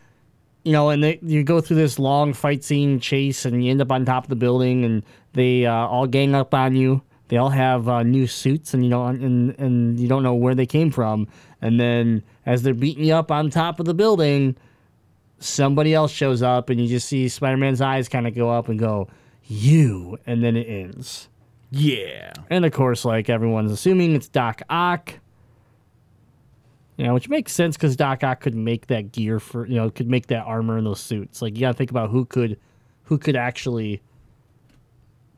you 0.63 0.73
know, 0.73 0.91
and 0.91 1.03
they, 1.03 1.19
you 1.23 1.43
go 1.43 1.61
through 1.61 1.77
this 1.77 1.99
long 1.99 2.33
fight 2.33 2.63
scene 2.63 3.01
chase, 3.01 3.45
and 3.45 3.65
you 3.65 3.71
end 3.71 3.81
up 3.81 3.91
on 3.91 4.05
top 4.05 4.25
of 4.25 4.31
the 4.31 4.37
building, 4.37 4.85
and 4.85 5.03
they 5.33 5.67
uh, 5.67 5.73
all 5.73 6.07
gang 6.07 6.35
up 6.35 6.55
on 6.55 6.77
you. 6.77 7.03
They 7.29 7.37
all 7.37 7.51
have 7.51 7.89
uh, 7.89 8.03
new 8.03 8.27
suits, 8.27 8.75
and 8.75 8.83
you 8.83 8.91
know, 8.91 9.07
and 9.07 9.57
and 9.59 10.01
you 10.01 10.09
don't 10.09 10.23
know 10.23 10.35
where 10.35 10.55
they 10.55 10.67
came 10.67 10.91
from. 10.91 11.29
And 11.63 11.79
then 11.79 12.25
as 12.45 12.63
they're 12.63 12.75
beating 12.75 13.05
you 13.05 13.15
up 13.15 13.31
on 13.31 13.51
top 13.51 13.79
of 13.79 13.87
the 13.87 13.95
building, 13.95 14.57
somebody 15.39 15.95
else 15.95 16.11
shows 16.11 16.43
up, 16.43 16.71
and 16.71 16.81
you 16.81 16.89
just 16.89 17.09
see 17.09 17.29
Spider 17.29 17.57
Man's 17.57 17.81
eyes 17.81 18.09
kind 18.09 18.27
of 18.27 18.35
go 18.35 18.51
up 18.51 18.69
and 18.69 18.79
go, 18.79 19.09
"You," 19.45 20.19
and 20.27 20.43
then 20.43 20.57
it 20.57 20.65
ends. 20.65 21.29
Yeah. 21.71 22.33
And 22.51 22.65
of 22.65 22.73
course, 22.73 23.05
like 23.05 23.31
everyone's 23.31 23.73
assuming 23.73 24.15
it's 24.15 24.29
Doc 24.29 24.63
Ock. 24.69 25.15
You 26.97 27.07
know, 27.07 27.15
which 27.15 27.29
makes 27.29 27.53
sense 27.53 27.77
because 27.77 27.97
Doc 27.97 28.23
Ock 28.25 28.41
could 28.41 28.55
make 28.55 28.89
that 28.89 29.13
gear 29.13 29.41
for 29.41 29.67
you 29.67 29.77
know 29.77 29.89
could 29.89 30.11
make 30.11 30.27
that 30.27 30.45
armor 30.45 30.77
and 30.77 30.87
those 30.87 31.01
suits. 31.01 31.41
Like 31.41 31.55
you 31.55 31.61
gotta 31.61 31.75
think 31.75 31.91
about 31.91 32.11
who 32.11 32.25
could, 32.25 32.59
who 33.05 33.19
could 33.19 33.37
actually 33.37 34.03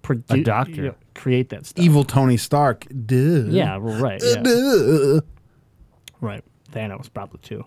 produce 0.02 0.44
doctor. 0.44 0.94
create 1.14 1.50
that 1.50 1.66
stuff. 1.66 1.84
Evil 1.84 2.04
Tony 2.04 2.36
Stark. 2.36 2.86
Duh. 3.06 3.44
Yeah, 3.48 3.76
well, 3.76 4.00
right. 4.00 4.20
Yeah, 4.22 4.42
Duh. 4.42 5.20
right. 6.20 6.44
Thanos 6.72 7.12
probably 7.12 7.40
too. 7.42 7.64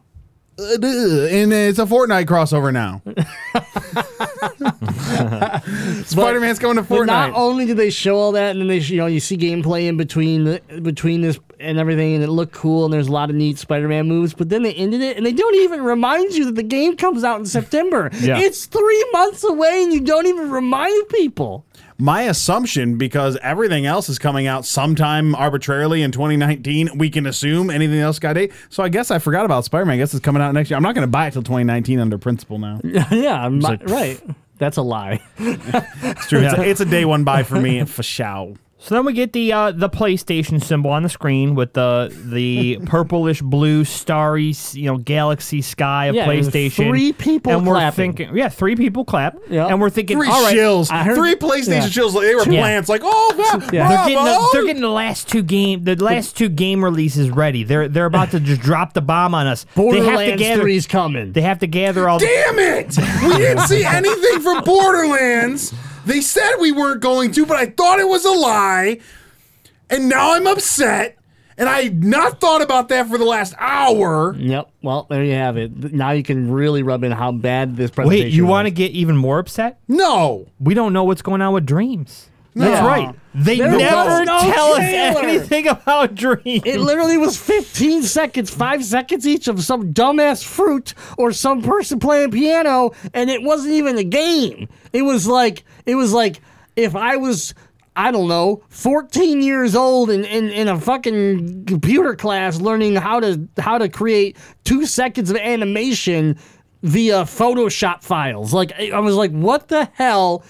Uh, 0.58 0.78
duh. 0.78 1.28
And 1.32 1.54
it's 1.54 1.80
a 1.80 1.86
Fortnite 1.86 2.26
crossover 2.26 2.72
now. 2.72 3.02
Spider 6.06 6.40
Man's 6.40 6.60
going 6.60 6.78
to 6.78 6.84
But 6.84 7.06
not 7.06 7.32
only 7.34 7.66
do 7.66 7.74
they 7.74 7.90
show 7.90 8.18
all 8.18 8.32
that, 8.34 8.52
and 8.52 8.62
then 8.62 8.68
they 8.68 8.78
you 8.80 8.98
know 8.98 9.08
you 9.08 9.20
see 9.20 9.38
gameplay 9.38 9.88
in 9.88 9.98
between 9.98 10.44
the, 10.46 10.62
between 10.82 11.22
this 11.22 11.40
and 11.60 11.78
everything, 11.80 12.16
and 12.16 12.24
it 12.24 12.30
looked 12.30 12.54
cool, 12.54 12.86
and 12.86 12.94
there's 12.94 13.08
a 13.08 13.12
lot 13.12 13.30
of 13.30 13.36
neat 13.36 13.58
Spider-Man 13.58 14.08
moves. 14.08 14.34
But 14.34 14.50
then 14.50 14.64
they 14.64 14.74
ended 14.74 15.02
it, 15.02 15.18
and 15.18 15.26
they 15.26 15.32
don't 15.34 15.56
even 15.56 15.84
remind 15.84 16.34
you 16.34 16.46
that 16.46 16.56
the 16.56 16.64
game 16.64 16.96
comes 16.98 17.24
out 17.24 17.40
in 17.40 17.46
September. 17.46 18.10
Yeah. 18.26 18.40
It's 18.40 18.66
three 18.66 19.06
months 19.12 19.44
away, 19.44 19.84
and 19.84 19.94
you 19.94 20.02
don't 20.02 20.26
even 20.26 20.50
remind 20.50 21.10
people. 21.10 21.64
My 22.00 22.24
assumption, 22.24 22.98
because 22.98 23.38
everything 23.42 23.86
else 23.86 24.10
is 24.10 24.18
coming 24.18 24.48
out 24.48 24.66
sometime 24.66 25.36
arbitrarily 25.36 26.02
in 26.02 26.12
2019, 26.12 26.98
we 26.98 27.10
can 27.12 27.28
assume 27.28 27.70
anything 27.70 28.00
else 28.00 28.18
got 28.18 28.34
date. 28.34 28.52
So 28.70 28.84
I 28.84 28.90
guess 28.90 29.12
I 29.12 29.20
forgot 29.20 29.46
about 29.46 29.64
Spider 29.66 29.86
Man. 29.86 29.94
I 29.94 29.98
guess 29.98 30.14
it's 30.14 30.24
coming 30.24 30.42
out 30.42 30.54
next 30.54 30.72
year. 30.72 30.78
I'm 30.78 30.84
not 30.84 30.96
going 30.96 31.08
to 31.08 31.12
buy 31.12 31.28
it 31.28 31.32
till 31.32 31.44
2019 31.44 32.00
under 32.00 32.18
principle 32.18 32.58
now. 32.58 32.82
yeah, 32.84 33.46
I'm 33.46 33.60
like, 33.60 33.88
right. 33.88 34.20
That's 34.58 34.78
a 34.78 34.82
lie. 34.82 35.22
It's 35.38 36.28
true. 36.28 36.40
It's, 36.40 36.54
a, 36.58 36.70
it's 36.70 36.80
a 36.82 36.86
day 36.86 37.06
one 37.06 37.24
buy 37.24 37.44
for 37.44 37.60
me 37.60 37.84
for 37.86 38.04
show. 38.04 38.56
So 38.86 38.94
then 38.94 39.04
we 39.04 39.14
get 39.14 39.34
the 39.34 39.52
uh, 39.52 39.72
the 39.72 39.90
PlayStation 39.90 40.64
symbol 40.64 40.92
on 40.92 41.02
the 41.02 41.10
screen 41.10 41.56
with 41.56 41.74
the 41.74 42.16
the 42.26 42.78
purplish 42.86 43.42
blue 43.42 43.84
starry 43.84 44.54
you 44.74 44.86
know 44.86 44.98
galaxy 45.00 45.64
sky 45.64 46.06
of 46.06 46.14
Yeah, 46.14 46.28
PlayStation. 46.28 46.88
three 46.90 47.12
people 47.12 47.52
and 47.52 47.66
we're 47.66 47.74
clapping. 47.74 48.14
thinking, 48.16 48.38
yeah, 48.38 48.48
three 48.50 48.76
people 48.76 49.04
clap, 49.04 49.38
Yeah. 49.50 49.66
and 49.66 49.82
we're 49.82 49.90
thinking, 49.90 50.18
Three 50.20 50.28
all 50.28 50.44
right, 50.44 50.56
shills. 50.56 50.92
Heard- 50.92 51.16
Three 51.16 51.34
PlayStation 51.36 51.68
yeah. 51.82 51.88
shills. 51.88 52.14
Like, 52.14 52.26
they 52.28 52.36
were 52.36 52.44
Yeah. 52.44 52.62
plants. 52.62 52.88
Like, 52.88 53.02
oh, 53.04 53.34
yeah, 53.36 53.70
Yeah. 53.74 53.88
They're 53.90 53.98
getting, 54.08 54.24
the, 54.24 54.50
they're 54.54 54.66
getting 54.66 54.82
the 54.84 54.90
last 54.90 55.28
two 55.30 55.42
game 55.42 55.84
the 55.84 55.96
last 55.96 56.38
two 56.38 56.48
game 56.50 56.84
releases 56.84 57.32
ready. 57.32 57.64
They're 57.64 57.88
they're 57.88 58.06
about 58.06 58.30
to 58.32 58.40
just 58.40 58.62
drop 58.62 58.94
the 58.94 59.02
bomb 59.02 59.34
on 59.34 59.48
us. 59.48 59.64
they 59.64 59.82
have 59.82 59.94
to 59.96 60.02
Borderlands 60.04 60.42
gather. 60.44 60.64
3's 60.64 60.86
coming. 60.86 61.32
They 61.32 61.42
have 61.42 61.58
to 61.60 61.68
gather 61.68 62.08
all. 62.08 62.20
the 62.20 62.26
Damn 62.28 62.60
it! 62.60 62.96
We 63.24 63.38
didn't 63.38 63.64
see 63.64 63.84
anything 63.84 64.42
from 64.42 64.64
Borderlands. 64.64 65.74
They 66.06 66.22
said 66.22 66.58
we 66.60 66.72
weren't 66.72 67.02
going 67.02 67.32
to, 67.32 67.46
but 67.46 67.58
I 67.58 67.68
thought 67.68 68.00
it 68.00 68.08
was 68.08 68.26
a 68.26 68.32
lie. 68.32 69.00
And 69.90 70.10
now 70.10 70.34
I'm 70.34 70.48
upset. 70.48 71.18
And 71.58 71.70
I 71.70 71.84
had 71.84 72.04
not 72.04 72.42
thought 72.42 72.62
about 72.62 72.90
that 72.90 73.08
for 73.08 73.18
the 73.18 73.24
last 73.24 73.54
hour. 73.58 74.36
Yep. 74.38 74.70
Well, 74.82 75.08
there 75.10 75.24
you 75.24 75.34
have 75.34 75.56
it. 75.56 75.94
Now 75.94 76.12
you 76.12 76.22
can 76.22 76.52
really 76.52 76.84
rub 76.84 77.04
in 77.04 77.14
how 77.14 77.32
bad 77.32 77.78
this 77.78 77.92
presentation 77.92 78.26
Wait, 78.26 78.34
you 78.34 78.46
want 78.46 78.66
to 78.66 78.72
get 78.72 78.92
even 78.92 79.16
more 79.16 79.40
upset? 79.40 79.80
No. 79.88 80.48
We 80.60 80.74
don't 80.74 80.92
know 80.92 81.06
what's 81.06 81.22
going 81.22 81.42
on 81.42 81.54
with 81.54 81.66
Dreams. 81.66 82.30
That's 82.56 82.82
No. 82.82 82.88
right. 82.88 83.16
They 83.34 83.58
There 83.58 83.70
never 83.78 84.20
was 84.22 84.28
no 84.28 84.40
tell 84.54 84.76
trailer. 84.76 85.20
us 85.20 85.24
anything 85.24 85.68
about 85.68 86.16
Dreams. 86.16 86.64
It 86.66 86.80
literally 86.80 87.18
was 87.18 87.38
15 87.38 88.04
seconds, 88.04 88.50
five 88.50 88.84
seconds 88.86 89.28
each 89.28 89.50
of 89.50 89.62
some 89.62 89.94
dumbass 89.94 90.42
fruit 90.44 90.94
or 91.18 91.34
some 91.34 91.62
person 91.62 92.00
playing 92.00 92.32
piano, 92.32 92.92
and 93.14 93.30
it 93.30 93.44
wasn't 93.44 93.74
even 93.74 93.98
a 93.98 94.04
game. 94.06 94.70
It 94.94 95.02
was 95.02 95.28
like 95.28 95.66
it 95.86 95.96
was 95.96 96.14
like 96.14 96.40
if 96.78 96.96
I 96.96 97.18
was 97.18 97.54
I 97.98 98.12
don't 98.12 98.28
know, 98.28 98.62
14 98.70 99.42
years 99.42 99.74
old 99.76 100.10
and 100.10 100.26
in, 100.26 100.50
in 100.50 100.68
a 100.68 100.80
fucking 100.80 101.66
computer 101.66 102.16
class 102.16 102.60
learning 102.62 102.96
how 102.96 103.20
to 103.20 103.48
how 103.58 103.78
to 103.78 103.90
create 103.90 104.38
two 104.64 104.86
seconds 104.86 105.30
of 105.30 105.36
animation 105.38 106.38
via 106.84 107.24
Photoshop 107.24 108.04
files. 108.04 108.54
Like 108.54 108.72
I 108.80 108.92
I 108.92 109.00
was 109.00 109.16
like, 109.16 109.32
what 109.32 109.68
the 109.70 109.90
hell 109.94 110.44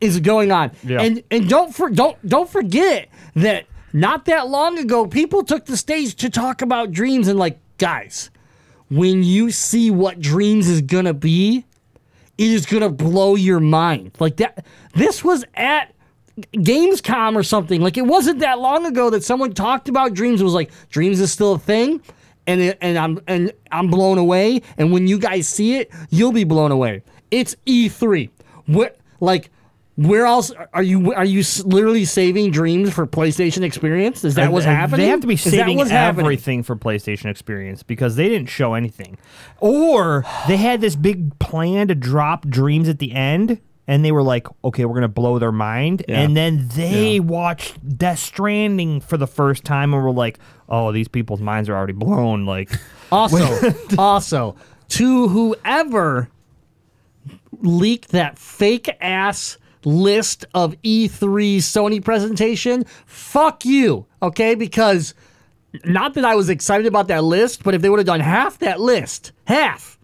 is 0.00 0.20
going 0.20 0.52
on? 0.52 0.72
Yeah. 0.84 1.00
And 1.00 1.22
and 1.30 1.48
don't 1.48 1.74
for 1.74 1.90
don't 1.90 2.16
don't 2.26 2.48
forget 2.48 3.08
that 3.34 3.66
not 3.92 4.26
that 4.26 4.48
long 4.48 4.78
ago 4.78 5.06
people 5.06 5.42
took 5.44 5.66
the 5.66 5.76
stage 5.76 6.14
to 6.16 6.30
talk 6.30 6.62
about 6.62 6.92
dreams 6.92 7.28
and 7.28 7.38
like 7.38 7.58
guys, 7.78 8.30
when 8.90 9.22
you 9.22 9.50
see 9.50 9.90
what 9.90 10.20
dreams 10.20 10.68
is 10.68 10.82
gonna 10.82 11.14
be, 11.14 11.64
it 12.36 12.50
is 12.50 12.66
gonna 12.66 12.90
blow 12.90 13.34
your 13.34 13.60
mind. 13.60 14.12
Like 14.18 14.36
that 14.36 14.64
this 14.94 15.24
was 15.24 15.44
at 15.54 15.94
Gamescom 16.52 17.36
or 17.36 17.42
something. 17.42 17.80
Like 17.80 17.96
it 17.96 18.06
wasn't 18.06 18.40
that 18.40 18.58
long 18.58 18.86
ago 18.86 19.10
that 19.10 19.24
someone 19.24 19.52
talked 19.52 19.88
about 19.88 20.14
dreams. 20.14 20.40
It 20.40 20.44
was 20.44 20.54
like 20.54 20.70
dreams 20.90 21.20
is 21.20 21.32
still 21.32 21.54
a 21.54 21.58
thing, 21.58 22.00
and 22.46 22.60
it, 22.60 22.78
and 22.80 22.98
I'm 22.98 23.20
and 23.26 23.52
I'm 23.72 23.88
blown 23.88 24.18
away. 24.18 24.62
And 24.76 24.92
when 24.92 25.06
you 25.06 25.18
guys 25.18 25.48
see 25.48 25.76
it, 25.76 25.90
you'll 26.10 26.32
be 26.32 26.44
blown 26.44 26.70
away. 26.70 27.02
It's 27.30 27.56
E3. 27.66 28.30
What 28.66 28.98
like 29.20 29.50
Where 29.98 30.26
else 30.26 30.52
are 30.72 30.82
you? 30.82 31.12
Are 31.12 31.24
you 31.24 31.42
literally 31.64 32.04
saving 32.04 32.52
dreams 32.52 32.92
for 32.92 33.04
PlayStation 33.04 33.62
Experience? 33.62 34.24
Is 34.24 34.36
that 34.36 34.52
what's 34.52 34.64
Uh, 34.64 34.70
happening? 34.70 35.00
They 35.00 35.08
have 35.08 35.22
to 35.22 35.26
be 35.26 35.34
saving 35.34 35.76
what's 35.76 35.90
happening? 35.90 36.24
everything 36.24 36.62
for 36.62 36.76
PlayStation 36.76 37.24
Experience 37.26 37.82
because 37.82 38.14
they 38.14 38.28
didn't 38.28 38.48
show 38.48 38.74
anything. 38.74 39.18
Or 39.58 40.24
they 40.46 40.56
had 40.56 40.80
this 40.80 40.94
big 40.94 41.36
plan 41.40 41.88
to 41.88 41.96
drop 41.96 42.46
Dreams 42.46 42.88
at 42.88 43.00
the 43.00 43.10
end, 43.12 43.60
and 43.88 44.04
they 44.04 44.12
were 44.12 44.22
like, 44.22 44.46
okay, 44.62 44.84
we're 44.84 44.92
going 44.94 45.02
to 45.02 45.08
blow 45.08 45.40
their 45.40 45.50
mind. 45.50 46.04
Yeah. 46.08 46.20
And 46.20 46.36
then 46.36 46.68
they 46.76 47.18
watched 47.18 47.98
Death 47.98 48.20
Stranding 48.20 49.00
for 49.00 49.16
the 49.16 49.26
first 49.26 49.64
time 49.64 49.92
and 49.92 50.00
were 50.04 50.12
like, 50.12 50.38
oh, 50.68 50.92
these 50.92 51.08
people's 51.08 51.40
minds 51.40 51.68
are 51.68 51.74
already 51.74 51.92
blown. 51.92 52.46
Like, 52.46 52.70
Also, 53.10 53.72
also, 53.98 54.54
to 54.90 55.26
whoever 55.26 56.28
leaked 57.60 58.10
that 58.10 58.38
fake 58.38 58.88
ass 59.00 59.58
list 59.84 60.44
of 60.54 60.74
E3 60.82 61.58
Sony 61.58 62.04
presentation, 62.04 62.84
fuck 63.06 63.64
you, 63.64 64.06
okay? 64.22 64.54
Because 64.54 65.14
not 65.84 66.14
that 66.14 66.24
I 66.24 66.34
was 66.34 66.48
excited 66.48 66.86
about 66.86 67.08
that 67.08 67.24
list, 67.24 67.62
but 67.62 67.74
if 67.74 67.82
they 67.82 67.88
would 67.88 67.98
have 67.98 68.06
done 68.06 68.20
half 68.20 68.58
that 68.58 68.80
list, 68.80 69.32
half, 69.44 69.98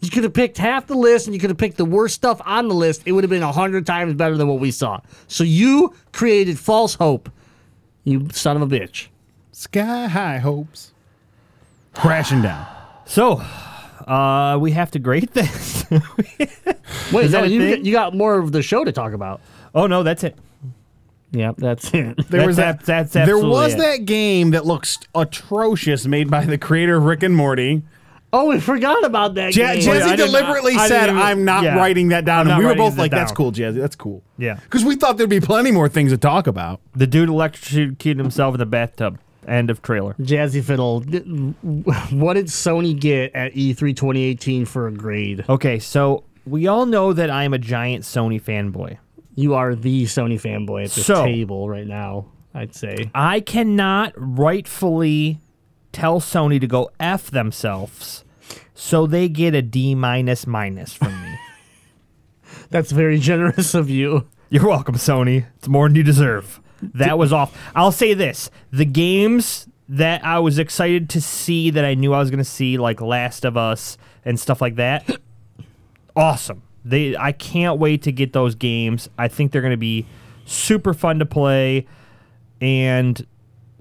you 0.00 0.10
could 0.10 0.24
have 0.24 0.34
picked 0.34 0.58
half 0.58 0.86
the 0.86 0.94
list 0.96 1.26
and 1.26 1.34
you 1.34 1.40
could 1.40 1.50
have 1.50 1.58
picked 1.58 1.78
the 1.78 1.84
worst 1.84 2.14
stuff 2.14 2.40
on 2.44 2.68
the 2.68 2.74
list, 2.74 3.02
it 3.06 3.12
would 3.12 3.24
have 3.24 3.30
been 3.30 3.42
a 3.42 3.52
hundred 3.52 3.86
times 3.86 4.14
better 4.14 4.36
than 4.36 4.48
what 4.48 4.60
we 4.60 4.70
saw. 4.70 5.00
So 5.26 5.42
you 5.44 5.94
created 6.12 6.58
false 6.58 6.94
hope, 6.94 7.30
you 8.04 8.28
son 8.32 8.56
of 8.56 8.62
a 8.62 8.66
bitch. 8.66 9.08
Sky 9.52 10.06
high 10.06 10.38
hopes. 10.38 10.92
Crashing 11.94 12.42
down. 12.42 12.66
so. 13.06 13.42
Uh, 14.06 14.56
we 14.60 14.70
have 14.72 14.90
to 14.92 14.98
grade 14.98 15.28
this. 15.32 15.84
Wait, 17.12 17.24
Is 17.26 17.32
no, 17.32 17.40
that 17.42 17.50
you, 17.50 17.60
thing? 17.60 17.70
got- 17.76 17.84
you 17.84 17.92
got 17.92 18.14
more 18.14 18.38
of 18.38 18.52
the 18.52 18.62
show 18.62 18.84
to 18.84 18.92
talk 18.92 19.12
about. 19.12 19.40
oh 19.74 19.86
no, 19.86 20.02
that's 20.02 20.22
it. 20.24 20.36
Yep, 21.32 21.56
that's 21.58 21.92
it. 21.92 22.16
There 22.28 22.40
That's 22.40 22.46
was 22.46 22.56
that. 22.56 22.66
ab- 22.76 22.82
that's 22.82 23.12
there 23.12 23.36
was 23.38 23.74
it. 23.74 23.78
that 23.78 24.04
game 24.04 24.50
that 24.52 24.64
looks 24.64 24.98
atrocious, 25.14 26.06
made 26.06 26.30
by 26.30 26.44
the 26.44 26.56
creator 26.56 26.96
of 26.96 27.04
Rick 27.04 27.24
and 27.24 27.34
Morty. 27.36 27.82
Oh, 28.32 28.46
we 28.48 28.60
forgot 28.60 29.04
about 29.04 29.34
that 29.34 29.54
Ja- 29.54 29.72
game. 29.74 29.82
Jazzy 29.82 30.02
I 30.02 30.16
didn't- 30.16 30.26
deliberately 30.26 30.74
I- 30.76 30.84
I 30.84 30.88
said, 30.88 31.08
even- 31.08 31.18
"I'm 31.20 31.44
not 31.44 31.64
yeah. 31.64 31.76
writing 31.76 32.08
that 32.08 32.24
down," 32.24 32.48
and 32.48 32.58
we 32.58 32.64
were 32.64 32.74
both 32.76 32.94
that 32.94 33.00
like, 33.02 33.10
"That's 33.10 33.32
cool, 33.32 33.50
Jazzy. 33.52 33.74
That's 33.80 33.96
cool." 33.96 34.22
Yeah. 34.38 34.54
because 34.62 34.84
we 34.84 34.94
thought 34.94 35.16
there'd 35.18 35.28
be 35.28 35.40
plenty 35.40 35.72
more 35.72 35.88
things 35.88 36.12
to 36.12 36.16
talk 36.18 36.46
about. 36.46 36.80
The 36.94 37.06
dude 37.08 37.28
electrocuted 37.28 38.18
himself 38.18 38.54
in 38.54 38.58
the 38.60 38.66
bathtub. 38.66 39.18
End 39.46 39.70
of 39.70 39.80
trailer. 39.82 40.14
Jazzy 40.20 40.62
Fiddle. 40.62 41.00
What 42.10 42.34
did 42.34 42.46
Sony 42.46 42.98
get 42.98 43.34
at 43.34 43.56
E 43.56 43.72
E3 43.74 43.94
2018 43.96 44.64
for 44.64 44.88
a 44.88 44.92
grade? 44.92 45.44
Okay, 45.48 45.78
so 45.78 46.24
we 46.46 46.66
all 46.66 46.86
know 46.86 47.12
that 47.12 47.30
I'm 47.30 47.54
a 47.54 47.58
giant 47.58 48.04
Sony 48.04 48.42
fanboy. 48.42 48.98
You 49.34 49.54
are 49.54 49.74
the 49.74 50.04
Sony 50.04 50.40
fanboy 50.40 50.84
at 50.86 50.90
this 50.90 51.06
So- 51.06 51.24
table 51.24 51.68
right 51.68 51.86
now. 51.86 52.26
I'd 52.54 52.74
say. 52.74 53.10
I 53.14 53.40
cannot 53.40 54.14
rightfully 54.16 55.38
tell 55.92 56.20
Sony 56.20 56.58
to 56.60 56.66
go 56.66 56.90
F 56.98 57.30
themselves, 57.30 58.24
so 58.74 59.06
they 59.06 59.28
get 59.28 59.54
a 59.54 59.60
D 59.60 59.94
minus 59.94 60.46
minus 60.46 60.94
from 60.94 61.12
me. 61.22 61.36
That's 62.70 62.90
very 62.92 63.18
generous 63.18 63.74
of 63.74 63.90
you. 63.90 64.26
You're 64.48 64.66
welcome, 64.66 64.94
Sony. 64.94 65.44
It's 65.58 65.68
more 65.68 65.86
than 65.88 65.96
you 65.96 66.02
deserve. 66.02 66.60
That 66.82 67.18
was 67.18 67.32
off. 67.32 67.56
I'll 67.74 67.92
say 67.92 68.14
this: 68.14 68.50
the 68.70 68.84
games 68.84 69.68
that 69.88 70.24
I 70.24 70.38
was 70.38 70.58
excited 70.58 71.08
to 71.10 71.20
see, 71.20 71.70
that 71.70 71.84
I 71.84 71.94
knew 71.94 72.12
I 72.12 72.18
was 72.18 72.30
going 72.30 72.38
to 72.38 72.44
see, 72.44 72.78
like 72.78 73.00
Last 73.00 73.44
of 73.44 73.56
Us 73.56 73.96
and 74.24 74.38
stuff 74.38 74.60
like 74.60 74.76
that, 74.76 75.08
awesome. 76.16 76.62
They, 76.84 77.16
I 77.16 77.32
can't 77.32 77.78
wait 77.78 78.02
to 78.02 78.12
get 78.12 78.32
those 78.32 78.54
games. 78.54 79.08
I 79.18 79.28
think 79.28 79.52
they're 79.52 79.62
going 79.62 79.72
to 79.72 79.76
be 79.76 80.06
super 80.44 80.94
fun 80.94 81.18
to 81.18 81.26
play. 81.26 81.86
And 82.60 83.26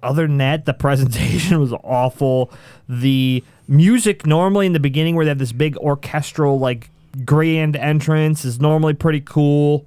other 0.01 0.27
than 0.27 0.37
that, 0.37 0.65
the 0.65 0.73
presentation 0.73 1.59
was 1.59 1.73
awful. 1.83 2.51
The 2.87 3.43
music 3.67 4.25
normally 4.25 4.67
in 4.67 4.73
the 4.73 4.79
beginning, 4.79 5.15
where 5.15 5.25
they 5.25 5.29
have 5.29 5.39
this 5.39 5.51
big 5.51 5.77
orchestral 5.77 6.59
like 6.59 6.89
grand 7.23 7.75
entrance, 7.75 8.45
is 8.45 8.59
normally 8.59 8.93
pretty 8.93 9.21
cool. 9.21 9.85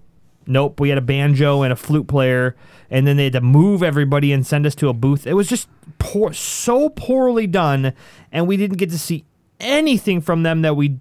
Nope, 0.49 0.81
we 0.81 0.89
had 0.89 0.97
a 0.99 1.03
banjo 1.03 1.61
and 1.63 1.73
a 1.73 1.77
flute 1.77 2.07
player, 2.09 2.57
and 2.91 3.07
then 3.07 3.17
they 3.19 3.25
had 3.25 3.35
to 3.35 3.41
move 3.43 3.83
everybody 3.83 4.33
and 4.33 4.47
send 4.47 4.65
us 4.67 4.75
to 4.77 4.89
a 4.89 4.95
booth. 4.95 5.27
It 5.27 5.35
was 5.35 5.47
just 5.47 5.69
poor, 5.99 6.33
so 6.33 6.89
poorly 6.89 7.47
done, 7.47 7.93
and 8.33 8.47
we 8.49 8.57
didn't 8.57 8.79
get 8.79 8.89
to 8.91 8.99
see 8.99 9.25
anything 9.61 10.21
from 10.23 10.45
them 10.45 10.63
that 10.63 10.75
we 10.75 10.99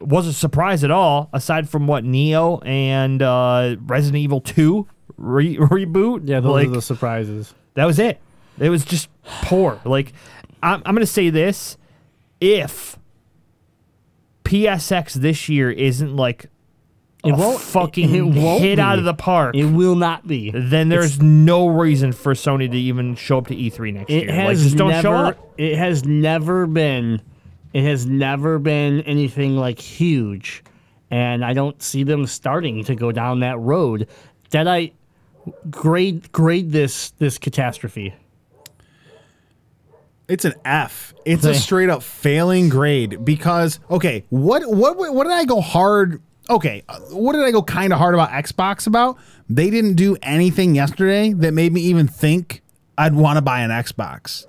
wasn't 0.00 0.34
surprised 0.34 0.82
at 0.82 0.90
all. 0.90 1.30
Aside 1.32 1.68
from 1.68 1.86
what 1.86 2.02
Nioh 2.04 2.60
and 2.66 3.22
uh, 3.22 3.76
Resident 3.86 4.20
Evil 4.20 4.40
Two 4.40 4.88
re- 5.16 5.56
reboot, 5.56 6.22
Yeah, 6.28 6.40
those 6.40 6.52
like, 6.52 6.66
are 6.66 6.70
the 6.70 6.82
surprises. 6.82 7.54
that 7.74 7.84
was 7.84 7.98
it. 8.00 8.20
It 8.58 8.70
was 8.70 8.84
just 8.84 9.08
poor. 9.22 9.80
Like, 9.84 10.12
I'm, 10.60 10.82
I'm 10.84 10.94
going 10.96 11.06
to 11.06 11.12
say 11.12 11.30
this: 11.30 11.76
if 12.40 12.98
PSX 14.44 15.12
this 15.14 15.48
year 15.48 15.70
isn't 15.70 16.16
like 16.16 16.46
It 17.24 17.32
a 17.32 17.34
won't- 17.34 17.60
fucking 17.60 18.14
it 18.14 18.20
won't 18.22 18.62
hit 18.62 18.76
be. 18.76 18.80
out 18.82 18.98
of 18.98 19.04
the 19.04 19.12
park, 19.14 19.56
It 19.56 19.64
will 19.66 19.96
not 19.96 20.26
be. 20.28 20.52
then 20.54 20.88
there's 20.88 21.20
no 21.20 21.66
reason 21.66 22.12
for 22.12 22.32
Sony 22.34 22.70
to 22.70 22.76
even 22.78 23.16
show 23.16 23.38
up 23.38 23.48
to 23.48 23.56
E3 23.56 23.92
next 23.92 24.10
It 24.10 24.24
year. 24.24 24.32
has 24.32 24.46
like, 24.58 24.64
just 24.64 24.76
don't 24.76 24.88
never. 24.90 25.02
show 25.02 25.14
up. 25.14 25.54
It 25.58 25.76
has 25.76 26.04
never 26.04 26.66
been. 26.66 27.20
It 27.74 27.82
has 27.82 28.06
never 28.06 28.58
been 28.58 29.00
anything 29.02 29.56
like 29.56 29.80
huge, 29.80 30.62
and 31.10 31.44
I 31.44 31.52
don't 31.54 31.82
see 31.82 32.02
them 32.04 32.24
starting 32.26 32.84
to 32.84 32.94
go 32.94 33.10
down 33.12 33.40
that 33.40 33.58
road. 33.58 34.06
That 34.50 34.68
I 34.68 34.92
grade 35.70 36.30
grade 36.32 36.70
this 36.72 37.10
this 37.18 37.36
catastrophe. 37.36 38.14
It's 40.28 40.44
an 40.44 40.54
F. 40.64 41.14
It's 41.24 41.44
a 41.44 41.54
straight 41.66 41.88
up 41.90 42.02
failing 42.02 42.68
grade 42.68 43.24
because 43.24 43.80
okay, 43.90 44.24
what 44.30 44.62
what 44.70 44.96
what 44.96 45.24
did 45.24 45.32
I 45.32 45.44
go 45.44 45.60
hard? 45.60 46.22
Okay, 46.50 46.82
uh, 46.88 46.98
what 47.10 47.34
did 47.34 47.42
I 47.42 47.50
go 47.50 47.62
kind 47.62 47.92
of 47.92 47.98
hard 47.98 48.14
about 48.14 48.30
Xbox 48.30 48.86
about? 48.86 49.18
They 49.50 49.68
didn't 49.68 49.94
do 49.94 50.16
anything 50.22 50.74
yesterday 50.74 51.32
that 51.34 51.52
made 51.52 51.72
me 51.72 51.82
even 51.82 52.08
think 52.08 52.62
I'd 52.96 53.14
want 53.14 53.36
to 53.36 53.42
buy 53.42 53.60
an 53.60 53.70
Xbox. 53.70 54.46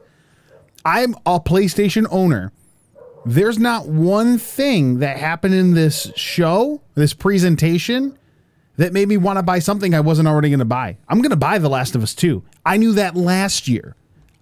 I'm 0.86 1.14
a 1.26 1.39
PlayStation 1.39 2.08
owner. 2.10 2.54
There's 3.26 3.60
not 3.60 3.88
one 3.88 4.38
thing 4.38 5.00
that 5.00 5.18
happened 5.18 5.54
in 5.54 5.74
this 5.74 6.12
show, 6.16 6.82
this 6.95 7.14
presentation, 7.14 8.18
that 8.78 8.93
made 8.93 9.10
me 9.10 9.18
want 9.18 9.38
to 9.38 9.43
buy 9.43 9.60
something 9.60 9.93
I 9.93 10.00
wasn't 10.00 10.30
already 10.30 10.50
going 10.50 10.60
to 10.60 10.66
buy. 10.66 10.97
I'm 11.10 11.22
going 11.22 11.32
to 11.32 11.36
buy 11.36 11.58
The 11.58 11.70
Last 11.70 11.95
of 11.95 12.04
Us 12.04 12.16
2. 12.16 12.41
I 12.66 12.78
knew 12.78 12.93
that 12.93 13.18
last 13.18 13.68
year. 13.68 13.97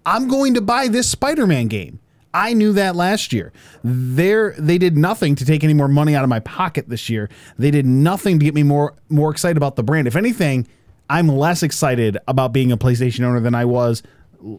I'm 0.06 0.28
going 0.28 0.54
to 0.54 0.60
buy 0.60 0.86
this 0.86 1.08
Spider-Man 1.08 1.66
game. 1.66 1.98
I 2.34 2.52
knew 2.52 2.72
that 2.74 2.94
last 2.94 3.32
year. 3.32 3.52
There 3.82 4.54
they 4.58 4.78
did 4.78 4.96
nothing 4.96 5.34
to 5.36 5.44
take 5.44 5.64
any 5.64 5.74
more 5.74 5.88
money 5.88 6.14
out 6.14 6.24
of 6.24 6.28
my 6.30 6.40
pocket 6.40 6.88
this 6.88 7.08
year. 7.08 7.28
They 7.58 7.70
did 7.70 7.86
nothing 7.86 8.38
to 8.38 8.44
get 8.44 8.54
me 8.54 8.62
more 8.62 8.94
more 9.08 9.30
excited 9.30 9.56
about 9.56 9.76
the 9.76 9.82
brand. 9.82 10.06
If 10.06 10.16
anything, 10.16 10.66
I'm 11.10 11.28
less 11.28 11.62
excited 11.62 12.18
about 12.28 12.52
being 12.52 12.70
a 12.72 12.76
PlayStation 12.76 13.24
owner 13.24 13.40
than 13.40 13.54
I 13.54 13.64
was 13.64 14.02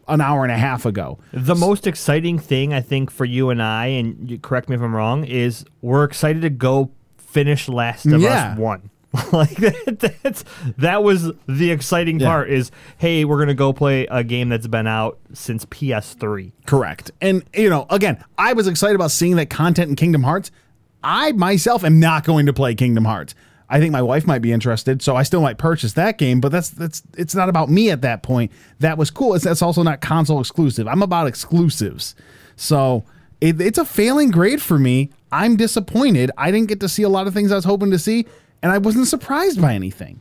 an 0.08 0.20
hour 0.20 0.42
and 0.42 0.52
a 0.52 0.58
half 0.58 0.84
ago. 0.84 1.18
The 1.32 1.54
most 1.54 1.86
exciting 1.86 2.38
thing 2.38 2.74
I 2.74 2.80
think 2.80 3.10
for 3.10 3.24
you 3.24 3.50
and 3.50 3.62
I, 3.62 3.86
and 3.86 4.30
you 4.30 4.38
correct 4.38 4.68
me 4.68 4.76
if 4.76 4.82
I'm 4.82 4.94
wrong, 4.94 5.24
is 5.24 5.64
we're 5.80 6.04
excited 6.04 6.42
to 6.42 6.50
go 6.50 6.90
finish 7.16 7.68
Last 7.68 8.06
of 8.06 8.20
Yeah. 8.20 8.52
Us 8.52 8.58
One. 8.58 8.90
like 9.32 9.56
that, 9.56 10.18
that's 10.22 10.44
that 10.78 11.02
was 11.02 11.32
the 11.48 11.70
exciting 11.72 12.20
Yeah. 12.20 12.28
part. 12.28 12.50
Is 12.50 12.70
hey, 12.98 13.24
we're 13.24 13.38
gonna 13.40 13.54
go 13.54 13.72
play 13.72 14.06
a 14.10 14.22
game 14.22 14.48
that's 14.48 14.68
been 14.68 14.86
out 14.86 15.18
since 15.32 15.64
PS3. 15.66 16.52
Correct. 16.66 17.10
And 17.20 17.42
you 17.54 17.68
know, 17.70 17.86
again, 17.90 18.22
I 18.38 18.52
was 18.52 18.68
excited 18.68 18.94
about 18.94 19.10
seeing 19.10 19.36
that 19.36 19.50
content 19.50 19.90
in 19.90 19.96
Kingdom 19.96 20.22
Hearts. 20.22 20.50
I 21.02 21.32
myself 21.32 21.82
am 21.82 21.98
not 21.98 22.24
going 22.24 22.46
to 22.46 22.52
play 22.52 22.74
Kingdom 22.74 23.04
Hearts. 23.04 23.34
I 23.72 23.78
think 23.80 23.92
my 23.92 24.02
wife 24.02 24.26
might 24.26 24.42
be 24.42 24.52
interested, 24.52 25.00
so 25.00 25.14
I 25.16 25.22
still 25.22 25.40
might 25.42 25.56
purchase 25.58 25.92
that 25.94 26.18
game. 26.18 26.40
But 26.40 26.52
that's 26.52 26.68
that's 26.70 27.02
it's 27.16 27.34
not 27.34 27.48
about 27.48 27.68
me 27.68 27.90
at 27.90 28.02
that 28.02 28.22
point. 28.22 28.52
That 28.80 28.98
was 28.98 29.10
cool. 29.10 29.34
It's 29.34 29.44
that's 29.44 29.62
also 29.62 29.82
not 29.82 30.00
console 30.00 30.40
exclusive. 30.40 30.86
I'm 30.86 31.02
about 31.02 31.26
exclusives, 31.26 32.14
so 32.56 33.04
it, 33.40 33.60
it's 33.60 33.78
a 33.78 33.84
failing 33.84 34.30
grade 34.30 34.60
for 34.60 34.78
me. 34.78 35.10
I'm 35.32 35.56
disappointed. 35.56 36.30
I 36.36 36.50
didn't 36.50 36.68
get 36.68 36.80
to 36.80 36.88
see 36.88 37.02
a 37.04 37.08
lot 37.08 37.26
of 37.28 37.34
things 37.34 37.52
I 37.52 37.54
was 37.54 37.64
hoping 37.64 37.90
to 37.92 37.98
see, 37.98 38.26
and 38.62 38.70
I 38.72 38.78
wasn't 38.78 39.06
surprised 39.06 39.60
by 39.60 39.74
anything. 39.74 40.20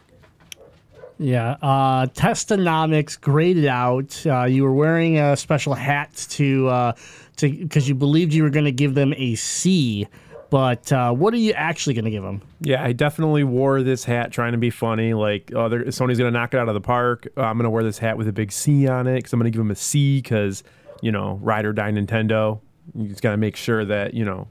Yeah, 1.21 1.57
uh, 1.61 2.05
Testonomics 2.07 3.19
graded 3.19 3.65
out. 3.65 4.25
Uh, 4.25 4.45
you 4.45 4.63
were 4.63 4.73
wearing 4.73 5.19
a 5.19 5.35
special 5.35 5.73
hat 5.73 6.13
to 6.31 6.67
uh, 6.69 6.93
to 7.37 7.49
because 7.51 7.89
you 7.89 7.95
believed 7.95 8.33
you 8.33 8.43
were 8.43 8.49
going 8.49 8.65
to 8.65 8.71
give 8.71 8.93
them 8.95 9.13
a 9.17 9.35
C, 9.35 10.07
but 10.49 10.89
uh, 10.93 11.11
what 11.11 11.33
are 11.33 11.37
you 11.37 11.51
actually 11.51 11.93
going 11.93 12.05
to 12.05 12.11
give 12.11 12.23
them? 12.23 12.41
Yeah, 12.61 12.81
I 12.81 12.93
definitely 12.93 13.43
wore 13.43 13.83
this 13.83 14.05
hat 14.05 14.31
trying 14.31 14.53
to 14.53 14.57
be 14.57 14.69
funny. 14.69 15.13
Like, 15.13 15.51
oh, 15.53 15.67
they're- 15.67 15.83
Sony's 15.85 16.17
gonna 16.17 16.31
knock 16.31 16.53
it 16.53 16.57
out 16.57 16.69
of 16.69 16.73
the 16.73 16.81
park. 16.81 17.27
Uh, 17.35 17.41
I'm 17.41 17.57
gonna 17.57 17.69
wear 17.69 17.83
this 17.83 17.97
hat 17.97 18.17
with 18.17 18.29
a 18.29 18.33
big 18.33 18.53
C 18.53 18.87
on 18.87 19.05
it 19.05 19.15
because 19.15 19.33
I'm 19.33 19.39
gonna 19.39 19.49
give 19.51 19.59
them 19.59 19.71
a 19.71 19.75
C 19.75 20.19
because 20.21 20.63
you 21.01 21.11
know, 21.11 21.37
ride 21.41 21.65
or 21.65 21.73
die 21.73 21.91
Nintendo. 21.91 22.61
You 22.95 23.09
just 23.09 23.21
gotta 23.21 23.37
make 23.37 23.57
sure 23.57 23.83
that 23.85 24.13
you 24.13 24.23
know, 24.23 24.47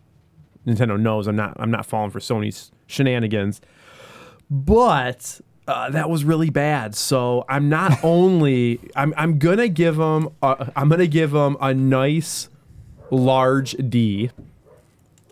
Nintendo 0.67 1.01
knows 1.01 1.27
I'm 1.27 1.37
not 1.37 1.57
I'm 1.59 1.71
not 1.71 1.87
falling 1.87 2.11
for 2.11 2.21
Sony's 2.21 2.73
shenanigans. 2.87 3.63
But 4.51 5.41
uh, 5.67 5.91
that 5.91 6.09
was 6.09 6.25
really 6.25 6.51
bad. 6.51 6.95
So 6.95 7.45
I'm 7.49 7.69
not 7.69 7.99
only 8.03 8.81
I'm 8.97 9.13
I'm 9.17 9.39
gonna 9.39 9.69
give 9.69 9.97
them 9.97 10.31
a, 10.43 10.73
I'm 10.75 10.89
gonna 10.89 11.07
give 11.07 11.31
them 11.31 11.57
a 11.61 11.75
nice 11.75 12.49
large 13.11 13.73
D 13.73 14.31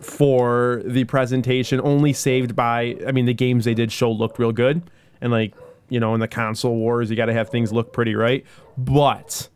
for 0.01 0.83
the 0.85 1.05
presentation. 1.05 1.81
Only 1.83 2.13
saved 2.13 2.55
by 2.55 2.97
I 3.07 3.13
mean 3.13 3.25
the 3.27 3.35
games 3.35 3.65
they 3.65 3.75
did 3.75 3.91
show 3.91 4.11
looked 4.13 4.39
real 4.39 4.53
good, 4.53 4.83
and 5.21 5.33
like 5.33 5.55
you 5.89 6.01
know 6.01 6.15
in 6.15 6.21
the 6.21 6.29
console 6.29 6.77
wars 6.77 7.11
you 7.11 7.17
got 7.17 7.27
to 7.27 7.33
have 7.33 7.49
things 7.49 7.73
look 7.73 7.93
pretty 7.93 8.15
right. 8.15 8.45
But 8.77 9.49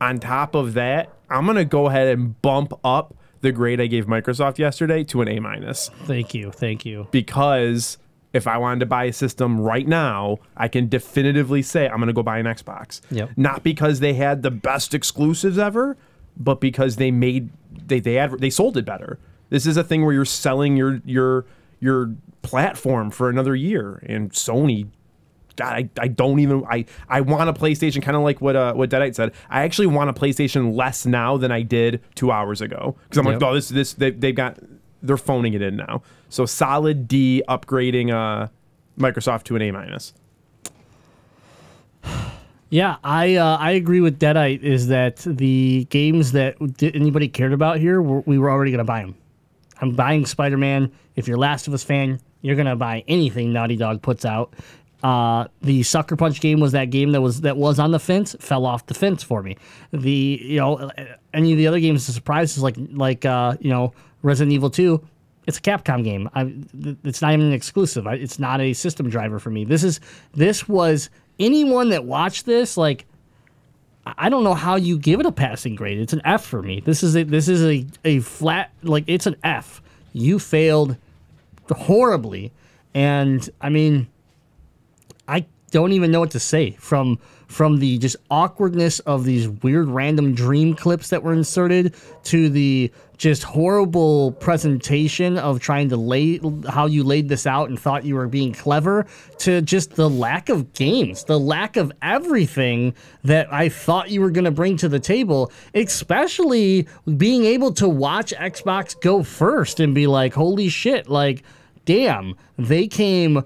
on 0.00 0.18
top 0.18 0.54
of 0.54 0.74
that, 0.74 1.12
I'm 1.30 1.46
gonna 1.46 1.64
go 1.64 1.86
ahead 1.86 2.08
and 2.08 2.40
bump 2.42 2.72
up 2.84 3.14
the 3.42 3.52
grade 3.52 3.80
I 3.80 3.86
gave 3.86 4.06
Microsoft 4.06 4.58
yesterday 4.58 5.04
to 5.04 5.20
an 5.22 5.28
A 5.28 5.38
minus 5.38 5.90
Thank 6.04 6.34
you, 6.34 6.50
thank 6.50 6.84
you. 6.84 7.06
because 7.12 7.98
if 8.36 8.46
I 8.46 8.58
wanted 8.58 8.80
to 8.80 8.86
buy 8.86 9.04
a 9.04 9.12
system 9.12 9.60
right 9.60 9.86
now, 9.88 10.38
I 10.56 10.68
can 10.68 10.88
definitively 10.88 11.62
say 11.62 11.88
I'm 11.88 11.96
going 11.96 12.06
to 12.08 12.12
go 12.12 12.22
buy 12.22 12.38
an 12.38 12.46
Xbox. 12.46 13.00
Yep. 13.10 13.30
Not 13.36 13.62
because 13.64 14.00
they 14.00 14.14
had 14.14 14.42
the 14.42 14.50
best 14.50 14.94
exclusives 14.94 15.58
ever, 15.58 15.96
but 16.36 16.60
because 16.60 16.96
they 16.96 17.10
made 17.10 17.50
they 17.86 17.98
they 18.00 18.18
adver- 18.18 18.36
they 18.38 18.50
sold 18.50 18.76
it 18.76 18.84
better. 18.84 19.18
This 19.50 19.66
is 19.66 19.76
a 19.76 19.84
thing 19.84 20.04
where 20.04 20.12
you're 20.14 20.24
selling 20.24 20.76
your 20.76 21.00
your 21.04 21.46
your 21.80 22.14
platform 22.42 23.10
for 23.10 23.28
another 23.28 23.54
year, 23.56 24.02
and 24.06 24.30
Sony. 24.32 24.88
God, 25.56 25.72
I, 25.72 25.88
I 25.98 26.08
don't 26.08 26.38
even 26.40 26.64
I, 26.68 26.84
I 27.08 27.22
want 27.22 27.48
a 27.48 27.52
PlayStation 27.54 28.02
kind 28.02 28.14
of 28.14 28.22
like 28.22 28.42
what 28.42 28.56
uh, 28.56 28.74
what 28.74 28.90
Deadite 28.90 29.14
said. 29.14 29.32
I 29.48 29.62
actually 29.62 29.86
want 29.86 30.10
a 30.10 30.12
PlayStation 30.12 30.76
less 30.76 31.06
now 31.06 31.38
than 31.38 31.50
I 31.50 31.62
did 31.62 32.02
two 32.14 32.30
hours 32.30 32.60
ago 32.60 32.94
because 33.04 33.16
I'm 33.18 33.24
Yep. 33.24 33.40
like, 33.40 33.50
oh, 33.50 33.54
this 33.54 33.70
this 33.70 33.94
they, 33.94 34.10
they've 34.10 34.34
got 34.34 34.58
they're 35.02 35.16
phoning 35.16 35.54
it 35.54 35.62
in 35.62 35.76
now. 35.76 36.02
So 36.28 36.46
solid 36.46 37.08
D, 37.08 37.42
upgrading 37.48 38.12
uh, 38.12 38.48
Microsoft 38.98 39.44
to 39.44 39.56
an 39.56 39.62
A 39.62 39.70
minus. 39.70 40.12
Yeah, 42.68 42.96
I 43.04 43.36
uh, 43.36 43.56
I 43.58 43.72
agree 43.72 44.00
with 44.00 44.18
Deadite. 44.18 44.62
Is 44.62 44.88
that 44.88 45.18
the 45.18 45.86
games 45.90 46.32
that 46.32 46.56
anybody 46.82 47.28
cared 47.28 47.52
about 47.52 47.78
here? 47.78 48.02
We 48.02 48.38
were 48.38 48.50
already 48.50 48.72
gonna 48.72 48.84
buy 48.84 49.02
them. 49.02 49.14
I'm 49.80 49.94
buying 49.94 50.26
Spider 50.26 50.56
Man. 50.56 50.90
If 51.14 51.28
you're 51.28 51.38
Last 51.38 51.68
of 51.68 51.74
Us 51.74 51.84
fan, 51.84 52.20
you're 52.42 52.56
gonna 52.56 52.76
buy 52.76 53.04
anything 53.06 53.52
Naughty 53.52 53.76
Dog 53.76 54.02
puts 54.02 54.24
out. 54.24 54.52
Uh, 55.02 55.46
the 55.62 55.84
Sucker 55.84 56.16
Punch 56.16 56.40
game 56.40 56.58
was 56.58 56.72
that 56.72 56.86
game 56.86 57.12
that 57.12 57.20
was 57.20 57.42
that 57.42 57.56
was 57.56 57.78
on 57.78 57.92
the 57.92 58.00
fence, 58.00 58.34
fell 58.40 58.66
off 58.66 58.86
the 58.86 58.94
fence 58.94 59.22
for 59.22 59.42
me. 59.42 59.56
The 59.92 60.40
you 60.42 60.58
know 60.58 60.90
any 61.32 61.52
of 61.52 61.58
the 61.58 61.68
other 61.68 61.78
games, 61.78 62.06
the 62.06 62.12
surprises 62.12 62.62
like 62.62 62.76
like 62.90 63.24
uh, 63.24 63.56
you 63.60 63.70
know 63.70 63.92
Resident 64.26 64.52
Evil 64.52 64.70
Two, 64.70 65.06
it's 65.46 65.58
a 65.58 65.60
Capcom 65.60 66.02
game. 66.02 66.28
I, 66.34 66.52
it's 67.04 67.22
not 67.22 67.32
even 67.32 67.46
an 67.46 67.52
exclusive. 67.52 68.06
It's 68.08 68.38
not 68.38 68.60
a 68.60 68.72
system 68.72 69.08
driver 69.08 69.38
for 69.38 69.50
me. 69.50 69.64
This 69.64 69.84
is 69.84 70.00
this 70.34 70.68
was 70.68 71.08
anyone 71.38 71.90
that 71.90 72.04
watched 72.04 72.44
this 72.46 72.76
like. 72.76 73.06
I- 74.04 74.14
I 74.18 74.28
don't 74.28 74.44
know 74.44 74.54
how 74.54 74.76
you 74.76 74.98
give 74.98 75.18
it 75.20 75.26
a 75.26 75.32
passing 75.32 75.74
grade. 75.74 75.98
It's 75.98 76.12
an 76.12 76.22
F 76.24 76.44
for 76.44 76.62
me. 76.62 76.80
This 76.84 77.02
is 77.02 77.16
a 77.16 77.22
this 77.24 77.48
is 77.48 77.62
a, 77.64 77.86
a 78.04 78.20
flat 78.20 78.70
like 78.82 79.04
it's 79.06 79.26
an 79.26 79.36
F. 79.44 79.80
You 80.12 80.38
failed 80.38 80.96
horribly, 81.70 82.52
and 82.94 83.48
I 83.60 83.68
mean, 83.68 84.06
I 85.28 85.44
don't 85.72 85.92
even 85.92 86.10
know 86.10 86.20
what 86.20 86.30
to 86.32 86.40
say 86.40 86.70
from 86.78 87.18
from 87.48 87.78
the 87.78 87.98
just 87.98 88.16
awkwardness 88.30 88.98
of 89.00 89.24
these 89.24 89.48
weird 89.48 89.88
random 89.88 90.34
dream 90.34 90.74
clips 90.74 91.10
that 91.10 91.22
were 91.22 91.32
inserted 91.32 91.94
to 92.24 92.48
the 92.48 92.90
just 93.16 93.42
horrible 93.42 94.32
presentation 94.32 95.38
of 95.38 95.60
trying 95.60 95.88
to 95.88 95.96
lay 95.96 96.40
how 96.68 96.86
you 96.86 97.02
laid 97.02 97.28
this 97.28 97.46
out 97.46 97.68
and 97.68 97.78
thought 97.78 98.04
you 98.04 98.14
were 98.14 98.28
being 98.28 98.52
clever 98.52 99.06
to 99.38 99.62
just 99.62 99.96
the 99.96 100.08
lack 100.08 100.48
of 100.48 100.72
games, 100.72 101.24
the 101.24 101.38
lack 101.38 101.76
of 101.76 101.92
everything 102.02 102.94
that 103.24 103.52
I 103.52 103.68
thought 103.68 104.10
you 104.10 104.20
were 104.20 104.30
going 104.30 104.44
to 104.44 104.50
bring 104.50 104.76
to 104.78 104.88
the 104.88 105.00
table, 105.00 105.50
especially 105.74 106.86
being 107.16 107.44
able 107.44 107.72
to 107.74 107.88
watch 107.88 108.32
Xbox 108.34 109.00
go 109.00 109.22
first 109.22 109.80
and 109.80 109.94
be 109.94 110.06
like, 110.06 110.34
"Holy 110.34 110.68
shit, 110.68 111.08
like 111.08 111.42
damn, 111.84 112.34
they 112.58 112.86
came 112.86 113.44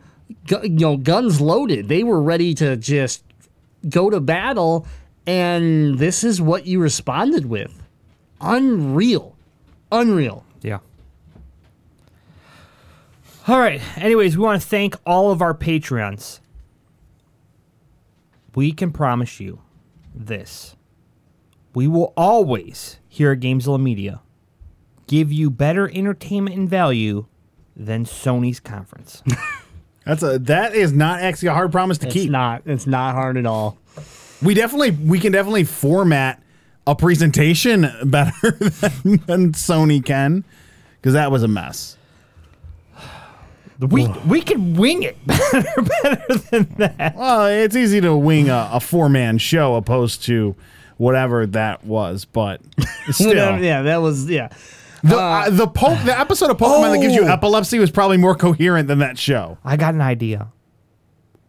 you 0.48 0.68
know, 0.68 0.96
guns 0.96 1.40
loaded. 1.40 1.88
They 1.88 2.02
were 2.02 2.20
ready 2.22 2.54
to 2.54 2.76
just 2.76 3.24
go 3.88 4.10
to 4.10 4.20
battle, 4.20 4.86
and 5.26 5.98
this 5.98 6.24
is 6.24 6.40
what 6.40 6.66
you 6.66 6.80
responded 6.80 7.46
with. 7.46 7.82
Unreal. 8.40 9.36
Unreal. 9.92 10.44
Yeah. 10.62 10.78
All 13.48 13.58
right. 13.58 13.80
Anyways, 13.98 14.36
we 14.36 14.44
want 14.44 14.60
to 14.60 14.66
thank 14.68 14.94
all 15.06 15.30
of 15.30 15.42
our 15.42 15.54
Patreons. 15.54 16.40
We 18.54 18.72
can 18.72 18.90
promise 18.92 19.40
you 19.40 19.60
this. 20.14 20.76
We 21.74 21.86
will 21.86 22.12
always, 22.16 22.98
here 23.08 23.32
at 23.32 23.40
Gamezilla 23.40 23.80
Media, 23.80 24.20
give 25.06 25.32
you 25.32 25.50
better 25.50 25.88
entertainment 25.90 26.56
and 26.56 26.68
value 26.68 27.26
than 27.76 28.04
Sony's 28.04 28.60
conference. 28.60 29.22
That's 30.04 30.22
a 30.22 30.38
that 30.40 30.74
is 30.74 30.92
not 30.92 31.20
actually 31.20 31.48
a 31.48 31.54
hard 31.54 31.70
promise 31.70 31.98
to 31.98 32.06
It's 32.06 32.14
keep. 32.14 32.30
not. 32.30 32.62
It's 32.66 32.86
not 32.86 33.14
hard 33.14 33.36
at 33.36 33.46
all. 33.46 33.78
We 34.42 34.54
definitely 34.54 34.90
we 34.92 35.20
can 35.20 35.30
definitely 35.32 35.64
format 35.64 36.42
a 36.86 36.94
presentation 36.96 37.86
better 38.04 38.50
than, 38.52 39.16
than 39.26 39.52
Sony 39.52 40.04
can 40.04 40.44
because 40.96 41.12
that 41.14 41.30
was 41.30 41.42
a 41.42 41.48
mess. 41.48 41.96
we 43.78 44.06
we 44.26 44.42
can 44.42 44.74
wing 44.74 45.02
it. 45.02 45.16
Better, 45.26 45.82
better 46.02 46.34
than 46.50 46.64
that. 46.76 47.16
Well, 47.16 47.46
it's 47.46 47.74
easy 47.74 48.00
to 48.02 48.14
wing 48.14 48.50
a, 48.50 48.68
a 48.74 48.80
four 48.80 49.08
man 49.08 49.38
show 49.38 49.74
opposed 49.76 50.24
to 50.24 50.54
whatever 50.98 51.46
that 51.46 51.82
was, 51.84 52.24
but 52.26 52.60
still. 53.10 53.58
Yeah, 53.58 53.82
that 53.82 53.96
was 53.98 54.28
yeah. 54.28 54.48
The, 55.02 55.16
uh, 55.16 55.48
the 55.48 55.66
po- 55.66 55.94
the 56.04 56.18
episode 56.18 56.50
of 56.50 56.58
Pokemon 56.58 56.92
that 56.92 57.00
gives 57.00 57.14
you 57.14 57.22
Oh. 57.24 57.32
epilepsy 57.32 57.78
was 57.78 57.90
probably 57.90 58.18
more 58.18 58.34
coherent 58.34 58.86
than 58.86 58.98
that 58.98 59.16
show. 59.18 59.56
I 59.64 59.78
got 59.78 59.94
an 59.94 60.02
idea. 60.02 60.48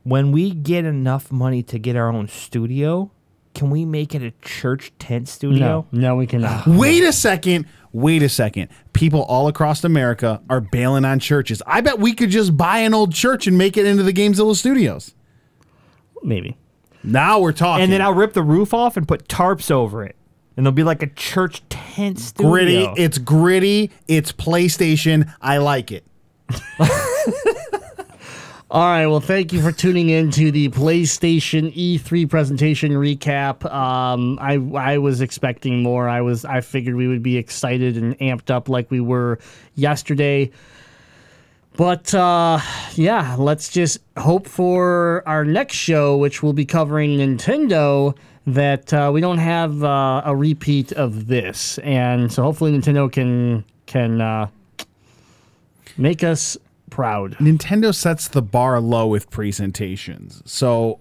When 0.04 0.32
we 0.32 0.52
get 0.52 0.86
enough 0.86 1.32
money 1.34 1.62
to 1.64 1.78
get 1.78 1.98
our 1.98 2.08
own 2.10 2.30
studio, 2.30 3.12
can 3.54 3.70
we 3.70 3.86
make 3.86 4.16
it 4.16 4.22
a 4.22 4.32
church 4.42 4.92
tent 5.00 5.28
studio? 5.28 5.88
No, 5.92 6.00
no, 6.00 6.16
we 6.16 6.28
cannot. 6.28 6.68
Wait 6.68 7.04
a 7.04 7.12
second. 7.12 7.66
Wait 7.94 8.24
a 8.24 8.30
second. 8.30 8.70
People 8.94 9.24
all 9.24 9.48
across 9.48 9.84
America 9.84 10.42
are 10.50 10.62
bailing 10.62 11.04
on 11.04 11.20
churches. 11.20 11.62
I 11.68 11.82
bet 11.82 12.00
we 12.00 12.14
could 12.14 12.30
just 12.30 12.56
buy 12.56 12.80
an 12.80 12.94
old 12.94 13.14
church 13.14 13.48
and 13.48 13.58
make 13.58 13.76
it 13.76 13.86
into 13.86 14.04
the 14.04 14.14
Gamezilla 14.14 14.56
studios. 14.56 15.14
Maybe. 16.24 16.58
Now 17.04 17.40
we're 17.40 17.52
talking. 17.52 17.84
And 17.84 17.92
then 17.92 18.02
I'll 18.02 18.14
rip 18.14 18.34
the 18.34 18.44
roof 18.44 18.74
off 18.74 18.96
and 18.96 19.08
put 19.08 19.28
tarps 19.28 19.72
over 19.72 20.04
it. 20.06 20.16
And 20.56 20.66
there'll 20.66 20.76
be 20.76 20.84
like 20.84 21.02
a 21.02 21.08
church 21.08 21.68
tent 21.70 22.20
studio. 22.20 22.52
gritty. 22.52 22.84
It's 22.98 23.18
gritty. 23.18 23.92
It's 24.08 24.32
PlayStation. 24.32 25.34
I 25.42 25.58
like 25.58 25.92
it. 25.92 26.06
All 28.72 28.86
right. 28.86 29.06
Well, 29.06 29.20
thank 29.20 29.52
you 29.52 29.62
for 29.62 29.74
tuning 29.74 30.08
in 30.08 30.32
to 30.32 30.50
the 30.50 30.70
PlayStation 30.70 31.76
E3 31.76 32.30
presentation 32.30 32.94
recap. 32.94 33.70
Um, 33.70 34.40
I 34.40 34.54
I 34.94 34.98
was 34.98 35.20
expecting 35.20 35.84
more. 35.84 36.08
I 36.08 36.22
was 36.22 36.46
I 36.46 36.62
figured 36.62 36.96
we 36.96 37.06
would 37.06 37.22
be 37.22 37.36
excited 37.36 37.98
and 37.98 38.18
amped 38.20 38.50
up 38.50 38.70
like 38.70 38.90
we 38.90 39.02
were 39.02 39.40
yesterday. 39.76 40.52
But 41.76 42.14
uh, 42.16 42.62
yeah, 42.94 43.36
let's 43.38 43.68
just 43.68 43.98
hope 44.18 44.48
for 44.48 45.22
our 45.26 45.44
next 45.44 45.76
show, 45.76 46.16
which 46.16 46.42
will 46.42 46.54
be 46.54 46.64
covering 46.64 47.18
Nintendo, 47.18 48.16
that 48.48 48.94
uh, 48.94 49.12
we 49.14 49.20
don't 49.20 49.40
have 49.40 49.84
uh, 49.84 50.22
a 50.24 50.34
repeat 50.34 50.94
of 50.94 51.28
this, 51.28 51.78
and 51.80 52.32
so 52.32 52.42
hopefully 52.42 52.72
Nintendo 52.72 53.12
can 53.12 53.66
can 53.86 54.22
uh, 54.22 54.48
make 55.98 56.24
us 56.24 56.58
proud. 56.92 57.36
Nintendo 57.38 57.94
sets 57.96 58.28
the 58.28 58.44
bar 58.44 58.80
low 58.80 59.08
with 59.08 59.32
presentations, 59.32 60.44
so 60.46 61.00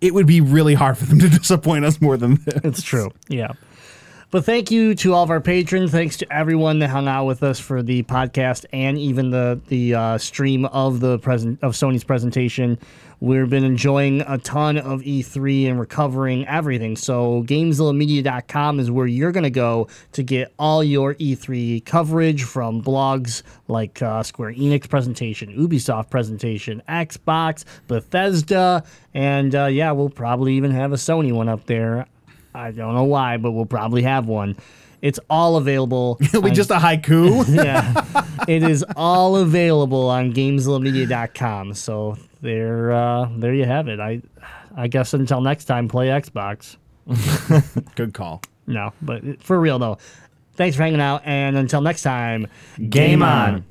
it 0.00 0.14
would 0.14 0.26
be 0.26 0.40
really 0.40 0.74
hard 0.74 0.96
for 0.96 1.06
them 1.06 1.18
to 1.18 1.28
disappoint 1.40 1.84
us 1.84 2.00
more 2.00 2.16
than 2.16 2.36
this. 2.44 2.60
It's 2.62 2.82
true. 2.82 3.10
Yeah. 3.28 3.52
But 4.30 4.44
thank 4.44 4.72
you 4.72 4.96
to 4.96 5.14
all 5.14 5.22
of 5.22 5.30
our 5.30 5.40
patrons. 5.40 5.92
Thanks 5.92 6.16
to 6.16 6.32
everyone 6.32 6.80
that 6.80 6.88
hung 6.88 7.06
out 7.06 7.24
with 7.24 7.44
us 7.44 7.60
for 7.60 7.84
the 7.84 8.02
podcast 8.02 8.66
and 8.72 8.98
even 8.98 9.30
the 9.30 9.60
the 9.68 9.94
uh, 9.94 10.18
stream 10.18 10.64
of 10.66 10.98
the 11.00 11.18
present 11.20 11.60
of 11.62 11.74
Sony's 11.74 12.02
presentation. 12.02 12.76
We've 13.24 13.48
been 13.48 13.64
enjoying 13.64 14.20
a 14.20 14.36
ton 14.36 14.76
of 14.76 15.00
E3 15.00 15.70
and 15.70 15.80
recovering 15.80 16.46
everything. 16.46 16.94
So 16.94 17.42
GamezillaMedia.com 17.44 18.78
is 18.78 18.90
where 18.90 19.06
you're 19.06 19.32
going 19.32 19.44
to 19.44 19.50
go 19.50 19.88
to 20.12 20.22
get 20.22 20.52
all 20.58 20.84
your 20.84 21.14
E3 21.14 21.82
coverage 21.86 22.42
from 22.42 22.82
blogs 22.82 23.42
like 23.66 24.02
uh, 24.02 24.22
Square 24.24 24.52
Enix 24.52 24.90
presentation, 24.90 25.56
Ubisoft 25.56 26.10
presentation, 26.10 26.82
Xbox, 26.86 27.64
Bethesda, 27.88 28.84
and 29.14 29.54
uh, 29.54 29.64
yeah, 29.68 29.90
we'll 29.92 30.10
probably 30.10 30.52
even 30.56 30.70
have 30.72 30.92
a 30.92 30.96
Sony 30.96 31.32
one 31.32 31.48
up 31.48 31.64
there. 31.64 32.04
I 32.54 32.72
don't 32.72 32.92
know 32.92 33.04
why, 33.04 33.38
but 33.38 33.52
we'll 33.52 33.64
probably 33.64 34.02
have 34.02 34.28
one. 34.28 34.54
It's 35.00 35.18
all 35.30 35.56
available. 35.56 36.18
It'll 36.20 36.42
be 36.42 36.50
on- 36.50 36.54
just 36.54 36.70
a 36.70 36.76
haiku. 36.76 37.48
yeah. 37.64 38.04
It 38.46 38.62
is 38.62 38.84
all 38.96 39.36
available 39.36 40.10
on 40.10 40.34
GamezillaMedia.com. 40.34 41.72
So 41.72 42.18
there, 42.44 42.92
uh, 42.92 43.28
there 43.36 43.54
you 43.54 43.64
have 43.64 43.88
it. 43.88 43.98
I, 43.98 44.22
I 44.76 44.86
guess 44.86 45.14
until 45.14 45.40
next 45.40 45.64
time, 45.64 45.88
play 45.88 46.08
Xbox. 46.08 46.76
Good 47.96 48.14
call. 48.14 48.42
No, 48.66 48.92
but 49.02 49.42
for 49.42 49.58
real 49.58 49.78
though. 49.78 49.98
Thanks 50.54 50.76
for 50.76 50.82
hanging 50.84 51.00
out, 51.00 51.22
and 51.24 51.56
until 51.56 51.80
next 51.80 52.02
time, 52.02 52.46
Game 52.88 53.22
on. 53.22 53.64